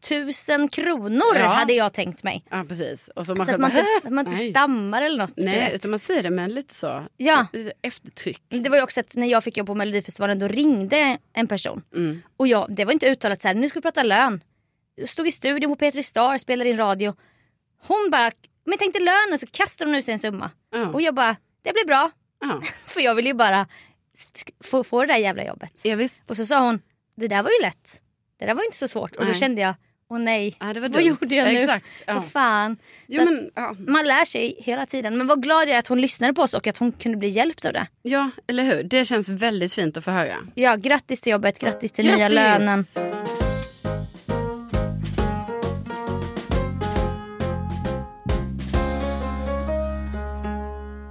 000 0.57 0.69
kronor 0.69 1.23
Ja. 1.35 1.47
hade 1.47 1.73
jag 1.73 1.93
tänkt 1.93 2.23
mig. 2.23 2.43
Ja, 2.49 2.65
precis. 2.69 3.07
Och 3.15 3.25
så 3.25 3.35
man 3.35 3.45
så 3.45 3.51
att 3.53 3.59
man 3.59 3.71
bara, 3.71 3.79
inte, 3.79 4.07
att 4.07 4.13
man 4.13 4.25
inte 4.27 4.37
Nej. 4.37 4.49
stammar 4.49 5.01
eller 5.01 5.17
något. 5.17 5.33
Nej, 5.37 5.71
utan 5.75 5.91
man 5.91 5.99
säger 5.99 6.23
det 6.23 6.29
med 6.29 6.51
lite 6.51 6.75
så 6.75 7.05
Ja. 7.17 7.47
lite 7.53 7.71
eftertryck. 7.81 8.41
Det 8.49 8.69
var 8.69 8.77
ju 8.77 8.83
också 8.83 8.99
att 8.99 9.15
när 9.15 9.27
jag 9.27 9.43
fick 9.43 9.57
jobb 9.57 9.67
på 9.67 9.75
Melodifestivalen 9.75 10.39
då 10.39 10.47
ringde 10.47 11.17
en 11.33 11.47
person. 11.47 11.81
Mm. 11.95 12.21
Och 12.37 12.47
jag, 12.47 12.75
det 12.75 12.85
var 12.85 12.93
inte 12.93 13.07
uttalat 13.09 13.41
så 13.41 13.47
här, 13.47 13.55
nu 13.55 13.69
ska 13.69 13.79
vi 13.79 13.81
prata 13.81 14.03
lön. 14.03 14.43
Jag 14.95 15.09
stod 15.09 15.27
i 15.27 15.31
studion 15.31 15.75
på 15.77 15.85
P3 15.85 16.01
Star, 16.01 16.37
spelade 16.37 16.69
in 16.69 16.77
radio. 16.77 17.15
Hon 17.87 18.09
bara, 18.11 18.31
men 18.65 18.77
tänkte 18.77 18.99
lönen 18.99 19.39
så 19.39 19.47
kastade 19.51 19.89
hon 19.91 19.95
ut 19.95 20.05
sig 20.05 20.11
en 20.13 20.19
summa. 20.19 20.51
Ja. 20.71 20.87
Och 20.89 21.01
jag 21.01 21.15
bara, 21.15 21.35
det 21.63 21.73
blir 21.73 21.85
bra. 21.85 22.11
För 22.85 23.01
jag 23.01 23.15
ville 23.15 23.29
ju 23.29 23.33
bara 23.33 23.67
få, 24.63 24.83
få 24.83 25.01
det 25.01 25.07
där 25.13 25.17
jävla 25.17 25.45
jobbet. 25.45 25.81
ja. 25.83 25.97
Och 26.29 26.37
så 26.37 26.45
sa 26.45 26.65
hon, 26.65 26.81
det 27.15 27.27
där 27.27 27.43
var 27.43 27.49
ju 27.49 27.61
lätt. 27.61 28.01
Det 28.39 28.45
där 28.45 28.53
var 28.53 28.63
inte 28.63 28.77
så 28.77 28.87
svårt. 28.87 29.15
Och 29.15 29.25
då 29.25 29.33
kände 29.33 29.61
jag, 29.61 29.75
åh 30.09 30.19
nej. 30.19 30.55
Ja, 30.59 30.65
Vad 30.65 30.91
dumt. 30.91 31.01
gjorde 31.01 31.35
jag 31.35 31.53
nu? 31.53 31.59
Exakt. 31.59 31.91
Ja. 32.05 32.13
Vad 32.13 32.25
fan. 32.25 32.77
Så 33.15 33.25
men, 33.25 33.51
ja. 33.55 33.75
man 33.79 34.05
lär 34.05 34.25
sig 34.25 34.55
hela 34.59 34.85
tiden. 34.85 35.17
Men 35.17 35.27
vad 35.27 35.43
glad 35.43 35.61
jag 35.67 35.69
är 35.75 35.79
att 35.79 35.87
hon 35.87 36.01
lyssnade 36.01 36.33
på 36.33 36.41
oss 36.41 36.53
och 36.53 36.67
att 36.67 36.77
hon 36.77 36.91
kunde 36.91 37.17
bli 37.17 37.29
hjälpt 37.29 37.65
av 37.65 37.73
det. 37.73 37.87
ja, 38.01 38.29
eller 38.47 38.63
hur? 38.63 38.83
Det 38.83 39.05
känns 39.05 39.29
väldigt 39.29 39.73
fint 39.73 39.97
att 39.97 40.03
få 40.03 40.11
höra. 40.11 40.35
Ja, 40.55 40.75
grattis 40.75 41.21
till 41.21 41.31
jobbet, 41.31 41.59
grattis 41.59 41.91
till 41.91 42.05
nya 42.05 42.29
lönen. 42.29 42.85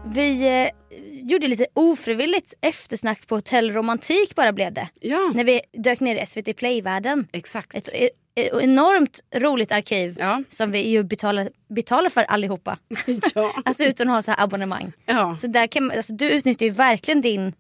Vi 0.04 0.62
eh, 0.64 0.70
gjorde 1.32 1.46
lite 1.48 1.66
ofrivilligt 1.74 2.54
eftersnack 2.60 3.26
på 3.26 3.34
Hotell 3.34 3.72
Romantik 3.72 4.34
bara 4.34 4.52
blev 4.52 4.72
det. 4.72 4.88
Ja, 5.00 5.32
När 5.34 5.44
vi 5.44 5.60
dök 5.72 6.00
ner 6.00 6.22
i 6.22 6.26
SVT 6.26 6.56
Play-världen. 6.56 7.28
exakt. 7.32 7.74
Ett 7.74 7.88
e- 7.92 8.10
e- 8.34 8.50
enormt 8.62 9.20
roligt 9.34 9.72
arkiv 9.72 10.16
Ja. 10.18 10.42
som 10.48 10.70
vi 10.70 10.88
ju 10.88 11.02
betalar, 11.02 11.50
betalar 11.68 12.10
för 12.10 12.22
allihopa. 12.22 12.78
ja. 13.34 13.52
alltså 13.64 13.84
utan 13.84 14.08
att 14.08 14.14
ha 14.14 14.22
så 14.22 14.30
här 14.32 14.44
abonnemang. 14.44 14.92
ja, 15.06 15.36
Så 15.40 15.46
där 15.46 15.66
kan, 15.66 15.90
alltså, 15.90 16.12
du 16.12 16.30
utnyttjar 16.30 16.66
ju 16.66 16.72
verkligen 16.72 17.20
din 17.20 17.52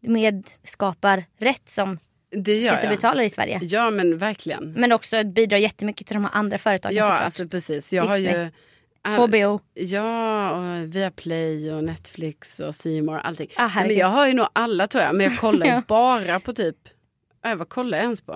medskaparrätt 0.00 1.68
som 1.68 1.98
det 2.36 2.58
gör 2.58 3.20
i 3.20 3.30
Sverige. 3.30 3.58
Ja, 3.62 3.90
men 3.90 4.18
verkligen. 4.18 4.72
Men 4.72 4.92
också 4.92 5.24
bidrar 5.24 5.58
jättemycket 5.58 6.06
till 6.06 6.14
de 6.14 6.24
här 6.24 6.34
andra 6.34 6.58
företagen 6.58 6.96
Ja, 6.96 7.02
såklart. 7.04 7.20
alltså 7.24 7.48
precis. 7.48 7.92
Jag 7.92 8.04
har 8.04 8.18
Disney. 8.18 8.38
ju... 8.44 8.50
HBO. 9.08 9.60
Ja, 9.74 10.50
och 10.50 10.94
Viaplay 10.96 11.72
och 11.72 11.84
Netflix 11.84 12.60
och 12.60 12.74
More 13.04 13.20
allting. 13.20 13.48
Ah, 13.56 13.70
men 13.74 13.94
jag 13.94 14.06
har 14.06 14.26
ju 14.26 14.34
nog 14.34 14.46
alla 14.52 14.86
tror 14.86 15.04
jag, 15.04 15.14
men 15.14 15.26
jag 15.26 15.38
kollar 15.38 15.66
Ja. 15.74 15.82
bara 15.86 16.40
på 16.40 16.52
typ... 16.52 16.76
Äh, 17.44 17.54
vad 17.54 17.68
kollar 17.68 17.98
jag 17.98 18.04
ens 18.04 18.20
på? 18.20 18.32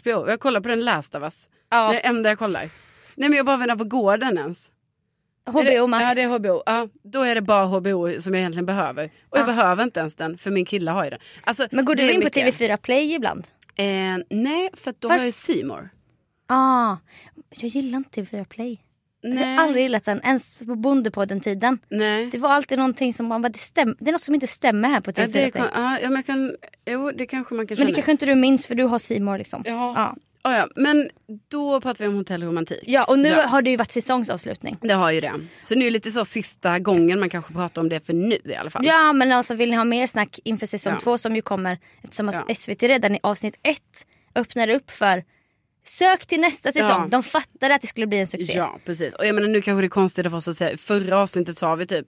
HBO? 0.00 0.28
Jag 0.30 0.40
kollar 0.40 0.60
på 0.60 0.68
den 0.68 0.84
Last 0.84 1.14
of 1.14 1.22
Us. 1.22 1.48
Ja, 1.70 1.92
Det 1.92 1.98
enda 1.98 2.28
jag 2.28 2.38
kollar. 2.38 2.60
Nej 3.14 3.28
men 3.28 3.32
jag 3.36 3.46
bara 3.46 3.56
undrar, 3.56 3.76
vad 3.76 3.88
går 3.90 4.16
den 4.16 4.38
ens? 4.38 4.70
HBO 5.46 5.86
Max. 5.86 6.02
Ja 6.08 6.14
det 6.14 6.22
är 6.22 6.38
HBO. 6.38 6.62
Ja, 6.66 6.88
då 7.02 7.22
är 7.22 7.34
det 7.34 7.40
bara 7.40 7.64
HBO 7.66 8.20
som 8.20 8.34
jag 8.34 8.40
egentligen 8.40 8.66
behöver. 8.66 9.04
Och 9.30 9.38
jag 9.38 9.42
Ja. 9.42 9.46
behöver 9.46 9.84
inte 9.84 10.00
ens 10.00 10.16
den 10.16 10.38
för 10.38 10.50
min 10.50 10.64
kille 10.64 10.90
har 10.90 11.04
ju 11.04 11.10
den. 11.10 11.18
Alltså, 11.44 11.68
Men 11.70 11.84
går 11.84 11.94
du 11.94 12.12
in 12.12 12.20
på 12.20 12.24
mycket. 12.24 12.54
TV4 12.60 12.76
Play 12.76 13.14
ibland? 13.14 13.46
Eh, 13.76 13.84
nej 14.30 14.70
för 14.74 14.94
då 14.98 15.08
Varför? 15.08 15.18
har 15.24 15.32
jag 15.48 15.56
ju 15.56 15.64
More. 15.64 15.88
Ah, 16.46 16.96
jag 17.50 17.68
gillar 17.68 17.96
inte 17.98 18.20
TV4 18.22 18.44
Play. 18.44 18.80
Jag 19.20 19.34
Nej. 19.34 19.56
har 19.56 19.64
aldrig 19.64 19.82
gillat 19.82 20.04
den, 20.04 20.20
ens 20.24 20.54
på 20.54 20.74
Bondepodden-tiden. 20.74 21.78
Nej. 21.88 22.26
Det 22.32 22.38
var 22.38 22.48
alltid 22.50 22.78
någonting 22.78 23.12
som 23.12 23.26
man 23.26 23.42
bara, 23.42 23.48
det, 23.48 23.58
stäm, 23.58 23.96
det 24.00 24.10
är 24.10 24.12
något 24.12 24.20
som 24.22 24.34
inte 24.34 24.46
stämmer 24.46 24.88
här 24.88 25.00
på 25.00 25.10
Ja, 25.10 25.14
TV4 25.14 25.26
det, 25.26 25.32
Play. 25.32 25.50
kan, 25.50 25.68
ja, 25.74 25.98
ja, 26.00 26.08
men 26.08 26.16
jag 26.16 26.26
kan, 26.26 26.56
jo, 26.86 27.10
det 27.10 27.26
kanske 27.26 27.54
man 27.54 27.66
kan 27.66 27.72
Men 27.74 27.76
känna. 27.76 27.86
det 27.88 27.94
kanske 27.94 28.12
inte 28.12 28.26
du 28.26 28.34
minns 28.34 28.66
för 28.66 28.74
du 28.74 28.84
har 28.84 29.20
More 29.20 29.38
liksom. 29.38 29.62
Ja. 29.66 29.92
Ja. 29.96 30.16
Ja, 30.42 30.56
ja. 30.56 30.68
Men 30.76 31.08
då 31.48 31.80
pratar 31.80 32.04
vi 32.04 32.08
om 32.08 32.14
hotellromantik. 32.16 32.80
ja, 32.86 33.04
och 33.04 33.18
nu 33.18 33.28
Ja. 33.28 33.42
har 33.46 33.62
det 33.62 33.70
ju 33.70 33.76
varit 33.76 33.90
säsongsavslutning. 33.92 34.76
Det 34.80 34.94
har 34.94 35.10
ju 35.10 35.20
det. 35.20 35.32
Så 35.64 35.74
nu 35.74 35.80
är 35.80 35.84
det 35.84 35.90
lite 35.90 36.10
så 36.10 36.24
sista 36.24 36.78
gången 36.78 37.20
man 37.20 37.30
kanske 37.30 37.52
pratar 37.52 37.82
om 37.82 37.88
det 37.88 38.06
för 38.06 38.12
nu 38.12 38.38
i 38.44 38.54
alla 38.54 38.70
fall. 38.70 38.86
Ja 38.86 39.12
men 39.12 39.32
alltså 39.32 39.54
vill 39.54 39.70
ni 39.70 39.76
ha 39.76 39.84
mer 39.84 40.06
snack 40.06 40.38
inför 40.44 40.66
säsong 40.66 40.92
Ja. 40.92 41.00
två 41.00 41.18
som 41.18 41.36
ju 41.36 41.42
kommer 41.42 41.78
eftersom 42.02 42.28
att 42.28 42.44
Ja. 42.48 42.54
SVT 42.54 42.82
redan 42.82 43.14
i 43.14 43.18
avsnitt 43.22 43.58
ett 43.62 44.06
öppnade 44.34 44.74
upp 44.74 44.90
för 44.90 45.24
sök 45.88 46.26
till 46.26 46.40
nästa 46.40 46.72
säsong. 46.72 46.88
Ja. 47.02 47.08
De 47.10 47.22
fattade 47.22 47.74
att 47.74 47.80
det 47.80 47.86
skulle 47.88 48.06
bli 48.06 48.18
en 48.18 48.26
succé. 48.26 48.52
Ja, 48.58 48.78
precis. 48.84 49.14
Och 49.14 49.26
jag 49.26 49.34
menar 49.34 49.48
nu 49.48 49.60
kanske 49.62 49.82
det 49.82 49.86
är 49.86 49.88
konstigt 49.88 50.26
för 50.30 50.34
oss 50.36 50.48
att 50.48 50.56
säga, 50.56 50.76
förra 50.76 51.18
avsnittet 51.18 51.58
sa 51.58 51.74
vi 51.74 51.86
typ 51.86 52.06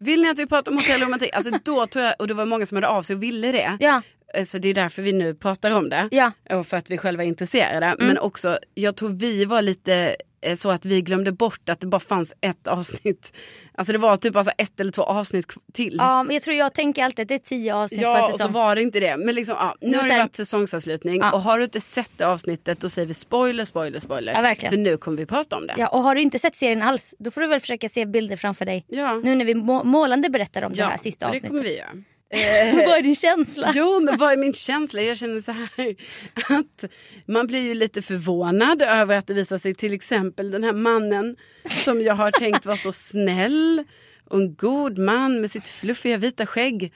vill 0.00 0.22
ni 0.22 0.28
att 0.28 0.38
vi 0.38 0.46
pratar 0.46 0.72
om 0.72 0.78
hotellromantik? 0.78 1.30
Alltså 1.32 1.58
då 1.64 1.86
tror 1.86 2.04
jag, 2.04 2.14
och 2.18 2.28
det 2.28 2.34
var 2.34 2.46
många 2.46 2.66
som 2.66 2.76
hörde 2.76 2.88
av 2.88 3.02
sig 3.02 3.16
och 3.16 3.22
ville 3.22 3.52
det. 3.52 3.76
Ja, 3.80 4.02
Eh, 4.34 4.44
Så 4.44 4.58
det 4.58 4.68
är 4.68 4.74
därför 4.74 5.02
vi 5.02 5.12
nu 5.12 5.34
pratar 5.34 5.70
om 5.70 5.88
det. 5.88 6.08
ja. 6.10 6.32
Och 6.50 6.66
för 6.66 6.76
att 6.76 6.90
vi 6.90 6.98
själva 6.98 7.22
är 7.24 7.28
intresserade. 7.28 7.96
Men 7.98 8.18
också, 8.18 8.58
jag 8.74 8.96
tror 8.96 9.08
vi 9.08 9.44
var 9.44 9.62
lite 9.62 10.16
så 10.54 10.70
att 10.70 10.84
vi 10.84 11.02
glömde 11.02 11.32
bort 11.32 11.68
att 11.68 11.80
det 11.80 11.86
bara 11.86 12.00
fanns 12.00 12.32
ett 12.40 12.66
avsnitt. 12.66 13.36
Alltså 13.74 13.92
det 13.92 13.98
var 13.98 14.16
typ 14.16 14.36
alltså 14.36 14.52
ett 14.58 14.80
eller 14.80 14.92
två 14.92 15.02
avsnitt 15.02 15.46
till. 15.72 15.94
Ja, 15.98 16.22
men 16.22 16.34
jag 16.34 16.42
tror 16.42 16.56
jag 16.56 16.74
tänker 16.74 17.04
alltid 17.04 17.22
att 17.22 17.28
det 17.28 17.34
är 17.34 17.38
tio 17.38 17.74
avsnitt 17.74 18.00
per 18.00 18.06
Ja, 18.08 18.26
och 18.26 18.32
så 18.32 18.38
säsong. 18.38 18.52
var 18.52 18.74
det 18.76 18.82
inte 18.82 19.00
det. 19.00 19.16
Men 19.16 19.34
liksom, 19.34 19.54
ja, 19.58 19.74
nu 19.80 19.90
Nu 19.90 19.96
har 19.98 20.08
det 20.08 20.18
varit 20.18 20.36
säsongsavslutning 20.36 21.16
Ja. 21.20 21.32
och 21.32 21.40
har 21.42 21.58
du 21.58 21.64
inte 21.64 21.80
sett 21.80 22.10
det 22.16 22.24
avsnittet 22.24 22.80
då 22.80 22.88
säger 22.88 23.08
vi 23.08 23.14
spoiler, 23.14 23.64
spoiler, 23.64 24.00
spoiler. 24.00 24.32
Ja, 24.32 24.40
verkligen. 24.40 24.70
För 24.70 24.78
nu 24.78 24.96
kommer 24.96 25.16
vi 25.16 25.26
prata 25.26 25.56
om 25.56 25.66
det. 25.66 25.74
Ja, 25.78 25.88
och 25.88 26.02
har 26.02 26.14
du 26.14 26.20
inte 26.20 26.38
sett 26.38 26.56
serien 26.56 26.82
alls, 26.82 27.14
då 27.18 27.30
får 27.30 27.40
du 27.40 27.46
väl 27.46 27.60
försöka 27.60 27.88
se 27.88 28.06
bilder 28.06 28.36
framför 28.36 28.64
dig. 28.64 28.84
Ja. 28.88 29.14
Nu 29.24 29.34
när 29.34 29.44
vi 29.44 29.54
må- 29.54 29.84
målande 29.84 30.30
berättar 30.30 30.62
om 30.64 30.72
ja, 30.74 30.84
det 30.84 30.90
här 30.90 30.98
sista 30.98 31.26
och 31.26 31.32
det 31.32 31.36
avsnittet. 31.36 31.50
kommer 31.50 31.62
vi 31.62 31.78
göra. 31.78 31.88
Vad 32.86 32.98
är 32.98 33.02
din 33.02 33.16
känsla? 33.16 33.72
Jo, 33.74 34.00
men 34.00 34.16
vad 34.16 34.32
är 34.32 34.36
min 34.36 34.52
känsla? 34.52 35.02
Jag 35.02 35.18
känner 35.18 35.38
så 35.38 35.52
här 35.52 35.68
att 36.58 36.84
man 37.26 37.46
blir 37.46 37.60
ju 37.60 37.74
lite 37.74 38.02
förvånad 38.02 38.82
över 38.82 39.16
att 39.16 39.26
det 39.26 39.34
visar 39.34 39.58
sig 39.58 39.74
till 39.74 39.92
exempel 39.92 40.50
den 40.50 40.64
här 40.64 40.72
mannen 40.72 41.36
som 41.64 42.00
jag 42.02 42.14
har 42.14 42.30
tänkt 42.30 42.66
var 42.66 42.76
så 42.76 42.92
snäll 42.92 43.84
och 44.24 44.38
en 44.40 44.54
god 44.54 44.98
man 44.98 45.40
med 45.40 45.50
sitt 45.50 45.68
fluffiga 45.68 46.16
vita 46.16 46.46
skägg. 46.46 46.92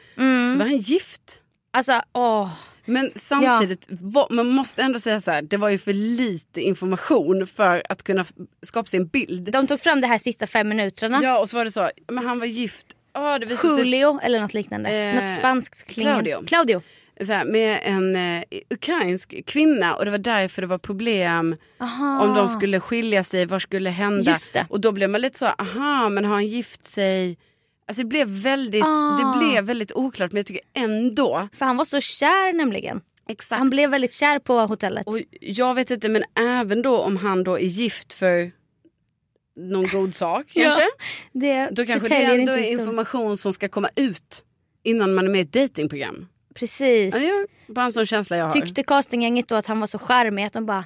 Så 0.53 0.59
var 0.59 0.67
han 0.67 0.77
gift. 0.79 1.41
Alltså, 1.73 2.03
åh. 2.13 2.51
Men 2.85 3.11
samtidigt, 3.15 3.87
va- 3.89 4.27
man 4.31 4.47
måste 4.49 4.83
ändå 4.83 4.99
säga 5.01 5.21
så 5.21 5.31
här, 5.31 5.43
det 5.43 5.57
var 5.57 5.69
ju 5.69 5.79
för 5.79 5.93
lite 5.93 6.61
information 6.61 7.47
för 7.47 7.83
att 7.89 8.03
kunna 8.03 8.25
skapa 8.63 8.87
sig 8.87 9.01
en 9.01 9.07
bild. 9.09 9.53
De 9.53 9.67
tog 9.67 9.81
fram 9.81 10.01
det 10.01 10.07
här 10.07 10.19
sista 10.19 10.47
fem 10.47 10.69
minuterna. 10.69 11.21
Ja, 11.23 11.39
och 11.39 11.49
så 11.51 11.57
var 11.57 11.65
det 11.65 11.71
så, 11.71 11.91
men 12.09 12.27
han 12.27 12.39
var 12.39 12.47
gift. 12.47 12.87
Ja, 13.15 13.39
det 13.39 13.47
visade 13.47 13.75
sig 13.75 13.79
Julio 13.85 14.21
eller 14.23 14.41
något 14.41 14.55
liknande. 14.55 14.91
Eh, 14.91 15.15
något 15.15 15.39
spanskt 15.39 15.85
klingande. 15.87 16.25
Claudio. 16.31 16.47
Claudio. 16.47 16.83
så 17.27 17.33
här, 17.33 17.45
med 17.45 17.81
en 17.83 18.17
eh, 18.17 18.45
ukrainsk 18.71 19.47
kvinna 19.47 19.95
och 19.97 20.05
det 20.05 20.11
var 20.11 20.19
därför 20.19 20.63
det 20.63 20.69
var 20.69 20.79
problem 20.79 21.57
Aha. 21.81 22.23
om 22.23 22.35
de 22.35 22.49
skulle 22.49 22.81
skilja 22.81 23.25
sig, 23.25 23.47
vad 23.47 23.63
skulle 23.63 23.91
hända? 23.91 24.37
Och 24.69 24.81
då 24.81 24.93
blev 24.93 25.11
man 25.11 25.21
lite 25.21 25.39
så, 25.39 25.47
aha 25.47 26.09
men 26.09 26.25
har 26.25 26.33
han 26.35 26.47
gift 26.47 26.87
sig? 26.87 27.39
Alltså 27.87 28.03
det 28.03 28.09
blev 28.09 28.29
väldigt, 28.29 28.85
Ah. 28.85 29.17
det 29.17 29.39
blev 29.39 29.65
väldigt 29.65 29.93
oklart 29.93 30.33
men 30.33 30.37
jag 30.39 30.47
tycker 30.47 30.63
ändå, 30.75 31.49
För 31.53 31.65
han 31.67 31.77
var 31.77 31.85
så 31.85 32.01
kär 32.01 32.53
nämligen. 32.53 33.01
exakt. 33.29 33.59
Han 33.59 33.71
blev 33.71 33.91
väldigt 33.91 34.13
kär 34.13 34.39
på 34.39 34.59
hotellet. 34.61 35.07
Och 35.07 35.19
jag 35.41 35.75
vet 35.75 35.91
inte 35.91 36.09
men 36.09 36.25
även 36.39 36.83
då 36.83 36.99
om 36.99 37.17
han 37.17 37.45
då 37.45 37.59
är 37.59 37.65
gift 37.67 38.13
för 38.13 38.53
någon 39.57 39.87
god 39.87 40.15
sak 40.15 40.47
Ja, 40.55 40.65
kanske? 40.65 40.87
Det 41.33 41.69
Då 41.71 41.85
kanske 41.85 41.95
det 41.95 42.01
förtäljer 42.01 42.39
ändå 42.39 42.53
är 42.53 42.73
information 42.73 43.37
som 43.37 43.53
ska 43.53 43.69
komma 43.69 43.89
ut 43.97 44.45
innan 44.83 45.15
man 45.15 45.27
är 45.27 45.31
med 45.31 45.39
i 45.39 45.43
ett 45.43 45.53
datingprogram. 45.53 46.29
Precis. 46.55 47.15
Ja, 47.15 47.21
det 47.21 47.27
är 47.27 47.75
bara 47.75 47.85
en 47.85 47.93
sån 47.93 48.07
känsla 48.07 48.37
jag 48.37 48.45
har. 48.45 48.51
Tyckte 48.51 48.83
castinggänget 48.83 49.49
då 49.49 49.55
att 49.55 49.67
han 49.67 49.81
var 49.81 49.87
så 49.87 49.99
charmig 49.99 50.45
att 50.45 50.53
de 50.53 50.67
bara... 50.67 50.85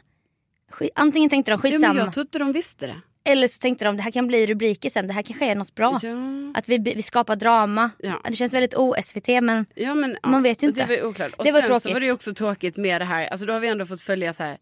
Antingen 0.95 1.31
tänkte 1.31 1.51
de 1.51 1.53
ja, 1.53 1.59
skitsamma. 1.59 1.95
men 1.95 2.05
jag 2.05 2.13
tror 2.13 2.25
inte 2.25 2.39
de 2.39 2.53
visste 2.53 2.87
det. 2.87 3.01
Eller 3.25 3.49
så 3.49 3.59
tänkte 3.59 3.85
de 3.85 3.97
det 3.97 4.03
här 4.03 4.11
kan 4.11 4.27
bli 4.27 4.47
rubriker 4.47 4.91
sen. 4.91 5.07
Det 5.07 5.13
här 5.13 5.23
kanske 5.23 5.47
är 5.47 5.55
något 5.55 5.75
bra. 5.75 6.01
Ja. 6.03 6.15
Att 6.55 6.69
vi, 6.69 6.79
vi 6.79 7.03
skapar 7.03 7.37
drama. 7.37 7.91
Ja. 7.99 8.21
Det 8.29 8.35
känns 8.35 8.55
väldigt 8.55 8.75
o-SVT 8.75 9.29
men 9.29 9.67
Ja, 9.75 9.95
men, 9.95 10.17
ja, 10.23 10.29
Man 10.29 10.43
vet 10.43 10.63
ju 10.63 10.67
inte. 10.67 10.81
Det 10.81 10.87
var 10.87 10.95
ju 10.95 11.05
oklart. 11.05 11.33
Och 11.35 11.45
Det 11.45 11.53
var 11.53 11.61
sen 11.61 11.69
så 11.69 11.81
tråkigt. 11.81 11.95
var 11.95 12.01
det 12.01 12.13
också 12.13 12.35
tråkigt 12.35 12.77
med 12.77 13.01
det 13.01 13.05
här. 13.05 13.27
Alltså 13.27 13.47
då 13.47 13.53
har 13.53 13.61
vi 13.61 13.69
ändå 13.69 13.87
fått 13.87 14.01
följa 14.01 14.33
så 14.33 14.43
här. 14.43 14.59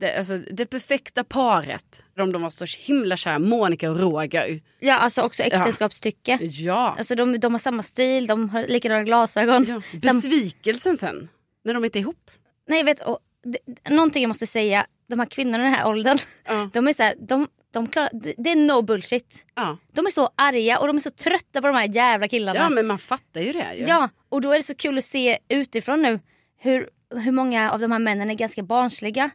Det, 0.00 0.18
alltså, 0.18 0.38
det 0.38 0.66
perfekta 0.66 1.24
paret. 1.24 2.02
Om 2.18 2.32
de 2.32 2.42
var 2.42 2.50
så 2.50 2.64
himla 2.78 3.16
kära. 3.16 3.38
Monica 3.38 3.90
och 3.90 4.00
Roger. 4.00 4.60
ja, 4.80 4.94
alltså 4.94 5.22
också 5.22 5.42
äktenskapstycke. 5.42 6.38
Ja. 6.42 6.94
Alltså 6.98 7.14
de, 7.14 7.40
de 7.40 7.54
har 7.54 7.58
samma 7.58 7.82
stil, 7.82 8.26
de 8.26 8.48
har 8.48 8.64
likadana 8.64 9.02
glasögon. 9.02 9.64
ja. 9.68 9.82
Besvikelsen 10.12 10.96
sen. 10.98 11.28
När 11.64 11.74
de 11.74 11.84
inte 11.84 11.98
är 11.98 12.00
ihop. 12.00 12.30
Nej 12.68 12.78
jag 12.78 12.84
vet, 12.84 13.00
och, 13.00 13.18
det, 13.44 13.90
någonting 13.90 14.22
jag 14.22 14.28
måste 14.28 14.46
säga. 14.46 14.86
De 15.08 15.18
här 15.18 15.26
kvinnorna 15.26 15.58
i 15.58 15.66
den 15.66 15.74
här 15.74 15.86
åldern. 15.88 16.18
Ja. 16.46 16.70
De 16.72 16.88
är 16.88 16.92
så 16.92 17.02
här, 17.02 17.14
de, 17.28 17.48
de 17.72 17.86
klarar, 17.86 18.10
det 18.12 18.34
det 18.38 18.50
är 18.50 18.56
no 18.56 18.82
bullshit. 18.82 19.44
Ja. 19.54 19.78
De 19.92 20.06
är 20.06 20.10
så 20.10 20.30
arga 20.36 20.78
och 20.78 20.86
de 20.86 20.96
är 20.96 21.00
så 21.00 21.10
trötta 21.10 21.60
på 21.60 21.66
de 21.66 21.76
här 21.76 21.88
jävla 21.88 22.28
killarna. 22.28 22.58
ja 22.58 22.68
men 22.68 22.86
man 22.86 22.98
fattar 22.98 23.40
ju 23.40 23.52
det. 23.52 23.74
Ju. 23.74 23.84
Ja, 23.84 24.08
och 24.28 24.40
då 24.40 24.52
är 24.52 24.56
det 24.56 24.62
så 24.62 24.74
kul 24.74 24.98
att 24.98 25.04
se 25.04 25.38
utifrån 25.48 26.02
nu 26.02 26.20
hur, 26.58 26.88
hur 27.14 27.32
många 27.32 27.70
av 27.72 27.80
de 27.80 27.92
här 27.92 27.98
männen 27.98 28.30
är 28.30 28.34
ganska 28.34 28.62
barnsliga. 28.62 29.30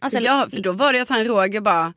Alltså, 0.00 0.18
ja 0.20 0.46
för 0.50 0.60
då 0.60 0.72
var 0.72 0.92
det 0.92 1.00
att 1.00 1.08
han 1.08 1.24
Roger 1.24 1.60
bara. 1.60 1.92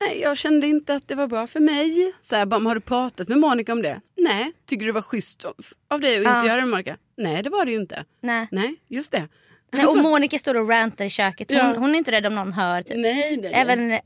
Nej 0.00 0.20
jag 0.20 0.36
kände 0.36 0.66
inte 0.66 0.94
att 0.94 1.08
det 1.08 1.14
var 1.14 1.26
bra 1.26 1.46
för 1.46 1.60
mig. 1.60 2.12
Så 2.20 2.36
här, 2.36 2.46
bara, 2.46 2.58
"Men 2.60 2.66
har 2.66 2.74
du 2.74 2.80
pratat 2.80 3.28
med 3.28 3.38
Monica 3.38 3.72
om 3.72 3.82
det? 3.82 4.00
Nej. 4.16 4.52
Tycker 4.66 4.80
du 4.80 4.86
det 4.86 4.94
var 4.94 5.02
schysst 5.02 5.44
av- 5.44 5.54
av 5.88 6.00
dig 6.00 6.16
att 6.18 6.24
Ja. 6.24 6.34
inte 6.36 6.46
göra 6.46 6.56
det 6.56 6.62
med 6.62 6.70
Monica? 6.70 6.96
Nej 7.16 7.42
det 7.42 7.50
var 7.50 7.64
det 7.64 7.70
ju 7.72 7.80
inte. 7.80 8.04
nej. 8.22 8.48
Nej 8.50 8.76
just 8.88 9.12
det. 9.12 9.28
Nej, 9.72 9.86
och 9.86 9.98
Monica 9.98 10.38
står 10.38 10.54
och 10.54 10.68
rantar 10.68 11.04
i 11.04 11.10
köket. 11.10 11.50
Hon, 11.50 11.58
Ja. 11.58 11.74
hon 11.78 11.94
är 11.94 11.98
inte 11.98 12.12
rädd 12.12 12.26
om 12.26 12.34
någon 12.34 12.52
hör. 12.52 12.82
Typ. 12.82 12.96
Nej, 12.96 13.36
nej. 13.36 13.52
Även 13.54 13.92
eh, 13.92 14.00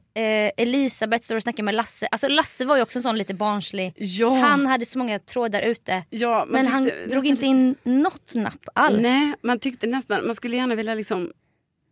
Elisabeth 0.57 1.25
står 1.25 1.37
och 1.37 1.43
snackar 1.43 1.63
med 1.63 1.75
Lasse. 1.75 2.07
Alltså 2.07 2.29
Lasse 2.29 2.65
var 2.65 2.77
ju 2.77 2.83
också 2.83 2.99
en 2.99 3.03
sån 3.03 3.19
lite 3.19 3.35
barnslig. 3.35 3.93
Ja. 3.97 4.29
Han 4.35 4.67
hade 4.67 4.87
så 4.87 4.99
många 4.99 5.19
trådar 5.19 5.63
ute. 5.63 6.03
Ja, 6.11 6.45
Men 6.49 6.67
han 6.67 6.91
drog 7.11 7.27
inte 7.27 7.47
in 7.47 7.75
något 7.83 8.35
napp 8.35 8.69
alls. 8.75 9.03
Nej, 9.03 9.35
man 9.43 9.59
tyckte 9.59 9.87
nästan, 9.87 10.27
man 10.27 10.35
skulle 10.35 10.57
gärna 10.57 10.75
vilja 10.75 10.95
liksom 10.95 11.33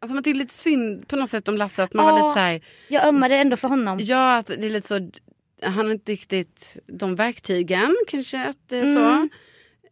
Alltså 0.00 0.14
man 0.14 0.22
tyckte 0.24 0.38
lite 0.38 0.54
synd 0.54 1.08
på 1.08 1.16
något 1.16 1.30
sätt 1.30 1.48
om 1.48 1.56
Lasse 1.56 1.82
att 1.82 1.94
man 1.94 2.06
Ja. 2.06 2.12
var 2.12 2.18
lite 2.18 2.32
så 2.34 2.38
här, 2.38 2.60
Jag 2.88 3.04
ömmade 3.06 3.36
ändå 3.36 3.56
för 3.56 3.68
honom. 3.68 3.98
ja 4.02 4.36
att 4.36 4.46
det 4.46 4.66
är 4.66 4.70
lite 4.70 4.88
så, 4.88 5.10
han 5.62 5.74
har 5.74 5.90
inte 5.90 6.12
riktigt 6.12 6.78
de 6.86 7.14
verktygen 7.16 7.96
kanske 8.08 8.44
att 8.44 8.56
det 8.68 8.78
är 8.78 8.86
så. 8.86 8.98
Mm. 9.00 9.30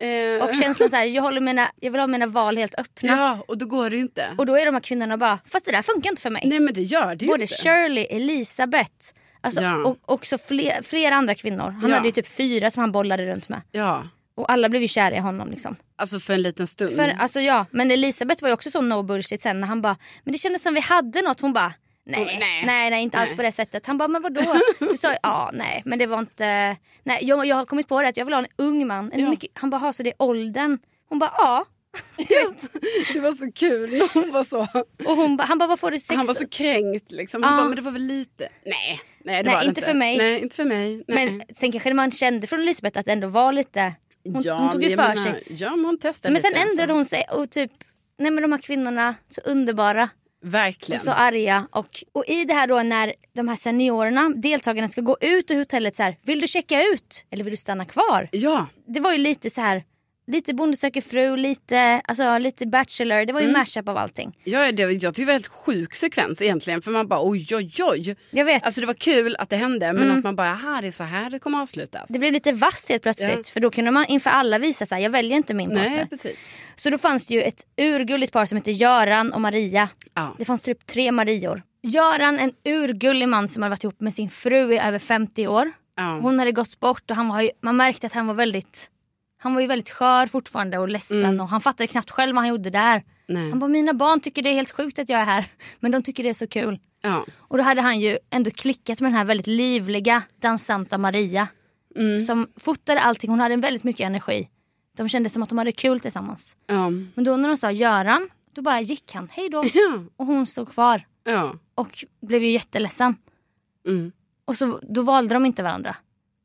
Eh, 0.01 0.45
Och 0.49 0.55
känslan 0.55 0.91
så 0.91 0.97
här, 0.97 1.05
jag, 1.05 1.23
håller 1.23 1.41
mina, 1.41 1.71
jag 1.81 1.91
vill 1.91 2.01
ha 2.01 2.07
mina 2.07 2.27
val 2.27 2.57
helt 2.57 2.75
öppna. 2.79 3.09
Ja, 3.13 3.39
och 3.49 3.59
då 3.59 3.67
går 3.67 3.91
det 3.91 3.97
ju 3.97 4.03
inte. 4.03 4.27
Och 4.39 4.47
då 4.47 4.59
är 4.59 4.67
de 4.67 4.75
här 4.75 4.81
kvinnorna 4.81 5.17
bara, 5.17 5.39
fast 5.47 5.65
det 5.65 5.73
där 5.73 5.83
funkar 5.83 6.11
inte 6.11 6.23
för 6.23 6.31
mig. 6.31 6.43
Nej 6.47 6.61
men 6.61 6.75
det 6.75 6.83
gör 6.83 7.15
det 7.15 7.27
Både 7.27 7.43
inte. 7.43 7.55
Shirley, 7.55 8.05
Elisabeth 8.05 8.93
alltså, 9.41 9.63
Ja. 9.63 9.85
och 9.85 9.99
också 10.05 10.39
fler, 10.39 10.83
flera 10.83 11.15
andra 11.15 11.35
kvinnor. 11.35 11.71
Han 11.71 11.91
Ja. 11.91 11.97
hade 11.97 12.09
ju 12.09 12.13
typ 12.13 12.29
fyra 12.29 12.71
som 12.71 12.81
han 12.81 12.93
bollade 12.93 13.27
runt 13.27 13.49
med. 13.49 13.61
Ja, 13.73 14.09
Och 14.39 14.53
alla 14.53 14.69
blev 14.69 14.83
ju 14.83 14.89
kära 14.89 15.17
i 15.17 15.19
honom 15.19 15.51
liksom. 15.51 15.77
alltså 15.97 16.21
för 16.21 16.35
en 16.35 16.43
liten 16.43 16.67
stund. 16.67 16.93
För, 16.93 17.09
alltså, 17.19 17.41
ja, 17.41 17.67
men 17.71 17.91
Elisabeth 17.91 18.43
var 18.43 18.49
ju 18.49 18.55
också 18.55 18.71
så 18.71 18.81
no 18.81 19.03
bullshit 19.03 19.41
sen 19.41 19.61
när 19.61 19.69
han 19.69 19.83
bara, 19.83 19.97
men 20.25 20.33
det 20.33 20.39
kändes 20.39 20.63
som 20.63 20.75
vi 20.75 20.81
hade 20.81 21.23
något. 21.23 21.41
Hon 21.41 21.53
bara, 21.53 21.73
nej, 22.07 22.19
Hon- 22.19 22.27
nej. 22.27 22.63
nej, 22.67 22.91
nej, 22.91 23.03
inte 23.03 23.19
alls 23.19 23.29
Nej. 23.31 23.37
på 23.37 23.43
det 23.43 23.53
sättet. 23.53 23.87
Han 23.87 23.99
bara, 23.99 24.09
men 24.09 24.23
vadå? 24.23 24.61
Du 24.79 24.97
sa, 24.97 25.15
ja, 25.23 25.51
nej, 25.55 25.83
men 25.85 25.99
det 25.99 26.07
var 26.07 26.19
inte, 26.19 26.77
nej, 27.05 27.19
jag, 27.23 27.47
jag 27.47 27.57
har 27.57 27.65
kommit 27.65 27.89
på 27.89 28.03
det 28.03 28.09
att 28.09 28.17
jag 28.17 28.25
vill 28.25 28.35
ha 28.35 28.41
en 28.41 28.49
ung 28.59 28.87
man. 28.87 29.13
En 29.13 29.21
Ja. 29.21 29.31
mycket, 29.31 29.51
han 29.55 29.71
bara, 29.71 29.77
ha 29.79 29.93
så 29.93 30.03
det 30.03 30.11
är 30.11 30.15
åldern. 30.23 30.79
Hon 31.09 31.19
bara, 31.19 31.33
ja. 31.39 31.65
Det 33.13 33.21
var 33.21 33.33
så 33.33 33.53
kul 33.53 34.01
hon 34.15 34.31
var 34.33 34.43
så, 34.43 34.61
Och 35.07 35.17
hon 35.17 35.37
bara, 35.37 35.45
han 35.45 35.59
bara, 35.59 35.67
vad 35.69 35.81
får 35.81 35.91
du 35.91 35.99
sex? 36.01 36.17
han 36.17 36.27
var 36.27 36.35
så 36.35 36.49
kränkt 36.49 37.13
liksom. 37.13 37.43
Han 37.43 37.53
Ja. 37.53 37.59
bara, 37.59 37.67
men 37.69 37.77
det 37.77 37.83
var 37.83 37.91
väl 37.93 38.03
lite. 38.03 38.49
Nej, 38.67 39.01
nej 39.25 39.43
det 39.43 39.51
Nej, 39.51 39.55
var 39.55 39.61
det 39.63 39.69
inte 39.69 39.81
för 39.83 39.95
mig. 39.95 40.19
Nej, 40.19 40.41
inte 40.43 40.57
för 40.57 40.65
mig. 40.65 41.05
Nej. 41.09 41.27
Men 41.31 41.43
sen 41.57 41.73
kanske 41.73 41.95
man 41.95 42.11
kände 42.11 42.47
från 42.47 42.61
Elisabeth 42.61 42.99
att 42.99 43.07
det 43.07 43.13
ändå 43.13 43.29
var 43.29 43.53
lite, 43.53 43.93
hon, 44.25 44.43
ja, 44.43 44.55
hon 44.59 44.71
tog 44.73 44.83
ju 44.85 44.97
för 44.97 45.03
jag 45.03 45.19
sig. 45.19 45.33
menar, 45.33 45.43
Ja, 45.49 45.77
men 45.77 45.85
hon 45.85 45.99
testade 45.99 46.33
Men 46.33 46.43
sen 46.43 46.51
lite, 46.53 46.63
ändrade 46.63 46.93
alltså. 46.95 46.95
hon 46.95 47.05
sig 47.05 47.25
och 47.41 47.51
typ, 47.51 47.73
nej 48.19 48.31
men 48.31 48.43
de 48.43 48.53
här 48.53 48.59
kvinnorna, 48.59 49.15
så 49.31 49.41
underbara. 49.41 50.09
Verkligen. 50.43 50.99
Och 51.01 51.05
så 51.05 51.11
arga. 51.11 51.69
Och, 51.73 52.05
och 52.13 52.25
i 52.29 52.45
det 52.45 52.55
här 52.55 52.67
då 52.67 52.83
när 52.83 53.15
de 53.35 53.49
här 53.49 53.57
seniorerna, 53.57 54.29
deltagarna 54.37 54.89
ska 54.89 55.01
gå 55.01 55.17
ut 55.21 55.51
ur 55.51 55.59
hotellet 55.59 55.97
så 55.97 56.03
här, 56.03 56.17
vill 56.23 56.41
du 56.41 56.49
checka 56.49 56.83
ut 56.83 57.25
eller 57.31 57.45
vill 57.45 57.51
du 57.53 57.57
stanna 57.57 57.85
kvar? 57.85 58.29
Ja, 58.33 58.67
Det 58.87 59.01
var 59.01 59.13
ju 59.13 59.19
lite 59.19 59.51
så 59.51 59.61
här, 59.61 59.85
lite 60.29 60.55
Bonde 60.55 60.77
söker 60.77 61.01
fru, 61.01 61.37
lite, 61.37 62.01
alltså, 62.05 62.39
lite 62.39 62.67
Bachelor. 62.67 63.25
Det 63.27 63.33
var 63.33 63.41
ju 63.41 63.47
Mm. 63.49 63.59
mashup 63.61 63.89
av 63.89 63.97
allting. 63.97 64.39
ja 64.45 64.73
det, 64.73 64.83
jag 64.83 64.91
tycker 65.01 65.11
det 65.13 65.25
var 65.25 65.33
en 65.33 65.35
helt 65.35 65.47
sjuk 65.47 65.95
sekvens 65.95 66.43
egentligen. 66.43 66.83
För 66.83 66.91
man 66.91 67.09
bara 67.09 67.29
oj 67.29 67.47
oj 67.55 67.73
oj. 67.83 68.17
Jag 68.31 68.45
vet, 68.45 68.63
Alltså 68.63 68.81
det 68.81 68.87
var 68.87 68.95
kul 68.95 69.37
att 69.39 69.51
det 69.51 69.57
hände 69.57 69.93
men 69.93 70.03
Mm. 70.03 70.19
att 70.19 70.25
man 70.25 70.37
bara 70.37 70.51
aha 70.51 70.79
det 70.81 70.87
är 70.87 70.91
så 70.91 71.05
här 71.05 71.31
det 71.31 71.39
kommer 71.39 71.63
avslutas. 71.63 72.11
det 72.11 72.19
blev 72.19 72.33
lite 72.33 72.53
vasst 72.53 72.89
helt 72.89 73.03
plötsligt. 73.03 73.31
Ja. 73.47 73.53
För 73.53 73.61
då 73.61 73.71
kunde 73.71 73.91
man 73.91 74.05
inför 74.09 74.31
alla 74.31 74.59
visa 74.59 74.87
så 74.87 74.95
här, 74.95 75.03
jag 75.03 75.11
väljer 75.11 75.37
inte 75.37 75.55
min 75.55 75.69
partner. 75.71 75.91
Nej 75.91 76.07
precis. 76.11 76.55
Så 76.77 76.91
då 76.91 76.99
fanns 76.99 77.27
det 77.27 77.35
ju 77.35 77.43
ett 77.43 77.67
urgulligt 77.81 78.33
par 78.33 78.47
som 78.47 78.57
hette 78.57 78.71
Göran 78.73 79.33
och 79.33 79.41
Maria. 79.41 79.89
Ja. 80.15 80.35
Det 80.39 80.45
fanns 80.45 80.63
typ 80.63 80.87
tre 80.87 81.13
Marior. 81.13 81.63
Göran, 81.83 82.39
en 82.39 82.53
urgullig 82.65 83.29
man 83.29 83.49
som 83.49 83.63
hade 83.63 83.71
varit 83.71 83.85
ihop 83.85 84.01
med 84.01 84.15
sin 84.15 84.31
fru 84.31 84.75
i 84.75 84.79
över 84.79 84.99
50 84.99 85.47
år. 85.49 85.73
Ja. 85.97 86.19
Hon 86.23 86.39
hade 86.39 86.53
gått 86.53 86.81
bort 86.81 87.11
och 87.11 87.17
han 87.17 87.29
var 87.29 87.51
man 87.63 87.77
märkte 87.77 88.07
att 88.07 88.13
han 88.13 88.27
var 88.27 88.35
väldigt 88.35 88.91
han 89.39 89.55
var 89.55 89.61
ju 89.61 89.67
väldigt 89.67 89.91
skör 89.91 90.27
fortfarande 90.27 90.79
och 90.79 90.89
ledsen 90.89 91.19
Mm. 91.25 91.41
och 91.41 91.49
han 91.49 91.61
fattade 91.61 91.87
knappt 91.87 92.11
själv 92.11 92.35
vad 92.35 92.43
han 92.43 92.49
gjorde 92.49 92.71
där. 92.71 93.05
Nej. 93.29 93.51
Han 93.51 93.59
bara, 93.59 93.69
mina 93.69 93.93
barn 93.95 94.21
tycker 94.21 94.43
det 94.43 94.51
är 94.51 94.55
helt 94.55 94.71
sjukt 94.71 94.99
att 94.99 95.09
jag 95.09 95.21
är 95.21 95.25
här. 95.25 95.47
Men 95.81 95.91
de 95.93 96.03
tycker 96.03 96.23
det 96.23 96.29
är 96.29 96.35
så 96.35 96.47
kul. 96.47 96.79
Ja. 97.03 97.27
Och 97.39 97.57
då 97.59 97.63
hade 97.63 97.83
han 97.83 98.01
ju 98.01 98.19
ändå 98.31 98.51
klickat 98.51 99.01
med 99.01 99.11
den 99.11 99.17
här 99.17 99.25
väldigt 99.25 99.47
livliga 99.47 100.23
dansanta 100.41 100.99
Maria. 100.99 101.49
Mm. 101.97 102.21
Som 102.21 102.49
fotade 102.57 103.01
allting, 103.01 103.31
hon 103.31 103.41
hade 103.41 103.57
väldigt 103.57 103.85
mycket 103.85 104.07
energi. 104.07 104.49
De 104.97 105.09
kände 105.09 105.31
som 105.31 105.43
att 105.43 105.49
de 105.49 105.59
hade 105.59 105.73
kul 105.73 106.01
tillsammans. 106.01 106.57
Ja. 106.67 106.91
Men 107.15 107.25
då 107.25 107.37
när 107.37 107.49
de 107.49 107.57
sa 107.57 107.71
Göran, 107.71 108.29
då 108.55 108.63
bara 108.63 108.81
gick 108.81 109.15
han. 109.15 109.29
Hej 109.33 109.49
då. 109.49 109.65
Ja. 109.75 110.05
Och 110.17 110.27
hon 110.27 110.47
stod 110.47 110.71
kvar. 110.71 111.07
Och 111.75 112.05
blev 112.23 112.43
ju 112.43 112.51
jätteledsen. 112.51 113.17
Mm. 113.89 114.13
Och 114.45 114.57
så, 114.57 114.79
då 114.83 115.03
valde 115.03 115.35
de 115.35 115.47
inte 115.47 115.63
varandra. 115.63 115.97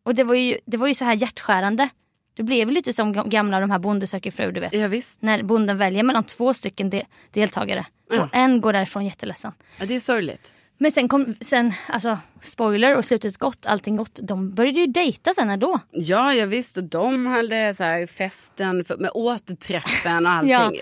Och 0.04 0.16
det 0.16 0.24
var 0.24 0.36
ju, 0.36 0.58
det 0.66 0.78
var 0.78 0.88
ju 0.88 0.94
så 0.96 1.06
här 1.06 1.14
hjärtskärande. 1.16 1.90
Det 2.36 2.44
blev 2.44 2.70
lite 2.72 2.94
som 2.94 3.30
gamla 3.30 3.60
de 3.60 3.72
här 3.72 3.80
Bonde 3.80 4.08
söker 4.08 4.32
fru 4.32 4.52
du 4.52 4.60
vet. 4.60 4.74
ja 4.74 4.88
visst. 4.88 5.22
När 5.22 5.44
bonden 5.44 5.78
väljer 5.78 6.04
mellan 6.04 6.24
två 6.24 6.54
stycken 6.54 6.90
de, 6.90 7.04
deltagare. 7.32 7.86
Ja. 8.10 8.22
Och 8.24 8.30
en 8.32 8.62
går 8.62 8.74
därifrån 8.74 9.06
jätteledsen. 9.06 9.52
Ja, 9.80 9.86
det 9.86 9.96
är 9.96 10.00
sorgligt. 10.00 10.54
Men 10.78 10.92
sen 10.92 11.08
kom, 11.08 11.34
sen, 11.42 11.74
alltså 11.88 12.18
spoiler 12.42 12.98
och 12.98 13.06
slutet 13.06 13.38
gott, 13.38 13.66
allting 13.66 13.96
gott. 13.96 14.20
De 14.24 14.54
började 14.54 14.80
ju 14.80 14.86
dejta 14.88 15.34
sen 15.34 15.50
ändå. 15.50 15.80
Ja, 15.92 16.34
ja 16.34 16.46
visst. 16.46 16.78
Och 16.78 16.84
de 16.84 17.26
hade 17.26 17.74
så 17.74 17.84
här 17.84 18.08
festen 18.08 18.86
för, 18.86 18.98
med 18.98 19.12
återträffen 19.14 20.26
och 20.26 20.32
allting 20.32 20.52
Ja. 20.52 20.72
ju. 20.74 20.82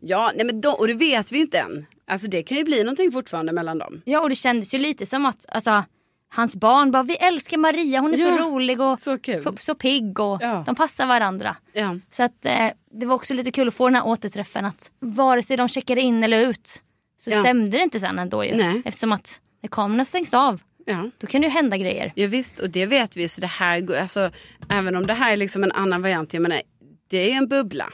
Ja, 0.00 0.32
nej 0.36 0.46
men 0.46 0.60
de, 0.60 0.68
och 0.68 0.86
det 0.86 0.94
vet 0.94 1.32
vi 1.32 1.36
ju 1.36 1.42
inte 1.42 1.58
än. 1.58 1.86
Alltså 2.06 2.28
det 2.28 2.42
kan 2.42 2.56
ju 2.56 2.64
bli 2.64 2.82
någonting 2.84 3.12
fortfarande 3.12 3.52
mellan 3.52 3.78
dem. 3.78 4.02
Ja 4.04 4.20
och 4.22 4.28
det 4.28 4.34
kändes 4.34 4.74
ju 4.74 4.78
lite 4.78 5.06
som 5.06 5.26
att 5.26 5.46
alltså, 5.48 5.84
hans 6.34 6.56
barn 6.56 6.90
bara 6.90 7.02
vi 7.02 7.14
älskar 7.16 7.56
Maria, 7.58 8.00
hon 8.00 8.12
är 8.12 8.16
så 8.16 8.28
Ja, 8.28 8.38
rolig 8.38 8.80
och 8.80 8.98
Så 8.98 9.18
kul. 9.18 9.42
så, 9.42 9.54
så 9.58 9.74
pigg 9.74 10.20
och 10.20 10.38
Ja. 10.42 10.62
de 10.66 10.74
passar 10.74 11.06
varandra. 11.06 11.56
Ja. 11.72 11.98
Så 12.10 12.22
att 12.22 12.46
eh, 12.46 12.68
det 12.90 13.06
var 13.06 13.14
också 13.14 13.34
lite 13.34 13.50
kul 13.50 13.68
att 13.68 13.74
få 13.74 13.86
den 13.88 13.94
här 13.94 14.06
återträffen 14.06 14.64
att 14.64 14.90
vare 15.00 15.42
sig 15.42 15.56
de 15.56 15.68
checkade 15.68 16.00
in 16.00 16.24
eller 16.24 16.40
ut 16.48 16.82
så 17.18 17.30
stämde 17.30 17.76
det 17.76 17.82
inte 17.82 18.00
sen 18.00 18.18
ändå 18.18 18.44
ju. 18.44 18.56
Nej. 18.56 18.82
Eftersom 18.84 19.12
att 19.12 19.40
när 19.62 19.68
kamerorna 19.68 20.04
stängs 20.04 20.34
av 20.34 20.60
ja. 20.86 21.10
då 21.18 21.26
kan 21.26 21.40
det 21.40 21.46
ju 21.46 21.52
hända 21.52 21.76
grejer. 21.76 22.12
Ja 22.16 22.26
visst, 22.26 22.58
och 22.58 22.70
det 22.70 22.86
vet 22.86 23.16
vi. 23.16 23.28
Så 23.28 23.40
det 23.40 23.46
här, 23.46 24.00
alltså, 24.00 24.30
även 24.70 24.96
om 24.96 25.06
det 25.06 25.14
här 25.14 25.32
är 25.32 25.36
liksom 25.36 25.64
en 25.64 25.72
annan 25.72 26.02
variant, 26.02 26.34
jag 26.34 26.42
menar, 26.42 26.60
det 27.08 27.32
är 27.32 27.36
en 27.36 27.48
bubbla. 27.48 27.90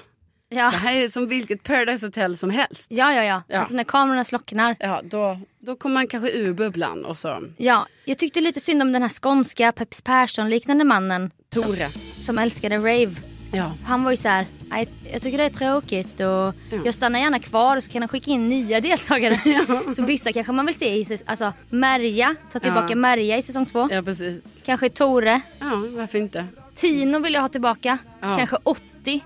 Ja, 0.50 0.70
Det 0.70 0.76
här 0.76 0.92
är 0.94 1.08
som 1.08 1.26
vilket 1.28 1.62
Paradise 1.62 2.06
Hotel 2.06 2.36
som 2.36 2.50
helst. 2.50 2.86
ja, 2.88 3.12
ja. 3.14 3.22
ja. 3.24 3.42
Ja. 3.48 3.58
Alltså 3.58 3.74
när 3.74 3.84
kamerorna 3.84 4.24
slocknar. 4.24 4.76
Ja, 4.80 5.00
då, 5.04 5.38
då 5.58 5.76
kommer 5.76 5.94
man 5.94 6.06
kanske 6.06 6.30
ur 6.30 6.52
bubblan 6.52 7.04
och 7.04 7.18
så 7.18 7.42
Ja, 7.56 7.86
jag 8.04 8.18
tyckte 8.18 8.40
lite 8.40 8.60
synd 8.60 8.82
om 8.82 8.92
den 8.92 9.02
här 9.02 9.08
skånska 9.08 9.72
Peps 9.72 10.02
Persson 10.02 10.50
liknande 10.50 10.84
mannen 10.84 11.30
Tore. 11.50 11.90
som 12.20 12.38
älskade 12.38 12.76
rave. 12.76 13.14
Ja. 13.52 13.72
Han 13.84 14.04
var 14.04 14.10
ju 14.10 14.16
så 14.16 14.28
här, 14.28 14.46
"Nej, 14.68 14.88
jag 15.12 15.22
tycker 15.22 15.38
det 15.38 15.44
är 15.44 15.48
tråkigt 15.50 16.20
och 16.20 16.54
jag 16.84 16.94
stannar 16.94 17.18
gärna 17.20 17.38
kvar 17.38 17.76
och 17.76 17.84
så 17.84 17.90
kan 17.90 18.02
han 18.02 18.08
skicka 18.08 18.30
in 18.30 18.48
nya 18.48 18.80
deltagare. 18.88 19.40
Så 19.94 20.02
vissa 20.04 20.32
kanske 20.32 20.52
man 20.52 20.66
vill 20.66 20.74
se 20.78 20.96
i 20.96 21.18
alltså 21.26 21.52
Merja, 21.68 22.34
ta 22.52 22.58
tillbaka 22.58 22.86
Ja. 22.90 22.96
Merja 22.96 23.36
i 23.38 23.42
säsong 23.42 23.66
två. 23.66 23.88
ja, 23.90 24.02
precis. 24.02 24.42
Kanske 24.64 24.88
Tore. 24.88 25.40
Ja, 25.58 25.82
varför 25.90 26.18
inte? 26.18 26.46
Tino 26.74 27.18
vill 27.18 27.34
jag 27.34 27.40
ha 27.40 27.48
tillbaka. 27.48 27.98
Ja. 28.20 28.36
Kanske 28.36 28.56
80. 28.62 29.20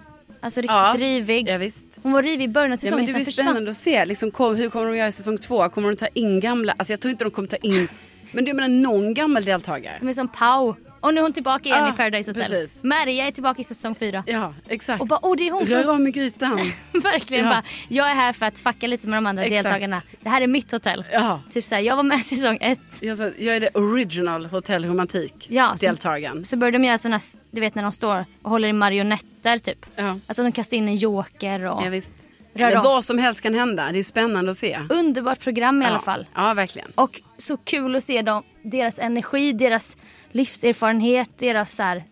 Alltså 0.45 0.61
riktigt 0.61 0.77
Ja. 0.77 0.95
rivig. 0.99 1.49
Ja. 1.49 1.71
Hon 2.03 2.13
var 2.13 2.23
rivig 2.23 2.45
i 2.45 2.49
början 2.49 2.73
av 2.73 2.77
Ja, 2.77 2.81
säsongen 2.81 2.97
men 3.05 3.07
det 3.07 3.13
blir 3.13 3.25
försvann. 3.25 3.45
spännande 3.47 3.71
att 3.71 3.77
se. 3.77 4.05
Liksom, 4.05 4.31
kom, 4.31 4.57
hur 4.57 4.69
kommer 4.71 4.87
de 4.87 4.97
göra 4.97 5.09
i 5.09 5.13
säsong 5.13 5.39
två? 5.39 5.69
Kommer 5.69 5.89
de 5.91 5.97
ta 5.97 6.07
in 6.07 6.41
gamla? 6.41 6.75
Alltså 6.77 6.93
jag 6.93 7.01
tror 7.01 7.11
inte 7.13 7.25
de 7.25 7.31
kommer 7.31 7.49
ta 7.49 7.57
in, 7.57 7.89
men 8.33 8.45
du 8.45 8.53
menar 8.53 8.69
någon 8.69 9.15
gammal 9.15 9.45
deltagare? 9.45 9.97
De 10.01 10.09
är 10.09 10.13
som 10.15 10.29
Pau. 10.29 10.75
Och 11.03 11.15
nu 11.15 11.19
är 11.21 11.23
hon 11.23 11.33
tillbaka 11.33 11.69
igen 11.69 11.85
Ja, 11.87 11.95
i 11.95 11.97
Paradise 11.97 12.31
Hotel. 12.31 12.51
precis. 12.51 12.83
Merja 12.83 13.27
är 13.27 13.31
tillbaka 13.33 13.61
i 13.61 13.65
säsong 13.65 13.95
fyra. 13.95 14.25
Ja, 14.27 14.55
exakt. 14.69 15.01
Och 15.01 15.07
bara, 15.07 15.19
åh 15.23 15.37
det 15.37 15.49
är 15.49 15.51
hon 15.53 15.65
Rör 15.67 15.89
om 15.91 16.07
i 16.07 16.11
grytan. 16.11 16.57
Verkligen 16.93 17.45
Ja. 17.45 17.51
bara, 17.51 17.63
jag 17.89 18.11
är 18.11 18.15
här 18.15 18.33
för 18.33 18.47
att 18.47 18.59
fucka 18.59 18.87
lite 18.87 19.09
med 19.09 19.17
de 19.17 19.27
andra 19.27 19.45
Exakt. 19.45 19.65
deltagarna. 19.65 20.03
Det 20.21 20.29
här 20.29 20.41
är 20.41 20.47
mitt 20.47 20.73
hotell. 20.73 21.05
Ja. 21.13 21.41
Typ 21.51 21.65
såhär, 21.65 21.83
jag 21.83 21.97
var 21.97 22.03
med 22.03 22.19
i 22.19 22.23
säsong 22.23 22.59
ett. 22.61 22.81
Jag, 23.01 23.19
sa, 23.19 23.31
jag 23.39 23.57
är 23.57 23.61
det 23.61 23.69
original 23.75 24.47
Hotel 24.47 24.85
Romantik 24.85 25.47
Ja, 25.51 25.73
så- 25.77 25.87
deltagaren. 25.87 26.45
Så 26.45 26.57
började 26.57 26.79
de 26.79 26.85
göra 26.85 26.99
såna, 26.99 27.21
du 27.51 27.61
vet 27.61 27.75
när 27.75 27.83
de 27.83 27.93
står 27.93 28.25
och 28.43 28.51
håller 28.51 28.69
i 28.69 28.73
marionetter 28.73 29.59
typ. 29.59 29.87
Ja. 29.97 30.19
Alltså 30.27 30.43
de 30.43 30.53
kastar 30.53 30.77
in 30.77 30.89
en 30.89 30.97
joker 30.97 31.63
och... 31.65 31.87
Ja, 31.87 31.91
visst. 31.91 32.15
Rör 32.55 32.69
Men 32.69 32.77
om. 32.79 32.85
vad 32.85 33.05
som 33.05 33.19
helst 33.19 33.41
kan 33.41 33.55
hända. 33.55 33.93
Det 33.93 33.99
är 33.99 34.03
spännande 34.05 34.51
att 34.51 34.57
se. 34.59 34.79
Underbart 34.91 35.41
program 35.41 35.83
i 35.83 35.85
alla 35.85 35.95
ja. 35.95 36.01
fall. 36.01 36.27
Ja, 36.35 36.55
verkligen. 36.55 36.91
Och 36.95 37.21
så 37.39 37.57
kul 37.57 37.97
att 37.97 38.05
se 38.05 38.23
dem, 38.23 38.43
deras 38.63 38.99
energi, 38.99 39.53
deras 39.53 39.97
livserfarenhet, 40.33 41.31
deras 41.39 41.73
så 41.77 41.83
här, 41.83 42.05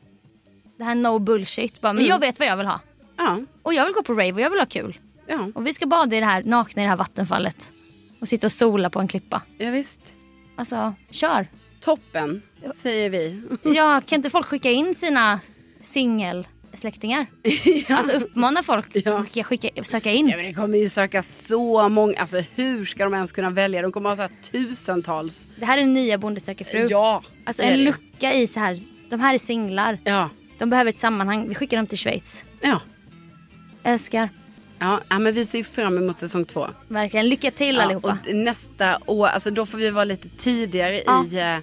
det 0.79 0.85
här 0.85 0.95
no 0.95 1.19
bullshit. 1.19 1.81
Bara, 1.81 1.93
men 1.93 2.01
Mm. 2.05 2.11
jag 2.11 2.19
vet 2.21 2.39
vad 2.39 2.49
jag 2.49 2.57
vill 2.57 2.67
ha. 2.67 2.81
Ja, 3.17 3.41
Och 3.63 3.75
jag 3.75 3.85
vill 3.85 3.95
gå 3.95 4.03
på 4.03 4.13
rave 4.13 4.33
och 4.33 4.41
jag 4.41 4.51
vill 4.51 4.59
ha 4.59 4.67
kul. 4.67 4.99
ja, 5.27 5.49
Och 5.55 5.67
vi 5.67 5.75
ska 5.75 5.87
bada 5.87 6.17
i 6.17 6.21
det 6.21 6.27
här, 6.27 6.43
nakna 6.43 6.83
i 6.83 6.85
det 6.85 6.89
här 6.91 6.97
vattenfallet. 6.97 7.73
Och 8.21 8.29
sitta 8.29 8.47
och 8.47 8.53
sola 8.53 8.91
på 8.91 9.01
en 9.01 9.09
klippa. 9.09 9.43
ja 9.59 9.71
visst. 9.71 10.17
Alltså, 10.57 10.95
kör. 11.11 11.47
Toppen, 11.81 12.43
säger 12.75 13.11
vi. 13.11 13.43
Ja, 13.63 14.01
kan 14.07 14.17
inte 14.17 14.31
folk 14.31 14.47
skicka 14.47 14.71
in 14.71 14.95
sina 14.95 15.41
singelsläktingar? 16.75 17.27
Alltså 17.97 18.13
uppmana 18.17 18.63
folk 18.63 18.87
Ja. 18.93 19.19
att 19.19 19.47
skicka, 19.47 19.69
söka 19.85 20.11
in. 20.11 20.29
Ja, 20.29 20.37
men 20.37 20.47
det 20.47 20.55
kommer 20.55 20.79
ju 20.79 20.89
söka 20.89 21.23
så 21.23 21.89
många. 21.89 22.19
Alltså 22.19 22.43
hur 22.55 22.85
ska 22.85 23.05
de 23.05 23.15
ens 23.15 23.33
kunna 23.33 23.51
välja? 23.51 23.83
De 23.83 23.93
kommer 23.93 24.09
ha 24.09 24.17
så 24.17 24.23
här 24.23 24.31
tusentals. 24.53 25.49
Det 25.57 25.65
här 25.67 25.79
är 25.79 25.85
nya 25.85 26.19
Bonde 26.19 26.41
söker 26.41 26.65
fru. 26.65 26.87
Ja, 26.91 27.23
Alltså 27.47 27.63
en 27.63 27.71
det. 27.79 27.85
lucka 27.85 28.35
i 28.35 28.47
så 28.47 28.61
här. 28.61 28.81
De 29.11 29.21
här 29.21 29.35
är 29.35 29.39
singlar. 29.39 29.99
Ja, 30.05 30.31
De 30.59 30.71
behöver 30.71 30.89
ett 30.89 30.99
sammanhang. 30.99 31.49
Vi 31.49 31.55
skickar 31.55 31.77
dem 31.77 31.87
till 31.87 31.99
Schweiz. 31.99 32.45
ja. 32.61 32.81
Älskar. 33.83 34.29
Ja, 34.79 35.01
ja, 35.09 35.19
men 35.19 35.35
vi 35.35 35.47
ser 35.47 35.59
ju 35.59 35.65
fram 35.65 35.99
emot 35.99 36.19
säsong 36.19 36.45
två. 36.45 36.67
Verkligen. 36.89 37.29
Lycka 37.29 37.51
till 37.51 37.77
Ja, 37.77 37.83
allihopa. 37.83 38.19
och 38.29 38.35
nästa 38.35 38.99
år, 39.07 39.27
alltså 39.27 39.51
då 39.51 39.67
får 39.67 39.79
vi 39.79 39.91
vara 39.91 40.05
lite 40.05 40.29
tidigare 40.29 41.03
Ja. 41.07 41.25
i... 41.27 41.61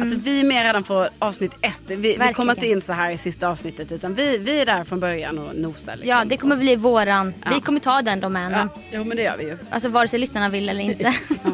Alltså 0.00 0.16
vi 0.18 0.40
är 0.40 0.44
med 0.44 0.62
redan 0.64 0.82
på 0.84 1.08
avsnitt 1.18 1.52
ett. 1.60 1.82
Vi, 1.86 1.96
vi 1.96 2.34
kommer 2.34 2.52
inte 2.54 2.66
in 2.68 2.80
så 2.80 2.92
här 2.92 3.10
i 3.10 3.18
sista 3.18 3.48
avsnittet 3.48 3.92
utan 3.92 4.14
vi, 4.14 4.38
vi 4.38 4.60
är 4.60 4.66
där 4.66 4.84
från 4.84 5.00
början 5.00 5.38
och 5.38 5.54
nosar. 5.54 5.92
Liksom. 5.96 6.08
Ja, 6.10 6.24
det 6.24 6.36
kommer 6.36 6.56
bli 6.56 6.76
våran. 6.76 7.34
Ja. 7.44 7.50
Vi 7.54 7.60
kommer 7.60 7.80
ta 7.80 8.02
den 8.02 8.20
domänen. 8.20 8.68
Ja, 8.74 8.80
jo 8.92 9.04
men 9.04 9.16
det 9.16 9.22
gör 9.22 9.36
vi 9.38 9.44
ju. 9.44 9.58
Alltså 9.70 9.88
vare 9.88 10.08
sig 10.08 10.18
lyssnarna 10.18 10.48
vill 10.48 10.68
eller 10.68 10.80
inte. 10.82 11.14
Ja, 11.44 11.50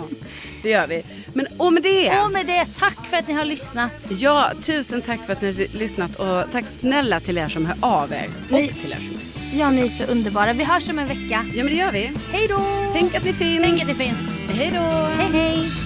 det 0.63 0.71
gör 0.71 0.87
vi. 0.87 1.03
Men 1.33 1.47
och 1.57 1.73
med 1.73 1.83
det. 1.83 2.13
och 2.25 2.33
med 2.33 2.47
det, 2.47 2.67
tack 2.79 3.07
för 3.07 3.17
att 3.17 3.29
ni 3.29 3.35
har 3.35 3.45
lyssnat. 3.45 4.11
Ja, 4.11 4.51
tusen 4.63 5.03
tack 5.03 5.21
för 5.27 5.33
att 5.33 5.43
ni 5.43 5.47
har 5.53 5.79
lyssnat 5.79 6.17
och 6.17 6.53
tack 6.53 6.67
snälla 6.67 7.21
till 7.21 7.39
er 7.39 7.49
som 7.49 7.67
hör 7.67 7.77
av 7.81 8.13
er. 8.13 8.27
Och 8.51 8.53
Ni- 8.59 8.69
till 8.69 8.93
er 8.93 8.97
som 8.97 9.19
lyssnar. 9.21 9.43
Ja, 9.55 9.71
ni 9.71 9.81
är 9.87 9.89
så 9.89 10.05
underbara. 10.05 10.53
Vi 10.53 10.65
hörs 10.65 10.89
om 10.91 10.99
en 10.99 11.07
vecka. 11.09 11.47
Ja 11.55 11.65
men 11.65 11.67
det 11.67 11.75
gör 11.75 11.93
vi. 11.93 12.11
Hej 12.33 12.49
då! 12.49 12.61
Tänk 12.93 13.15
att 13.15 13.25
ni 13.25 13.33
finns. 13.33 13.65
Tänk 13.65 13.83
att 13.83 13.89
det 13.89 13.95
finns. 13.95 14.19
Hej 14.49 14.71
då. 14.75 14.81
Hej, 15.23 15.29
hej! 15.33 15.84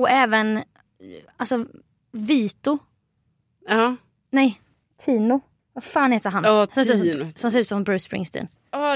Och 0.00 0.10
även, 0.10 0.62
alltså 1.36 1.66
Vito. 2.12 2.78
Ja. 3.68 3.96
Nej, 4.30 4.60
Tino. 5.04 5.40
Vad 5.72 5.84
fan 5.84 6.12
heter 6.12 6.30
han? 6.30 6.44
Ja, 6.44 6.66
som, 6.72 6.84
ser 6.84 6.96
som, 6.96 7.32
som 7.34 7.50
ser 7.50 7.58
ut 7.58 7.68
som 7.68 7.84
Bruce 7.84 8.04
Springsteen. 8.04 8.48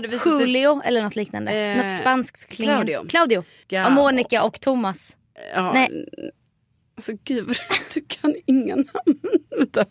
Det 0.03 0.09
visar 0.09 0.31
sig. 0.31 0.41
Julio 0.41 0.83
eller 0.85 1.03
något 1.03 1.17
liknande. 1.17 1.53
Eh, 1.53 1.77
något 1.77 2.01
spanskt 2.01 2.47
klingande. 2.47 2.87
Claudio. 2.87 3.09
Claudio. 3.09 3.45
Ja. 3.69 3.87
Och 3.87 3.93
Monica 3.93 4.45
och 4.45 4.61
Thomas. 4.61 5.17
Ja, 5.55 5.73
Nej. 5.73 6.09
Alltså 6.97 7.13
gud, 7.25 7.57
du 7.95 8.05
kan 8.09 8.35
inga 8.47 8.77
namn. 8.77 9.21
Vänta. 9.51 9.87